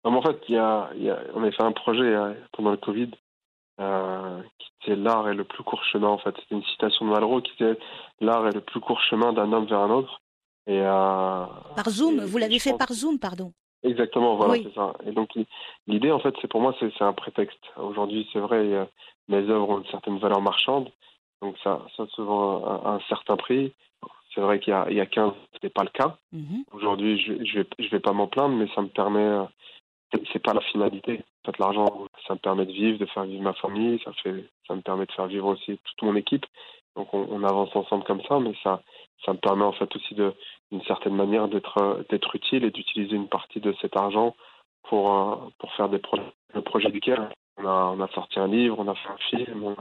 Non, 0.05 0.11
mais 0.11 0.19
en 0.19 0.23
fait, 0.23 0.39
il 0.49 0.55
y 0.55 0.59
a, 0.59 0.91
il 0.97 1.05
y 1.05 1.11
a- 1.11 1.23
on 1.35 1.43
a 1.43 1.51
fait 1.51 1.63
un 1.63 1.73
projet 1.73 2.03
euh, 2.03 2.35
pendant 2.53 2.73
le 2.73 2.77
Covid 2.77 3.11
euh, 3.81 4.41
qui 4.59 4.69
était 4.93 4.97
l'art 4.97 5.29
est 5.29 5.35
le 5.35 5.45
plus 5.45 5.63
court 5.65 5.83
chemin. 5.85 6.09
En 6.09 6.19
fait, 6.19 6.35
c'était 6.41 6.55
une 6.55 6.65
citation 6.65 7.07
de 7.07 7.11
Malraux 7.11 7.41
qui 7.43 7.53
disait 7.59 7.79
l'art 8.21 8.47
est 8.47 8.55
le 8.55 8.61
plus 8.61 8.81
court 8.81 9.01
chemin 9.01 9.33
d'un 9.33 9.53
homme 9.53 9.67
vers 9.67 9.81
un 9.81 9.91
autre. 9.91 10.21
Et 10.67 10.81
euh, 10.81 11.45
Par 11.77 11.89
Zoom, 11.91 12.21
et- 12.21 12.25
vous 12.25 12.39
l'avez 12.39 12.59
fait 12.59 12.71
pense- 12.71 12.79
par 12.79 12.93
Zoom, 12.93 13.19
pardon. 13.19 13.53
Exactement, 13.83 14.37
voilà, 14.37 14.55
Oui. 14.55 14.63
c'est 14.67 14.75
ça. 14.75 14.95
Et 15.05 15.13
donc 15.13 15.35
l'i- 15.35 15.47
l'idée, 15.87 16.11
en 16.11 16.19
fait, 16.19 16.35
c'est 16.41 16.49
pour 16.49 16.61
moi, 16.63 16.75
c'est 16.81 16.91
un 17.03 17.13
prétexte. 17.13 17.61
Aujourd'hui, 17.77 18.27
c'est 18.33 18.39
vrai, 18.41 18.57
euh, 18.59 18.85
mes 19.29 19.47
œuvres 19.51 19.69
ont 19.69 19.79
une 19.81 19.91
certaine 19.91 20.19
valeur 20.19 20.41
marchande, 20.41 20.91
donc 21.43 21.57
ça, 21.63 21.83
ça 21.97 22.07
se 22.07 22.23
vend 22.23 22.65
à, 22.65 22.93
un 22.95 23.01
certain 23.11 23.37
prix. 23.37 23.75
C'est 24.35 24.41
vrai 24.41 24.59
qu'il 24.59 24.71
y 24.73 24.75
a, 24.75 24.87
il 24.91 24.97
y 24.97 25.01
a 25.01 25.07
15, 25.07 25.33
ce 25.53 25.59
n'est 25.63 25.71
pas 25.71 25.83
le 25.85 25.91
cas. 25.91 26.17
Mhm. 26.33 26.65
Aujourd'hui, 26.73 27.19
je, 27.21 27.45
je 27.45 27.59
vais, 27.61 27.67
je 27.79 27.89
vais 27.91 28.01
pas 28.01 28.13
m'en 28.13 28.27
plaindre, 28.27 28.57
mais 28.57 28.69
ça 28.75 28.81
me 28.81 28.89
permet, 28.89 29.47
c'est 30.33 30.43
pas 30.43 30.55
la 30.55 30.61
finalité. 30.63 31.23
En 31.45 31.53
fait, 31.53 31.59
l'argent, 31.59 32.07
ça 32.27 32.35
me 32.35 32.39
permet 32.39 32.65
de 32.65 32.73
vivre, 32.73 32.99
de 32.99 33.07
faire 33.07 33.25
vivre 33.25 33.43
ma 33.43 33.53
famille, 33.55 34.01
ça 34.05 34.13
fait, 34.23 34.45
ça 34.67 34.75
me 34.75 34.81
permet 34.81 35.05
de 35.05 35.13
faire 35.13 35.27
vivre 35.27 35.49
aussi 35.49 35.79
toute 35.85 36.03
mon 36.03 36.17
équipe. 36.17 36.47
Donc 36.97 37.13
on, 37.13 37.43
avance 37.43 37.75
ensemble 37.75 38.05
comme 38.05 38.23
ça, 38.23 38.39
mais 38.39 38.55
ça, 38.63 38.81
ça 39.25 39.33
me 39.33 39.39
permet 39.39 39.65
en 39.65 39.73
fait 39.73 39.95
aussi 39.97 40.15
de, 40.15 40.33
d'une 40.71 40.83
certaine 40.83 41.15
manière 41.15 41.49
d'être, 41.49 42.05
d'être 42.09 42.35
utile 42.37 42.65
et 42.65 42.71
d'utiliser 42.71 43.17
une 43.17 43.29
partie 43.29 43.61
de 43.61 43.75
cet 43.81 43.97
argent 43.97 44.37
pour, 44.85 45.13
euh, 45.13 45.37
pour 45.59 45.73
faire 45.73 45.89
des 45.89 45.99
projets. 45.99 46.33
Le 46.55 46.63
projet 46.63 46.91
du 46.91 47.01
Caire, 47.01 47.29
on 47.59 48.01
a, 48.01 48.09
sorti 48.15 48.39
un 48.39 48.47
livre, 48.47 48.77
on 48.79 48.87
a 48.87 48.95
fait 48.95 49.09
un 49.09 49.39
film. 49.39 49.75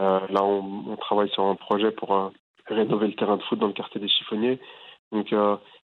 euh, 0.00 0.20
là, 0.28 0.42
on, 0.42 0.84
on 0.88 0.96
travaille 0.96 1.28
sur 1.30 1.44
un 1.44 1.56
projet 1.56 1.90
pour 1.90 2.16
euh, 2.16 2.30
rénover 2.66 3.08
le 3.08 3.14
terrain 3.14 3.36
de 3.36 3.42
foot 3.42 3.58
dans 3.58 3.66
le 3.66 3.74
quartier 3.74 4.00
des 4.00 4.08
chiffonniers. 4.08 4.58
Donc 5.12 5.30
il 5.30 5.36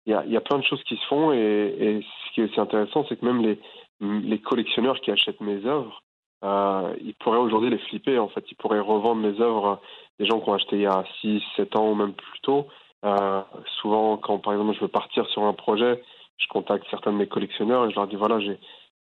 y, 0.07 0.13
a, 0.13 0.25
y, 0.25 0.37
a, 0.37 0.41
plein 0.41 0.57
de 0.57 0.63
choses 0.63 0.81
qui 0.83 0.95
se 0.95 1.05
font 1.05 1.31
et, 1.31 1.37
et 1.37 2.01
ce 2.01 2.33
qui 2.33 2.41
est 2.41 2.45
aussi 2.45 2.59
intéressant, 2.59 3.05
c'est 3.07 3.19
que 3.19 3.25
même 3.25 3.41
les, 3.41 3.59
les 4.01 4.39
collectionneurs 4.39 4.99
qui 4.99 5.11
achètent 5.11 5.41
mes 5.41 5.65
œuvres, 5.65 6.01
euh, 6.43 6.95
ils 7.01 7.13
pourraient 7.15 7.37
aujourd'hui 7.37 7.69
les 7.69 7.77
flipper 7.77 8.17
en 8.17 8.27
fait. 8.27 8.43
Ils 8.49 8.55
pourraient 8.55 8.79
revendre 8.79 9.21
mes 9.21 9.39
œuvres 9.41 9.79
des 10.19 10.25
gens 10.25 10.39
qui 10.39 10.49
ont 10.49 10.53
acheté 10.53 10.77
il 10.77 10.81
y 10.81 10.87
a 10.87 11.03
6, 11.21 11.41
7 11.55 11.75
ans 11.75 11.91
ou 11.91 11.95
même 11.95 12.13
plus 12.13 12.39
tôt. 12.41 12.67
Euh, 13.05 13.41
souvent, 13.81 14.17
quand 14.17 14.39
par 14.39 14.53
exemple 14.53 14.73
je 14.75 14.81
veux 14.81 14.87
partir 14.87 15.27
sur 15.27 15.43
un 15.43 15.53
projet, 15.53 16.03
je 16.37 16.47
contacte 16.47 16.85
certains 16.89 17.11
de 17.11 17.17
mes 17.17 17.27
collectionneurs 17.27 17.85
et 17.85 17.91
je 17.91 17.95
leur 17.95 18.07
dis 18.07 18.15
voilà, 18.15 18.39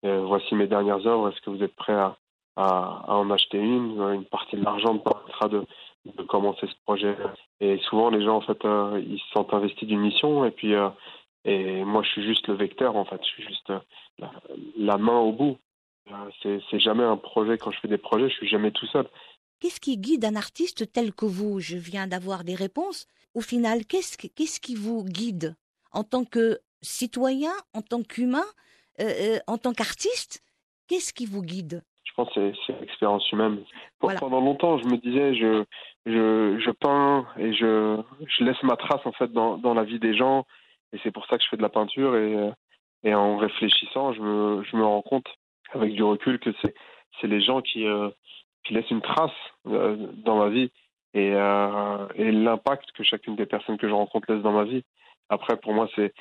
euh, 0.05 0.21
voici 0.25 0.55
mes 0.55 0.67
dernières 0.67 1.07
œuvres, 1.07 1.29
est-ce 1.29 1.41
que 1.41 1.51
vous 1.51 1.63
êtes 1.63 1.77
prêts 1.77 1.93
à, 1.95 2.17
en 2.57 3.31
acheter 3.31 3.59
une 3.59 4.01
Une 4.15 4.25
partie 4.25 4.57
de 4.57 4.65
l'argent 4.65 4.95
me 4.95 4.99
permettra 4.99 5.49
de, 5.49 5.65
commencer 6.27 6.67
ce 6.67 6.75
projet? 6.85 7.17
Et 7.61 7.79
souvent, 7.89 8.11
les 8.11 8.25
gens 8.25 8.37
en 8.37 8.41
fait, 8.41 8.59
ils 8.65 9.21
se 9.21 9.33
sentent 9.33 9.55
investis 9.55 9.87
d'une 9.87 10.01
mission 10.01 10.45
et 10.45 10.51
puis 10.51 10.75
et 11.53 11.85
moi, 11.85 12.03
je 12.03 12.11
suis 12.11 12.25
juste 12.25 12.47
le 12.49 12.55
vecteur 12.55 12.97
en 12.97 13.05
fait, 13.05 13.21
je 13.23 13.29
suis 13.29 13.43
juste 13.45 13.73
la, 14.19 14.33
la 14.77 14.99
main 14.99 15.19
au 15.19 15.33
bout. 15.33 15.57
C'est, 16.43 16.59
c'est 16.71 16.81
jamais 16.81 17.05
un 17.05 17.19
projet. 17.19 17.59
Quand 17.59 17.71
je 17.71 17.81
fais 17.81 17.89
des 17.89 17.99
projets, 17.99 18.31
je 18.31 18.35
suis 18.35 18.49
jamais 18.49 18.71
tout 18.71 18.87
seul. 18.87 19.07
Qu'est-ce 19.61 19.81
qui 19.81 19.99
guide 19.99 20.25
un 20.25 20.37
artiste 20.37 20.91
tel 20.93 21.13
que 21.13 21.27
vous? 21.27 21.61
Je 21.61 21.77
viens 21.77 22.07
d'avoir 22.07 22.45
des 22.45 22.55
réponses. 22.55 23.07
Au 23.35 23.43
final, 23.43 23.85
qu'est-ce, 23.85 24.17
qu'est-ce 24.17 24.59
qui 24.59 24.75
vous 24.75 25.05
guide? 25.05 25.55
En 25.93 26.05
tant 26.05 26.25
que 26.25 26.61
citoyen, 26.81 27.53
en 27.75 27.83
tant 27.83 28.03
qu'humain, 28.03 28.49
euh, 29.01 29.05
euh, 29.05 29.39
en 29.47 29.59
tant 29.59 29.75
qu'artiste 29.75 30.43
Qu'est-ce 30.89 31.13
qui 31.13 31.27
vous 31.27 31.43
guide? 31.43 31.83
Je 32.05 32.13
pense 32.17 32.33
que 32.33 32.53
c'est, 32.67 32.81
l'expérience 32.81 33.31
humaine. 33.31 33.59
Voilà. 34.01 34.19
Pendant 34.19 34.41
longtemps, 34.41 34.79
je 34.79 34.87
me 34.87 34.97
disais, 34.97 35.35
je, 35.35 35.65
je, 36.07 36.59
je 36.59 36.71
peins 36.71 37.27
et 37.39 37.53
je, 37.53 38.01
je 38.27 38.45
laisse 38.45 38.61
ma 38.63 38.77
trace 38.77 39.05
en 39.05 39.13
fait 39.13 39.31
dans, 39.31 39.59
dans 39.59 39.75
la 39.75 39.85
vie 39.85 40.01
des 40.01 40.17
gens. 40.17 40.47
Et 40.93 40.99
c'est 41.03 41.11
pour 41.11 41.27
ça 41.27 41.37
que 41.37 41.45
je 41.45 41.49
fais 41.49 41.57
de 41.57 41.63
la 41.63 41.69
peinture. 41.69 42.17
Et, 42.17 42.51
et 43.05 43.15
en 43.15 43.37
réfléchissant, 43.37 44.13
je 44.13 44.21
me, 44.21 44.85
rends 44.85 45.03
compte 45.03 45.27
avec 45.73 45.93
du 45.93 46.03
recul 46.03 46.39
que 46.39 46.51
c'est, 46.63 47.27
les 47.27 47.41
gens 47.41 47.61
qui, 47.61 47.87
euh, 47.87 48.11
qui 48.65 48.75
laissent 48.75 48.91
une 48.91 49.03
trace 49.03 49.31
euh, 49.67 49.97
dans 50.25 50.39
ma 50.39 50.49
vie 50.49 50.71
et, 51.15 51.33
euh, 51.35 52.07
l'impact 52.17 52.93
que 52.93 53.03
chacune 53.03 53.37
des 53.37 53.47
personnes 53.47 53.79
que 53.79 53.89
je 53.89 53.95
rencontre 53.95 54.33
laisse 54.33 54.43
dans 54.43 54.53
ma 54.53 54.65
vie. 54.65 54.85
Après, 55.31 55.57
pour 55.57 55.75
moi, 55.75 55.89
c'est, 55.95 56.13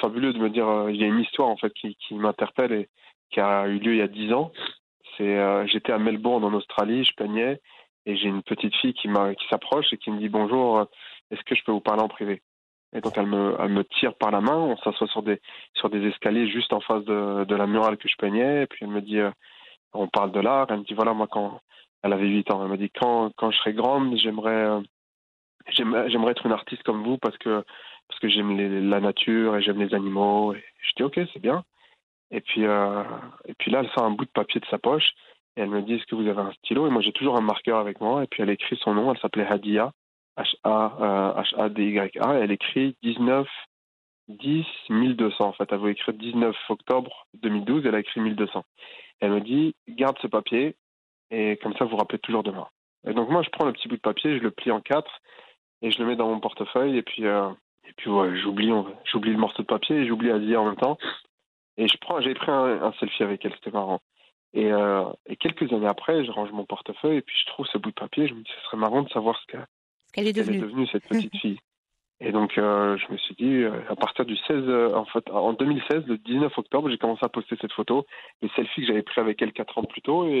fabuleux 0.00 0.32
de 0.32 0.38
me 0.38 0.50
dire, 0.50 0.68
euh, 0.68 0.92
il 0.92 1.00
y 1.00 1.04
a 1.04 1.06
une 1.06 1.20
histoire 1.20 1.48
en 1.48 1.56
fait 1.56 1.72
qui, 1.72 1.96
m'interpelle 2.12 2.72
et 2.72 2.88
qui 3.30 3.40
a 3.40 3.66
eu 3.66 3.78
lieu 3.78 3.94
il 3.94 3.98
y 3.98 4.02
a 4.02 4.08
dix 4.08 4.32
ans. 4.32 4.52
Euh, 5.20 5.66
j'étais 5.66 5.92
à 5.92 5.98
Melbourne 5.98 6.42
en 6.44 6.52
Australie, 6.54 7.04
je 7.04 7.14
peignais 7.14 7.60
et 8.06 8.16
j'ai 8.16 8.28
une 8.28 8.42
petite 8.42 8.74
fille 8.76 8.94
qui, 8.94 9.08
qui 9.08 9.48
s'approche 9.48 9.92
et 9.92 9.98
qui 9.98 10.10
me 10.10 10.18
dit 10.18 10.28
bonjour, 10.28 10.86
est-ce 11.30 11.42
que 11.44 11.54
je 11.54 11.62
peux 11.62 11.70
vous 11.70 11.80
parler 11.80 12.02
en 12.02 12.08
privé? 12.08 12.42
Et 12.92 13.00
donc 13.00 13.16
elle 13.16 13.26
me, 13.26 13.82
tire 13.84 14.14
par 14.14 14.30
la 14.30 14.40
main, 14.40 14.56
on 14.56 14.76
s'assoit 14.78 15.08
sur 15.08 15.22
des, 15.22 15.40
escaliers 16.06 16.48
juste 16.48 16.72
en 16.72 16.80
face 16.80 17.04
de, 17.04 17.54
la 17.54 17.66
murale 17.66 17.96
que 17.96 18.08
je 18.08 18.16
peignais, 18.16 18.62
et 18.62 18.66
puis 18.66 18.80
elle 18.82 18.90
me 18.90 19.00
dit, 19.00 19.18
euh, 19.18 19.30
on 19.92 20.08
parle 20.08 20.32
de 20.32 20.40
l'art, 20.40 20.66
elle 20.70 20.80
me 20.80 20.84
dit, 20.84 20.94
voilà, 20.94 21.14
moi 21.14 21.26
quand, 21.30 21.60
elle 22.02 22.12
avait 22.12 22.26
8 22.26 22.50
ans, 22.50 22.62
elle 22.62 22.68
m'a 22.68 22.76
dit, 22.76 22.90
quand, 22.90 23.32
je 23.50 23.56
serai 23.56 23.72
grande, 23.72 24.16
j'aimerais, 24.18 24.50
euh, 24.54 24.80
j'aimerais 25.68 26.32
être 26.32 26.46
une 26.46 26.52
artiste 26.52 26.82
comme 26.82 27.02
vous 27.02 27.18
parce 27.18 27.38
que, 27.38 27.64
j'aime 28.22 28.88
la 28.90 29.00
nature 29.00 29.56
et 29.56 29.62
j'aime 29.62 29.82
les 29.82 29.94
animaux. 29.94 30.54
Je 30.54 30.92
dis, 30.96 31.02
ok, 31.02 31.18
c'est 31.32 31.42
bien. 31.42 31.64
Et 32.30 32.40
puis, 32.40 32.64
euh, 32.64 33.02
et 33.46 33.54
puis 33.54 33.70
là, 33.70 33.80
elle 33.80 33.90
sort 33.90 34.04
un 34.04 34.10
bout 34.10 34.24
de 34.24 34.30
papier 34.30 34.60
de 34.60 34.66
sa 34.66 34.78
poche, 34.78 35.12
et 35.56 35.62
elle 35.62 35.70
me 35.70 35.82
dit, 35.82 35.94
est-ce 35.94 36.06
que 36.06 36.14
vous 36.14 36.28
avez 36.28 36.40
un 36.40 36.52
stylo? 36.52 36.86
Et 36.86 36.90
moi, 36.90 37.02
j'ai 37.02 37.12
toujours 37.12 37.36
un 37.36 37.42
marqueur 37.42 37.78
avec 37.78 38.00
moi, 38.00 38.22
et 38.22 38.26
puis 38.26 38.42
elle 38.42 38.50
écrit 38.50 38.76
son 38.76 38.94
nom, 38.94 39.12
elle 39.12 39.20
s'appelait 39.20 39.46
Hadia. 39.46 39.92
H-A-D-Y-A, 40.36 42.34
elle 42.34 42.52
écrit 42.52 42.96
19 43.02 43.46
10 44.28 44.64
1200 44.90 45.44
en 45.44 45.52
fait. 45.52 45.68
Elle 45.70 45.78
voulait 45.78 45.92
écrire 45.92 46.14
19 46.14 46.56
octobre 46.68 47.26
2012, 47.34 47.86
elle 47.86 47.94
a 47.94 48.00
écrit 48.00 48.20
1200. 48.20 48.64
Elle 49.20 49.32
me 49.32 49.40
dit 49.40 49.74
garde 49.88 50.16
ce 50.20 50.26
papier 50.26 50.76
et 51.30 51.56
comme 51.62 51.74
ça 51.76 51.84
vous, 51.84 51.90
vous 51.90 51.96
rappelez 51.96 52.18
toujours 52.18 52.42
de 52.42 52.50
moi. 52.50 52.70
Et 53.06 53.14
donc 53.14 53.28
moi 53.28 53.42
je 53.42 53.50
prends 53.50 53.66
le 53.66 53.72
petit 53.72 53.88
bout 53.88 53.96
de 53.96 54.00
papier, 54.00 54.38
je 54.38 54.42
le 54.42 54.50
plie 54.50 54.70
en 54.70 54.80
quatre 54.80 55.20
et 55.82 55.90
je 55.90 55.98
le 55.98 56.06
mets 56.06 56.16
dans 56.16 56.28
mon 56.28 56.40
portefeuille 56.40 56.96
et 56.96 57.02
puis 57.02 57.26
euh, 57.26 57.50
et 57.84 57.92
puis 57.96 58.10
ouais, 58.10 58.36
j'oublie 58.36 58.70
j'oublie 59.04 59.32
le 59.32 59.38
morceau 59.38 59.62
de 59.62 59.66
papier 59.66 59.96
et 59.96 60.06
j'oublie 60.06 60.30
Asia 60.30 60.60
en 60.60 60.66
même 60.66 60.76
temps. 60.76 60.98
Et 61.76 61.88
je 61.88 61.96
prends 61.98 62.20
j'ai 62.20 62.34
pris 62.34 62.50
un, 62.50 62.92
selfie 63.00 63.22
avec 63.22 63.44
elle, 63.44 63.54
c'était 63.54 63.70
marrant. 63.70 64.00
Et, 64.54 64.70
euh, 64.70 65.04
et 65.26 65.36
quelques 65.36 65.72
années 65.72 65.86
après, 65.86 66.26
je 66.26 66.30
range 66.30 66.52
mon 66.52 66.66
portefeuille 66.66 67.16
et 67.16 67.22
puis 67.22 67.36
je 67.38 67.46
trouve 67.46 67.66
ce 67.66 67.78
bout 67.78 67.88
de 67.88 67.94
papier. 67.94 68.28
Je 68.28 68.34
me 68.34 68.42
dis 68.42 68.50
ce 68.54 68.64
serait 68.66 68.76
marrant 68.76 69.02
de 69.02 69.08
savoir 69.08 69.38
ce 69.40 69.46
qu'elle 69.46 69.66
qu'elle 70.12 70.28
est 70.28 70.32
devenue. 70.32 70.58
est 70.58 70.60
devenue 70.60 70.86
cette 70.86 71.06
petite 71.06 71.36
fille. 71.36 71.58
Et 72.24 72.30
donc, 72.30 72.56
euh, 72.56 72.96
je 72.98 73.12
me 73.12 73.18
suis 73.18 73.34
dit, 73.34 73.64
euh, 73.64 73.72
à 73.88 73.96
partir 73.96 74.24
du 74.24 74.36
16, 74.36 74.48
euh, 74.50 74.94
en 74.94 75.04
fait, 75.06 75.28
en 75.30 75.54
2016, 75.54 76.04
le 76.06 76.18
19 76.18 76.56
octobre, 76.56 76.88
j'ai 76.88 76.96
commencé 76.96 77.24
à 77.24 77.28
poster 77.28 77.56
cette 77.60 77.72
photo, 77.72 78.06
les 78.42 78.48
selfies 78.50 78.82
que 78.82 78.86
j'avais 78.86 79.02
pris 79.02 79.20
avec 79.20 79.42
elle 79.42 79.52
quatre 79.52 79.76
ans 79.76 79.82
plus 79.82 80.02
tôt, 80.02 80.28
et 80.28 80.38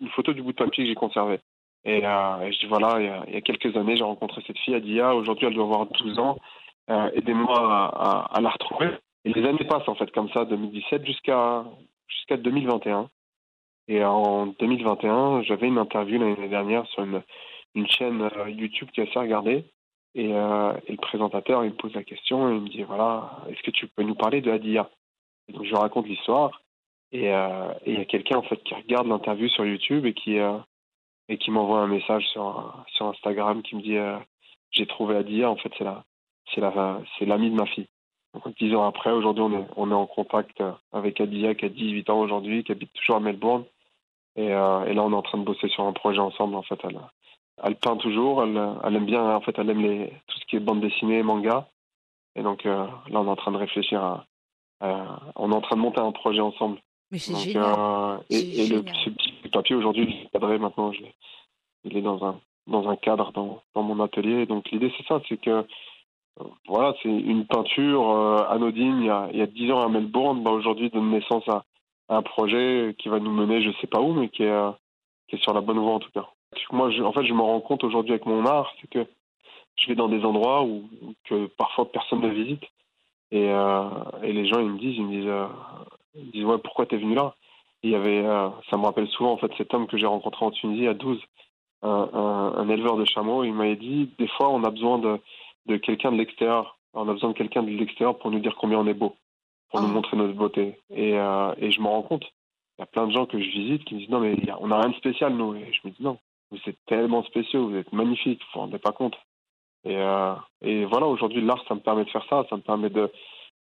une 0.00 0.08
photo 0.10 0.32
du 0.32 0.42
bout 0.42 0.52
de 0.52 0.56
papier 0.56 0.84
que 0.84 0.88
j'ai 0.88 0.94
conservé. 0.94 1.40
Et, 1.84 1.98
et, 1.98 2.02
je 2.02 2.58
dis, 2.60 2.66
voilà, 2.66 3.00
il 3.00 3.06
y, 3.06 3.08
a, 3.08 3.24
il 3.26 3.34
y 3.34 3.36
a 3.36 3.40
quelques 3.40 3.76
années, 3.76 3.96
j'ai 3.96 4.04
rencontré 4.04 4.42
cette 4.46 4.58
fille, 4.58 4.76
Adia, 4.76 5.12
aujourd'hui, 5.12 5.46
elle 5.48 5.54
doit 5.54 5.64
avoir 5.64 5.86
12 5.86 6.18
ans, 6.20 6.38
aidez-moi 6.88 7.58
à, 7.58 7.86
à, 7.86 8.38
à, 8.38 8.40
la 8.40 8.50
retrouver. 8.50 8.90
Et 9.24 9.32
les 9.32 9.44
années 9.44 9.64
passent, 9.64 9.88
en 9.88 9.96
fait, 9.96 10.10
comme 10.12 10.30
ça, 10.30 10.44
2017 10.44 11.04
jusqu'à 11.04 11.64
jusqu'à 12.06 12.36
2021. 12.36 13.08
Et 13.88 14.04
en 14.04 14.46
2021, 14.46 15.42
j'avais 15.42 15.66
une 15.66 15.78
interview 15.78 16.18
l'année 16.18 16.48
dernière 16.48 16.86
sur 16.86 17.02
une 17.02 17.22
une 17.74 17.88
chaîne 17.88 18.22
euh, 18.22 18.50
YouTube 18.50 18.88
qui 18.92 19.00
est 19.00 19.08
assez 19.08 19.18
regardée. 19.18 19.64
Et, 20.14 20.32
euh, 20.32 20.72
et, 20.86 20.92
le 20.92 20.98
présentateur, 20.98 21.64
il 21.64 21.70
me 21.70 21.76
pose 21.76 21.92
la 21.94 22.04
question 22.04 22.48
et 22.48 22.54
il 22.54 22.60
me 22.60 22.68
dit 22.68 22.82
voilà, 22.84 23.38
est-ce 23.48 23.62
que 23.62 23.72
tu 23.72 23.88
peux 23.88 24.02
nous 24.02 24.14
parler 24.14 24.40
de 24.40 24.50
Hadia 24.50 24.88
et 25.48 25.52
Donc 25.52 25.64
je 25.64 25.74
raconte 25.74 26.06
l'histoire 26.06 26.62
et 27.10 27.32
euh, 27.32 27.72
il 27.86 27.98
y 27.98 28.00
a 28.00 28.04
quelqu'un 28.04 28.38
en 28.38 28.42
fait 28.42 28.62
qui 28.62 28.74
regarde 28.74 29.08
l'interview 29.08 29.48
sur 29.48 29.66
YouTube 29.66 30.06
et 30.06 30.14
qui 30.14 30.36
et 31.28 31.38
qui 31.38 31.50
m'envoie 31.50 31.80
un 31.80 31.88
message 31.88 32.26
sur 32.28 32.84
sur 32.88 33.06
Instagram 33.06 33.62
qui 33.62 33.76
me 33.76 33.82
dit 33.82 33.96
j'ai 34.70 34.86
trouvé 34.86 35.16
Hadia 35.16 35.50
en 35.50 35.56
fait 35.56 35.72
c'est 35.78 35.84
la 35.84 36.04
c'est 36.54 36.60
la 36.60 37.00
c'est 37.18 37.26
l'ami 37.26 37.50
de 37.50 37.56
ma 37.56 37.66
fille. 37.66 37.88
Donc 38.34 38.56
dix 38.56 38.74
ans 38.74 38.86
après, 38.86 39.10
aujourd'hui 39.10 39.42
on 39.42 39.52
est 39.52 39.66
on 39.76 39.90
est 39.90 39.94
en 39.94 40.06
contact 40.06 40.62
avec 40.92 41.20
Adia 41.20 41.54
qui 41.56 41.64
a 41.64 41.68
18 41.68 42.08
ans 42.10 42.20
aujourd'hui, 42.20 42.62
qui 42.62 42.72
habite 42.72 42.92
toujours 42.92 43.16
à 43.16 43.20
Melbourne 43.20 43.64
et, 44.36 44.46
et 44.46 44.48
là 44.48 45.02
on 45.02 45.12
est 45.12 45.16
en 45.16 45.22
train 45.22 45.38
de 45.38 45.44
bosser 45.44 45.68
sur 45.68 45.84
un 45.84 45.92
projet 45.92 46.20
ensemble 46.20 46.54
en 46.54 46.62
fait. 46.62 46.78
Elle, 46.84 47.00
elle 47.62 47.76
peint 47.76 47.96
toujours, 47.96 48.42
elle, 48.42 48.60
elle, 48.84 48.96
aime 48.96 49.06
bien, 49.06 49.36
en 49.36 49.40
fait, 49.40 49.58
elle 49.58 49.70
aime 49.70 49.82
les, 49.82 50.12
tout 50.26 50.38
ce 50.38 50.44
qui 50.46 50.56
est 50.56 50.60
bande 50.60 50.80
dessinée, 50.80 51.22
manga. 51.22 51.68
Et 52.36 52.42
donc 52.42 52.66
euh, 52.66 52.86
là, 53.08 53.20
on 53.20 53.26
est 53.26 53.30
en 53.30 53.36
train 53.36 53.52
de 53.52 53.56
réfléchir 53.56 54.02
à, 54.02 54.26
à, 54.80 55.20
on 55.36 55.52
est 55.52 55.54
en 55.54 55.60
train 55.60 55.76
de 55.76 55.80
monter 55.80 56.00
un 56.00 56.12
projet 56.12 56.40
ensemble. 56.40 56.80
Mais 57.10 57.18
c'est 57.18 57.36
génial. 57.36 57.74
Euh, 57.78 58.16
et, 58.30 58.62
et 58.62 58.66
le, 58.68 58.84
ce 59.04 59.10
petit 59.10 59.48
papier 59.52 59.76
aujourd'hui, 59.76 60.04
il 60.08 60.26
est 60.26 60.30
cadré 60.30 60.58
maintenant. 60.58 60.92
Je, 60.92 61.02
il 61.84 61.96
est 61.96 62.02
dans 62.02 62.24
un 62.24 62.40
dans 62.66 62.88
un 62.88 62.96
cadre 62.96 63.30
dans, 63.32 63.62
dans 63.74 63.82
mon 63.82 64.02
atelier. 64.02 64.46
Donc 64.46 64.70
l'idée 64.70 64.92
c'est 64.96 65.06
ça, 65.06 65.20
c'est 65.28 65.40
que 65.40 65.50
euh, 65.50 66.44
voilà, 66.66 66.94
c'est 67.02 67.08
une 67.08 67.46
peinture 67.46 68.50
anodine 68.50 68.98
il 69.02 69.06
y 69.06 69.10
a 69.10 69.28
il 69.32 69.38
y 69.38 69.42
a 69.42 69.46
dix 69.46 69.70
ans 69.70 69.82
à 69.82 69.88
Melbourne. 69.88 70.42
Bah, 70.42 70.50
aujourd'hui 70.50 70.90
donne 70.90 71.10
naissance 71.10 71.46
à, 71.48 71.64
à, 72.08 72.16
un 72.16 72.22
projet 72.22 72.96
qui 72.98 73.08
va 73.08 73.20
nous 73.20 73.30
mener, 73.30 73.62
je 73.62 73.70
sais 73.80 73.86
pas 73.86 74.00
où, 74.00 74.12
mais 74.12 74.28
qui 74.28 74.42
est 74.42 74.70
qui 75.28 75.36
est 75.36 75.42
sur 75.42 75.54
la 75.54 75.60
bonne 75.60 75.78
voie 75.78 75.92
en 75.92 76.00
tout 76.00 76.10
cas 76.10 76.28
moi, 76.72 76.90
je, 76.90 77.02
en 77.02 77.12
fait, 77.12 77.24
je 77.24 77.34
me 77.34 77.42
rends 77.42 77.60
compte 77.60 77.84
aujourd'hui 77.84 78.12
avec 78.12 78.26
mon 78.26 78.46
art, 78.46 78.72
c'est 78.80 78.88
que 78.88 79.06
je 79.76 79.88
vais 79.88 79.94
dans 79.94 80.08
des 80.08 80.24
endroits 80.24 80.62
où 80.62 80.84
que 81.24 81.46
parfois 81.46 81.90
personne 81.90 82.20
ne 82.20 82.28
visite 82.28 82.62
et, 83.30 83.48
euh, 83.48 83.88
et 84.22 84.32
les 84.32 84.46
gens 84.46 84.60
ils 84.60 84.70
me 84.70 84.78
disent, 84.78 84.96
ils 84.96 85.04
me 85.04 85.10
disent, 85.10 85.28
euh, 85.28 85.46
ils 86.14 86.30
disent 86.30 86.44
ouais 86.44 86.58
pourquoi 86.58 86.86
t'es 86.86 86.96
venu 86.96 87.14
là? 87.14 87.34
Et 87.82 87.88
Il 87.88 87.90
y 87.90 87.96
avait, 87.96 88.24
euh, 88.24 88.48
ça 88.70 88.76
me 88.76 88.84
rappelle 88.84 89.08
souvent 89.08 89.32
en 89.32 89.36
fait 89.36 89.50
cet 89.56 89.74
homme 89.74 89.88
que 89.88 89.96
j'ai 89.96 90.06
rencontré 90.06 90.44
en 90.44 90.52
Tunisie 90.52 90.86
à 90.86 90.94
12, 90.94 91.20
un, 91.82 92.08
un, 92.12 92.54
un 92.56 92.68
éleveur 92.68 92.96
de 92.96 93.04
chameaux. 93.04 93.42
Il 93.42 93.52
m'avait 93.52 93.76
dit 93.76 94.10
des 94.18 94.28
fois 94.28 94.50
on 94.50 94.62
a 94.62 94.70
besoin 94.70 94.98
de, 94.98 95.18
de 95.66 95.76
quelqu'un 95.76 96.12
de 96.12 96.16
l'extérieur, 96.16 96.78
on 96.94 97.08
a 97.08 97.12
besoin 97.12 97.30
de 97.30 97.34
quelqu'un 97.34 97.64
de 97.64 97.70
l'extérieur 97.70 98.18
pour 98.18 98.30
nous 98.30 98.38
dire 98.38 98.54
combien 98.56 98.78
on 98.78 98.86
est 98.86 98.94
beau, 98.94 99.16
pour 99.70 99.80
oh. 99.80 99.82
nous 99.82 99.92
montrer 99.92 100.16
notre 100.16 100.34
beauté. 100.34 100.78
Et, 100.90 101.18
euh, 101.18 101.52
et 101.58 101.72
je 101.72 101.80
me 101.80 101.88
rends 101.88 102.02
compte, 102.02 102.24
il 102.78 102.82
y 102.82 102.84
a 102.84 102.86
plein 102.86 103.08
de 103.08 103.12
gens 103.12 103.26
que 103.26 103.40
je 103.40 103.50
visite 103.50 103.84
qui 103.84 103.94
me 103.94 104.00
disent 104.00 104.10
non 104.10 104.20
mais 104.20 104.36
on 104.60 104.68
n'a 104.68 104.80
rien 104.80 104.90
de 104.90 104.96
spécial 104.96 105.34
nous. 105.34 105.56
Et 105.56 105.72
je 105.72 105.80
me 105.84 105.90
dis 105.92 106.02
non, 106.02 106.18
vous 106.54 106.70
êtes 106.70 106.78
tellement 106.86 107.22
spéciaux, 107.24 107.68
vous 107.68 107.76
êtes 107.76 107.92
magnifiques, 107.92 108.40
vous 108.40 108.48
vous 108.54 108.60
rendez 108.60 108.78
pas 108.78 108.92
compte. 108.92 109.16
Et, 109.84 109.96
euh, 109.96 110.34
et 110.62 110.84
voilà, 110.84 111.06
aujourd'hui, 111.06 111.42
l'art, 111.42 111.62
ça 111.68 111.74
me 111.74 111.80
permet 111.80 112.04
de 112.04 112.10
faire 112.10 112.24
ça, 112.28 112.44
ça 112.48 112.56
me 112.56 112.62
permet 112.62 112.90
de, 112.90 113.10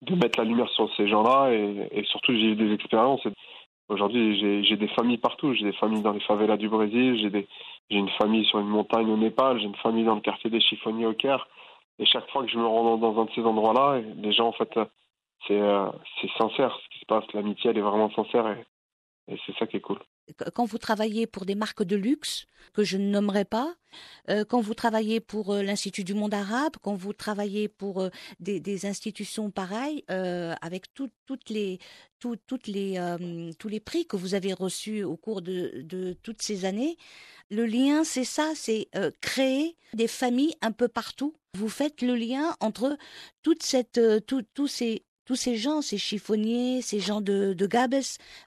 mettre 0.09 0.39
la 0.39 0.45
lumière 0.45 0.69
sur 0.69 0.93
ces 0.95 1.07
gens-là 1.07 1.51
et, 1.51 2.03
surtout, 2.05 2.33
j'ai 2.33 2.51
eu 2.51 2.55
des 2.55 2.73
expériences. 2.73 3.25
Aujourd'hui, 3.89 4.63
j'ai 4.63 4.77
des 4.77 4.87
familles 4.89 5.17
partout. 5.17 5.53
J'ai 5.53 5.65
des 5.65 5.73
familles 5.73 6.01
dans 6.01 6.13
les 6.13 6.21
favelas 6.21 6.57
du 6.57 6.69
Brésil, 6.69 7.47
j'ai 7.89 7.97
une 7.97 8.09
famille 8.09 8.45
sur 8.45 8.59
une 8.59 8.67
montagne 8.67 9.09
au 9.09 9.17
Népal, 9.17 9.59
j'ai 9.59 9.65
une 9.65 9.75
famille 9.75 10.05
dans 10.05 10.15
le 10.15 10.21
quartier 10.21 10.49
des 10.49 10.61
chiffonniers 10.61 11.05
au 11.05 11.13
Caire. 11.13 11.47
Et 11.99 12.05
chaque 12.05 12.29
fois 12.31 12.43
que 12.43 12.49
je 12.49 12.57
me 12.57 12.65
rends 12.65 12.97
dans, 12.97 13.21
un 13.21 13.25
de 13.25 13.31
ces 13.31 13.41
endroits-là, 13.41 14.01
les 14.17 14.31
gens, 14.31 14.47
en 14.47 14.53
fait, 14.53 14.79
c'est 15.47 15.59
euh, 15.59 15.89
sincère 16.37 16.75
ce 16.83 16.89
qui 16.89 16.99
se 16.99 17.05
passe. 17.05 17.25
L'amitié, 17.33 17.69
elle 17.69 17.77
est 17.77 17.81
vraiment 17.81 18.09
sincère 18.11 18.47
et 19.27 19.37
c'est 19.45 19.55
ça 19.57 19.67
qui 19.67 19.77
est 19.77 19.81
cool. 19.81 19.99
Quand 20.53 20.65
vous 20.65 20.77
travaillez 20.77 21.27
pour 21.27 21.45
des 21.45 21.55
marques 21.55 21.83
de 21.83 21.95
luxe 21.95 22.45
que 22.73 22.83
je 22.83 22.97
ne 22.97 23.09
nommerai 23.09 23.45
pas, 23.45 23.75
euh, 24.29 24.45
quand 24.45 24.61
vous 24.61 24.73
travaillez 24.73 25.19
pour 25.19 25.53
euh, 25.53 25.63
l'Institut 25.63 26.03
du 26.03 26.13
monde 26.13 26.33
arabe, 26.33 26.73
quand 26.81 26.95
vous 26.95 27.13
travaillez 27.13 27.67
pour 27.67 28.01
euh, 28.01 28.09
des, 28.39 28.85
institutions 28.85 29.51
pareilles, 29.51 30.03
avec 30.07 30.93
tout, 30.93 31.09
toutes 31.25 31.49
les, 31.49 31.79
tout, 32.19 32.37
les, 32.67 32.99
tous 33.59 33.67
les 33.67 33.79
prix 33.79 34.05
que 34.05 34.15
vous 34.15 34.33
avez 34.33 34.53
reçus 34.53 35.03
au 35.03 35.17
cours 35.17 35.41
de, 35.41 35.81
de 35.83 36.13
toutes 36.23 36.41
ces 36.41 36.65
années, 36.65 36.97
le 37.49 37.65
lien, 37.65 38.03
c'est 38.03 38.23
ça, 38.23 38.53
c'est 38.55 38.89
créer 39.19 39.75
des 39.93 40.07
familles 40.07 40.55
un 40.61 40.71
peu 40.71 40.87
partout. 40.87 41.35
Vous 41.57 41.69
faites 41.69 42.01
le 42.01 42.15
lien 42.15 42.55
entre 42.59 42.97
toute 43.43 43.61
cette, 43.61 43.99
tous 44.25 44.67
ces 44.67 45.03
tous 45.25 45.35
ces 45.35 45.55
gens, 45.55 45.81
ces 45.81 45.97
chiffonniers, 45.97 46.81
ces 46.81 46.99
gens 46.99 47.21
de, 47.21 47.53
de 47.53 47.67
Gabes, 47.67 47.95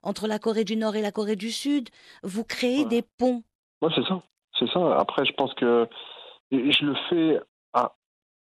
entre 0.02 0.26
la 0.26 0.38
Corée 0.38 0.64
du 0.64 0.76
Nord 0.76 0.96
et 0.96 1.02
la 1.02 1.12
Corée 1.12 1.36
du 1.36 1.50
Sud, 1.50 1.88
vous 2.22 2.44
créez 2.44 2.84
des 2.84 3.02
ponts. 3.18 3.42
Oui, 3.82 3.92
c'est 3.94 4.04
ça. 4.04 4.22
C'est 4.58 4.68
ça. 4.70 4.96
Après, 4.98 5.24
je 5.24 5.32
pense 5.32 5.52
que 5.54 5.88
je 6.50 6.84
le 6.84 6.94
fais 7.08 7.40
à, 7.72 7.92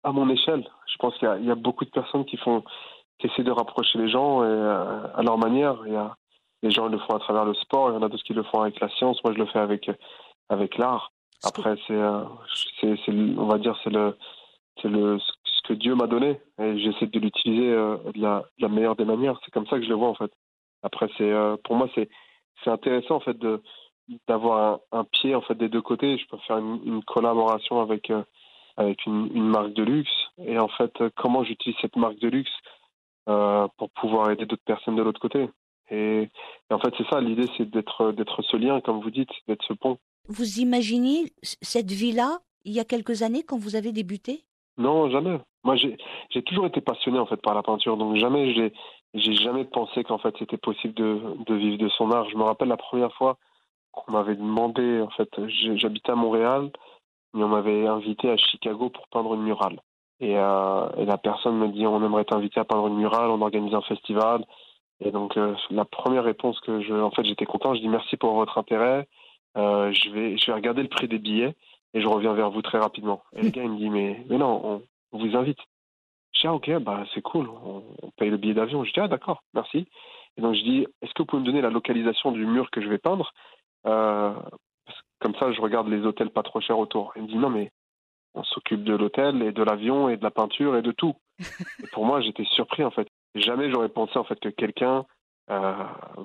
à 0.03 0.11
mon 0.11 0.29
échelle. 0.29 0.67
Je 0.91 0.97
pense 0.97 1.17
qu'il 1.17 1.29
y, 1.41 1.47
y, 1.47 1.51
a 1.51 1.55
beaucoup 1.55 1.85
de 1.85 1.89
personnes 1.89 2.25
qui 2.25 2.37
font, 2.37 2.63
qui 3.19 3.27
essaient 3.27 3.43
de 3.43 3.51
rapprocher 3.51 3.97
les 3.97 4.09
gens 4.09 4.43
et, 4.43 4.47
euh, 4.47 5.07
à 5.15 5.21
leur 5.23 5.37
manière. 5.37 5.77
Il 5.85 5.93
y 5.93 5.95
a, 5.95 6.15
les 6.63 6.71
gens 6.71 6.87
ils 6.87 6.91
le 6.91 6.99
font 6.99 7.15
à 7.15 7.19
travers 7.19 7.45
le 7.45 7.53
sport, 7.55 7.89
il 7.89 7.93
y 7.93 7.97
en 7.97 8.03
a 8.03 8.09
d'autres 8.09 8.23
qui 8.23 8.33
le 8.33 8.43
font 8.43 8.61
avec 8.61 8.79
la 8.79 8.89
science. 8.89 9.23
Moi, 9.23 9.33
je 9.33 9.39
le 9.39 9.45
fais 9.47 9.59
avec, 9.59 9.89
avec 10.49 10.77
l'art. 10.77 11.11
Après, 11.43 11.75
c'est, 11.87 11.93
euh, 11.93 12.23
c'est, 12.79 13.09
on 13.09 13.47
va 13.47 13.57
dire, 13.57 13.75
c'est 13.83 13.89
le, 13.89 14.15
c'est 14.81 14.89
le, 14.89 15.17
ce 15.61 15.67
que 15.67 15.73
Dieu 15.73 15.95
m'a 15.95 16.07
donné 16.07 16.39
et 16.59 16.79
j'essaie 16.79 17.07
de 17.07 17.19
l'utiliser 17.19 17.71
euh, 17.71 17.97
de, 18.13 18.21
la, 18.21 18.45
de, 18.57 18.63
la, 18.63 18.67
meilleure 18.67 18.95
des 18.95 19.05
manières. 19.05 19.39
C'est 19.43 19.51
comme 19.51 19.67
ça 19.67 19.77
que 19.77 19.83
je 19.83 19.89
le 19.89 19.95
vois 19.95 20.09
en 20.09 20.15
fait. 20.15 20.31
Après, 20.83 21.07
c'est 21.17 21.31
euh, 21.31 21.57
pour 21.63 21.75
moi 21.75 21.89
c'est 21.95 22.09
c'est 22.63 22.69
intéressant 22.69 23.15
en 23.15 23.19
fait 23.19 23.37
de 23.37 23.61
d'avoir 24.27 24.81
un, 24.91 24.99
un, 24.99 25.03
pied 25.03 25.35
en 25.35 25.41
fait 25.41 25.55
des 25.55 25.69
deux 25.69 25.81
côtés. 25.81 26.17
Je 26.17 26.27
peux 26.27 26.37
faire 26.47 26.57
une, 26.57 26.81
une 26.85 27.03
collaboration 27.03 27.81
avec 27.81 28.09
euh, 28.09 28.23
avec 28.77 29.05
une, 29.05 29.29
une, 29.33 29.47
marque 29.49 29.73
de 29.73 29.83
luxe 29.83 30.09
et 30.37 30.57
en 30.57 30.67
fait 30.69 30.93
comment 31.15 31.43
j'utilise 31.43 31.77
cette 31.81 31.95
marque 31.95 32.19
de 32.19 32.29
luxe 32.29 32.51
euh, 33.29 33.67
pour 33.77 33.89
pouvoir 33.91 34.31
aider 34.31 34.45
d'autres 34.45 34.63
personnes 34.65 34.95
de 34.95 35.03
l'autre 35.03 35.19
côté. 35.19 35.49
Et, 35.89 36.23
et, 36.23 36.73
en 36.73 36.79
fait 36.79 36.93
c'est 36.97 37.07
ça 37.09 37.19
l'idée, 37.21 37.47
c'est 37.57 37.69
d'être 37.69 38.11
d'être 38.13 38.41
ce 38.41 38.57
lien 38.57 38.81
comme 38.81 39.01
vous 39.01 39.11
dites, 39.11 39.31
d'être 39.47 39.63
ce 39.65 39.73
pont. 39.73 39.97
Vous 40.27 40.59
imaginez 40.59 41.25
cette 41.41 41.91
vie 41.91 42.13
là 42.13 42.39
il 42.63 42.73
y 42.73 42.79
a 42.79 42.85
quelques 42.85 43.23
années 43.23 43.43
quand 43.43 43.57
vous 43.57 43.75
avez 43.75 43.91
débuté? 43.91 44.43
Non, 44.77 45.09
jamais. 45.09 45.39
Moi, 45.63 45.75
j'ai 45.75 46.41
toujours 46.43 46.65
été 46.65 46.81
passionné 46.81 47.19
en 47.19 47.25
fait 47.25 47.41
par 47.41 47.53
la 47.53 47.61
peinture, 47.61 47.97
donc 47.97 48.15
jamais 48.15 48.53
j'ai 49.13 49.33
jamais 49.33 49.65
pensé 49.65 50.03
qu'en 50.03 50.17
fait 50.17 50.33
c'était 50.39 50.57
possible 50.57 50.93
de, 50.93 51.53
vivre 51.53 51.77
de 51.77 51.89
son 51.89 52.11
art. 52.11 52.29
Je 52.29 52.37
me 52.37 52.43
rappelle 52.43 52.69
la 52.69 52.77
première 52.77 53.13
fois 53.13 53.37
qu'on 53.91 54.11
m'avait 54.11 54.35
demandé, 54.35 55.01
en 55.01 55.09
fait, 55.09 55.29
j'habitais 55.75 56.11
à 56.11 56.15
Montréal, 56.15 56.71
et 57.37 57.43
on 57.43 57.47
m'avait 57.47 57.87
invité 57.87 58.29
à 58.29 58.37
Chicago 58.37 58.89
pour 58.89 59.07
peindre 59.09 59.35
une 59.35 59.43
murale. 59.43 59.79
Et, 60.19 60.37
euh, 60.37 60.87
et 60.97 61.05
la 61.05 61.17
personne 61.17 61.57
me 61.57 61.67
dit 61.67 61.85
on 61.85 62.03
aimerait 62.03 62.25
t'inviter 62.25 62.59
à 62.59 62.65
peindre 62.65 62.87
une 62.87 62.97
murale, 62.97 63.29
on 63.29 63.41
organise 63.41 63.73
un 63.73 63.81
festival. 63.81 64.45
Et 65.03 65.11
donc 65.11 65.35
euh, 65.37 65.55
la 65.71 65.85
première 65.85 66.23
réponse 66.23 66.59
que 66.61 66.81
je, 66.81 66.93
en 66.93 67.09
fait, 67.11 67.23
j'étais 67.23 67.45
content. 67.45 67.73
Je 67.73 67.81
dis 67.81 67.89
merci 67.89 68.17
pour 68.17 68.33
votre 68.33 68.57
intérêt. 68.57 69.07
Euh, 69.57 69.91
je 69.91 70.09
vais, 70.11 70.37
je 70.37 70.45
vais 70.45 70.53
regarder 70.53 70.83
le 70.83 70.89
prix 70.89 71.07
des 71.07 71.17
billets 71.17 71.55
et 71.93 72.01
je 72.01 72.07
reviens 72.07 72.33
vers 72.33 72.51
vous 72.51 72.61
très 72.61 72.77
rapidement. 72.77 73.23
Et 73.35 73.41
le 73.41 73.49
gars 73.49 73.63
il 73.63 73.71
me 73.71 73.77
dit 73.77 73.89
mais 73.89 74.23
mais 74.29 74.37
non, 74.37 74.61
on, 74.63 74.75
on 74.75 74.81
vous 75.11 75.35
invite. 75.35 75.59
Je 76.33 76.41
dis, 76.41 76.47
ah, 76.47 76.53
ok, 76.53 76.71
bah, 76.79 77.03
c'est 77.13 77.21
cool, 77.21 77.49
on, 77.49 77.83
on, 78.01 78.11
paye 78.11 78.29
le 78.29 78.37
billet 78.37 78.53
d'avion. 78.53 78.83
Je 78.83 78.93
dis, 78.93 78.99
ah, 78.99 79.07
d'accord, 79.07 79.43
merci. 79.53 79.87
Et 80.37 80.41
donc, 80.41 80.55
je 80.55 80.61
dis, 80.61 80.87
est-ce 81.01 81.13
que 81.13 81.23
vous 81.23 81.25
pouvez 81.25 81.41
me 81.41 81.45
donner 81.45 81.61
la 81.61 81.69
localisation 81.69 82.31
du 82.31 82.45
mur 82.45 82.71
que 82.71 82.81
je 82.81 82.87
vais 82.87 82.97
peindre? 82.97 83.33
Euh, 83.85 84.33
Comme 85.19 85.35
ça, 85.35 85.51
je 85.51 85.61
regarde 85.61 85.89
les 85.89 86.05
hôtels 86.05 86.29
pas 86.29 86.43
trop 86.43 86.61
chers 86.61 86.79
autour. 86.79 87.11
Il 87.15 87.23
me 87.23 87.27
dit, 87.27 87.37
non, 87.37 87.49
mais 87.49 87.71
on 88.33 88.43
s'occupe 88.43 88.83
de 88.83 88.95
l'hôtel 88.95 89.41
et 89.41 89.51
de 89.51 89.63
l'avion 89.63 90.07
et 90.07 90.17
de 90.17 90.23
la 90.23 90.31
peinture 90.31 90.77
et 90.77 90.81
de 90.81 90.91
tout. 90.91 91.15
et 91.83 91.87
pour 91.91 92.05
moi, 92.05 92.21
j'étais 92.21 92.45
surpris, 92.45 92.83
en 92.83 92.91
fait. 92.91 93.07
Jamais 93.35 93.69
j'aurais 93.71 93.89
pensé, 93.89 94.17
en 94.17 94.23
fait, 94.23 94.39
que 94.39 94.49
quelqu'un, 94.49 95.05
euh, 95.49 95.73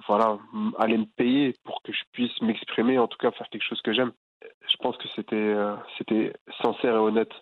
voilà, 0.07 0.39
allait 0.79 0.99
me 0.99 1.07
payer 1.17 1.55
pour 1.65 1.83
que 1.83 1.93
je 1.93 2.03
puisse 2.13 2.41
m'exprimer, 2.43 2.99
en 2.99 3.09
tout 3.09 3.19
cas, 3.19 3.33
faire 3.33 3.49
quelque 3.49 3.65
chose 3.65 3.83
que 3.83 3.93
j'aime. 3.93 4.13
Je 4.43 4.77
pense 4.79 4.97
que 4.99 5.09
c'était, 5.17 5.37
euh, 5.37 5.75
c'était 5.99 6.33
sincère 6.63 6.95
et 6.95 6.99
honnête 6.99 7.33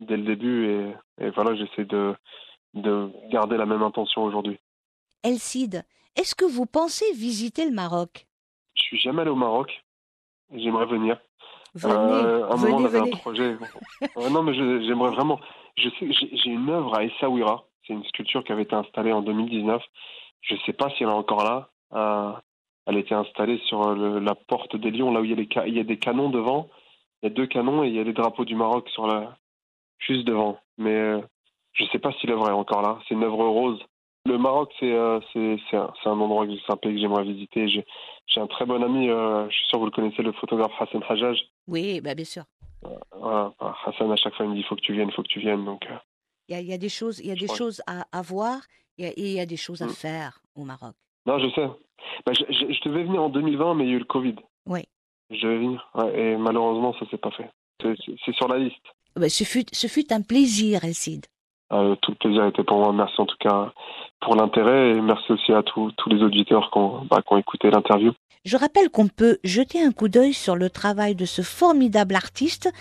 dès 0.00 0.16
le 0.16 0.24
début 0.24 0.66
et, 0.68 1.24
et 1.24 1.30
voilà, 1.30 1.54
j'essaie 1.54 1.84
de, 1.84 2.14
de 2.74 3.10
garder 3.30 3.56
la 3.56 3.66
même 3.66 3.82
intention 3.82 4.24
aujourd'hui. 4.24 4.58
Elcide, 5.22 5.84
est-ce 6.16 6.34
que 6.34 6.44
vous 6.44 6.66
pensez 6.66 7.12
visiter 7.12 7.64
le 7.64 7.74
Maroc? 7.74 8.26
Je 8.74 8.82
suis 8.82 8.98
jamais 8.98 9.22
allé 9.22 9.30
au 9.30 9.36
Maroc. 9.36 9.84
J'aimerais 10.54 10.86
venir. 10.86 11.18
Venez, 11.74 11.94
euh, 11.94 12.48
un 12.48 12.56
venez, 12.56 12.72
moment, 12.72 12.88
venez. 12.88 13.12
un 13.12 13.16
projet. 13.16 13.56
non, 14.30 14.42
mais 14.42 14.54
j'aimerais 14.54 15.10
vraiment. 15.10 15.40
Je 15.76 15.88
sais, 15.90 16.10
j'ai 16.10 16.50
une 16.50 16.70
œuvre 16.70 16.96
à 16.96 17.04
Essaouira. 17.04 17.64
C'est 17.86 17.92
une 17.92 18.04
sculpture 18.04 18.42
qui 18.44 18.52
avait 18.52 18.62
été 18.62 18.74
installée 18.74 19.12
en 19.12 19.22
2019. 19.22 19.82
Je 20.40 20.54
ne 20.54 20.58
sais 20.60 20.72
pas 20.72 20.90
si 20.90 21.02
elle 21.02 21.10
est 21.10 21.12
encore 21.12 21.44
là. 21.44 21.68
Euh, 21.94 22.32
elle 22.86 22.96
a 22.96 23.00
été 23.00 23.14
installée 23.14 23.58
sur 23.66 23.94
le, 23.94 24.18
la 24.18 24.34
porte 24.34 24.76
des 24.76 24.90
Lions, 24.90 25.12
là 25.12 25.20
où 25.20 25.24
il 25.24 25.30
y, 25.30 25.34
a 25.34 25.36
les, 25.36 25.48
il 25.68 25.76
y 25.76 25.80
a 25.80 25.84
des 25.84 25.98
canons 25.98 26.30
devant. 26.30 26.68
Il 27.22 27.28
y 27.28 27.32
a 27.32 27.34
deux 27.34 27.46
canons 27.46 27.84
et 27.84 27.88
il 27.88 27.94
y 27.94 28.00
a 28.00 28.04
les 28.04 28.12
drapeaux 28.12 28.44
du 28.44 28.54
Maroc 28.54 28.88
sur 28.88 29.06
la, 29.06 29.36
juste 29.98 30.24
devant. 30.24 30.58
Mais 30.76 30.94
euh, 30.94 31.20
je 31.72 31.84
ne 31.84 31.88
sais 31.88 31.98
pas 31.98 32.12
si 32.20 32.26
l'œuvre 32.26 32.48
est 32.48 32.52
encore 32.52 32.82
là. 32.82 32.98
C'est 33.06 33.14
une 33.14 33.24
œuvre 33.24 33.46
rose. 33.46 33.80
Le 34.26 34.36
Maroc, 34.36 34.72
c'est 34.78 34.92
euh, 34.92 35.20
un, 35.72 35.92
un, 36.04 36.20
endroit, 36.20 36.46
c'est 36.46 36.72
un 36.72 36.76
pays 36.76 36.94
que 36.94 37.00
j'aimerais 37.00 37.24
visiter. 37.24 37.68
J'ai 37.68 38.40
un 38.40 38.46
très 38.46 38.66
bon 38.66 38.82
ami, 38.82 39.08
euh, 39.08 39.48
je 39.48 39.56
suis 39.56 39.66
sûr 39.66 39.78
que 39.78 39.78
vous 39.78 39.86
le 39.86 39.90
connaissez, 39.90 40.22
le 40.22 40.32
photographe 40.32 40.72
Hassan 40.78 41.02
Hajjaj. 41.08 41.38
Oui, 41.66 42.00
bah 42.00 42.14
bien 42.14 42.26
sûr. 42.26 42.42
Voilà, 43.18 43.54
Hassan, 43.86 44.12
à 44.12 44.16
chaque 44.16 44.34
fois, 44.34 44.44
il 44.44 44.50
me 44.50 44.54
dit 44.54 44.60
il 44.60 44.66
faut 44.66 44.76
que 44.76 44.82
tu 44.82 44.92
viennes, 44.92 45.08
il 45.08 45.14
faut 45.14 45.22
que 45.22 45.28
tu 45.28 45.40
viennes. 45.40 45.64
Donc, 45.64 45.86
il, 46.48 46.54
y 46.54 46.58
a, 46.58 46.60
il 46.60 46.66
y 46.66 46.74
a 46.74 46.78
des 46.78 46.90
choses, 46.90 47.20
il 47.20 47.26
y 47.26 47.30
a 47.30 47.34
des 47.34 47.48
choses 47.48 47.80
à, 47.86 48.04
à 48.12 48.22
voir 48.22 48.60
et 48.98 49.12
il 49.16 49.32
y 49.32 49.40
a 49.40 49.46
des 49.46 49.56
choses 49.56 49.80
à 49.80 49.86
mm. 49.86 49.90
faire 49.90 50.40
au 50.54 50.64
Maroc. 50.64 50.94
Non, 51.26 51.38
je 51.38 51.48
sais. 51.50 51.66
Bah, 52.26 52.32
je, 52.32 52.44
je, 52.50 52.72
je, 52.72 52.88
devais 52.88 53.04
venir 53.04 53.22
en 53.22 53.28
2020, 53.28 53.74
mais 53.74 53.84
il 53.84 53.90
y 53.90 53.92
a 53.92 53.96
eu 53.96 54.00
le 54.00 54.04
Covid. 54.04 54.36
Oui. 54.66 54.80
Je 55.30 55.42
devais 55.42 55.58
venir. 55.58 55.90
Ouais, 55.94 56.18
et 56.18 56.36
malheureusement, 56.36 56.94
ça 56.98 57.06
s'est 57.10 57.18
pas 57.18 57.30
fait. 57.30 57.50
C'est 57.82 58.34
sur 58.34 58.48
la 58.48 58.58
liste. 58.58 58.84
Ce, 59.28 59.44
fut, 59.44 59.64
ce 59.72 59.86
fut 59.86 60.12
un 60.12 60.22
plaisir, 60.22 60.84
Elcide. 60.84 61.26
Euh, 61.72 61.96
tout 62.00 62.12
le 62.12 62.16
plaisir 62.16 62.46
était 62.46 62.64
pour 62.64 62.78
moi. 62.78 62.92
Merci 62.92 63.20
en 63.20 63.26
tout 63.26 63.36
cas 63.40 63.72
pour 64.20 64.36
l'intérêt 64.36 64.90
et 64.90 65.00
merci 65.00 65.32
aussi 65.32 65.52
à 65.52 65.62
tous 65.62 65.92
les 66.06 66.22
auditeurs 66.22 66.70
qui 66.72 66.78
ont, 66.78 67.04
bah, 67.10 67.22
qui 67.26 67.32
ont 67.32 67.38
écouté 67.38 67.70
l'interview. 67.70 68.12
Je 68.44 68.56
rappelle 68.56 68.88
qu'on 68.88 69.08
peut 69.08 69.38
jeter 69.44 69.82
un 69.82 69.92
coup 69.92 70.08
d'œil 70.08 70.32
sur 70.32 70.56
le 70.56 70.70
travail 70.70 71.14
de 71.14 71.24
ce 71.24 71.42
formidable 71.42 72.14
artiste, 72.14 72.72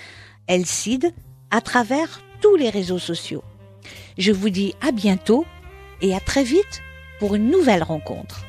Elcide, 0.47 1.13
à 1.51 1.61
travers 1.61 2.21
tous 2.41 2.55
les 2.55 2.69
réseaux 2.69 2.99
sociaux. 2.99 3.43
Je 4.17 4.31
vous 4.31 4.49
dis 4.49 4.73
à 4.81 4.91
bientôt 4.91 5.45
et 6.01 6.15
à 6.15 6.19
très 6.19 6.43
vite 6.43 6.81
pour 7.19 7.35
une 7.35 7.49
nouvelle 7.49 7.83
rencontre. 7.83 8.46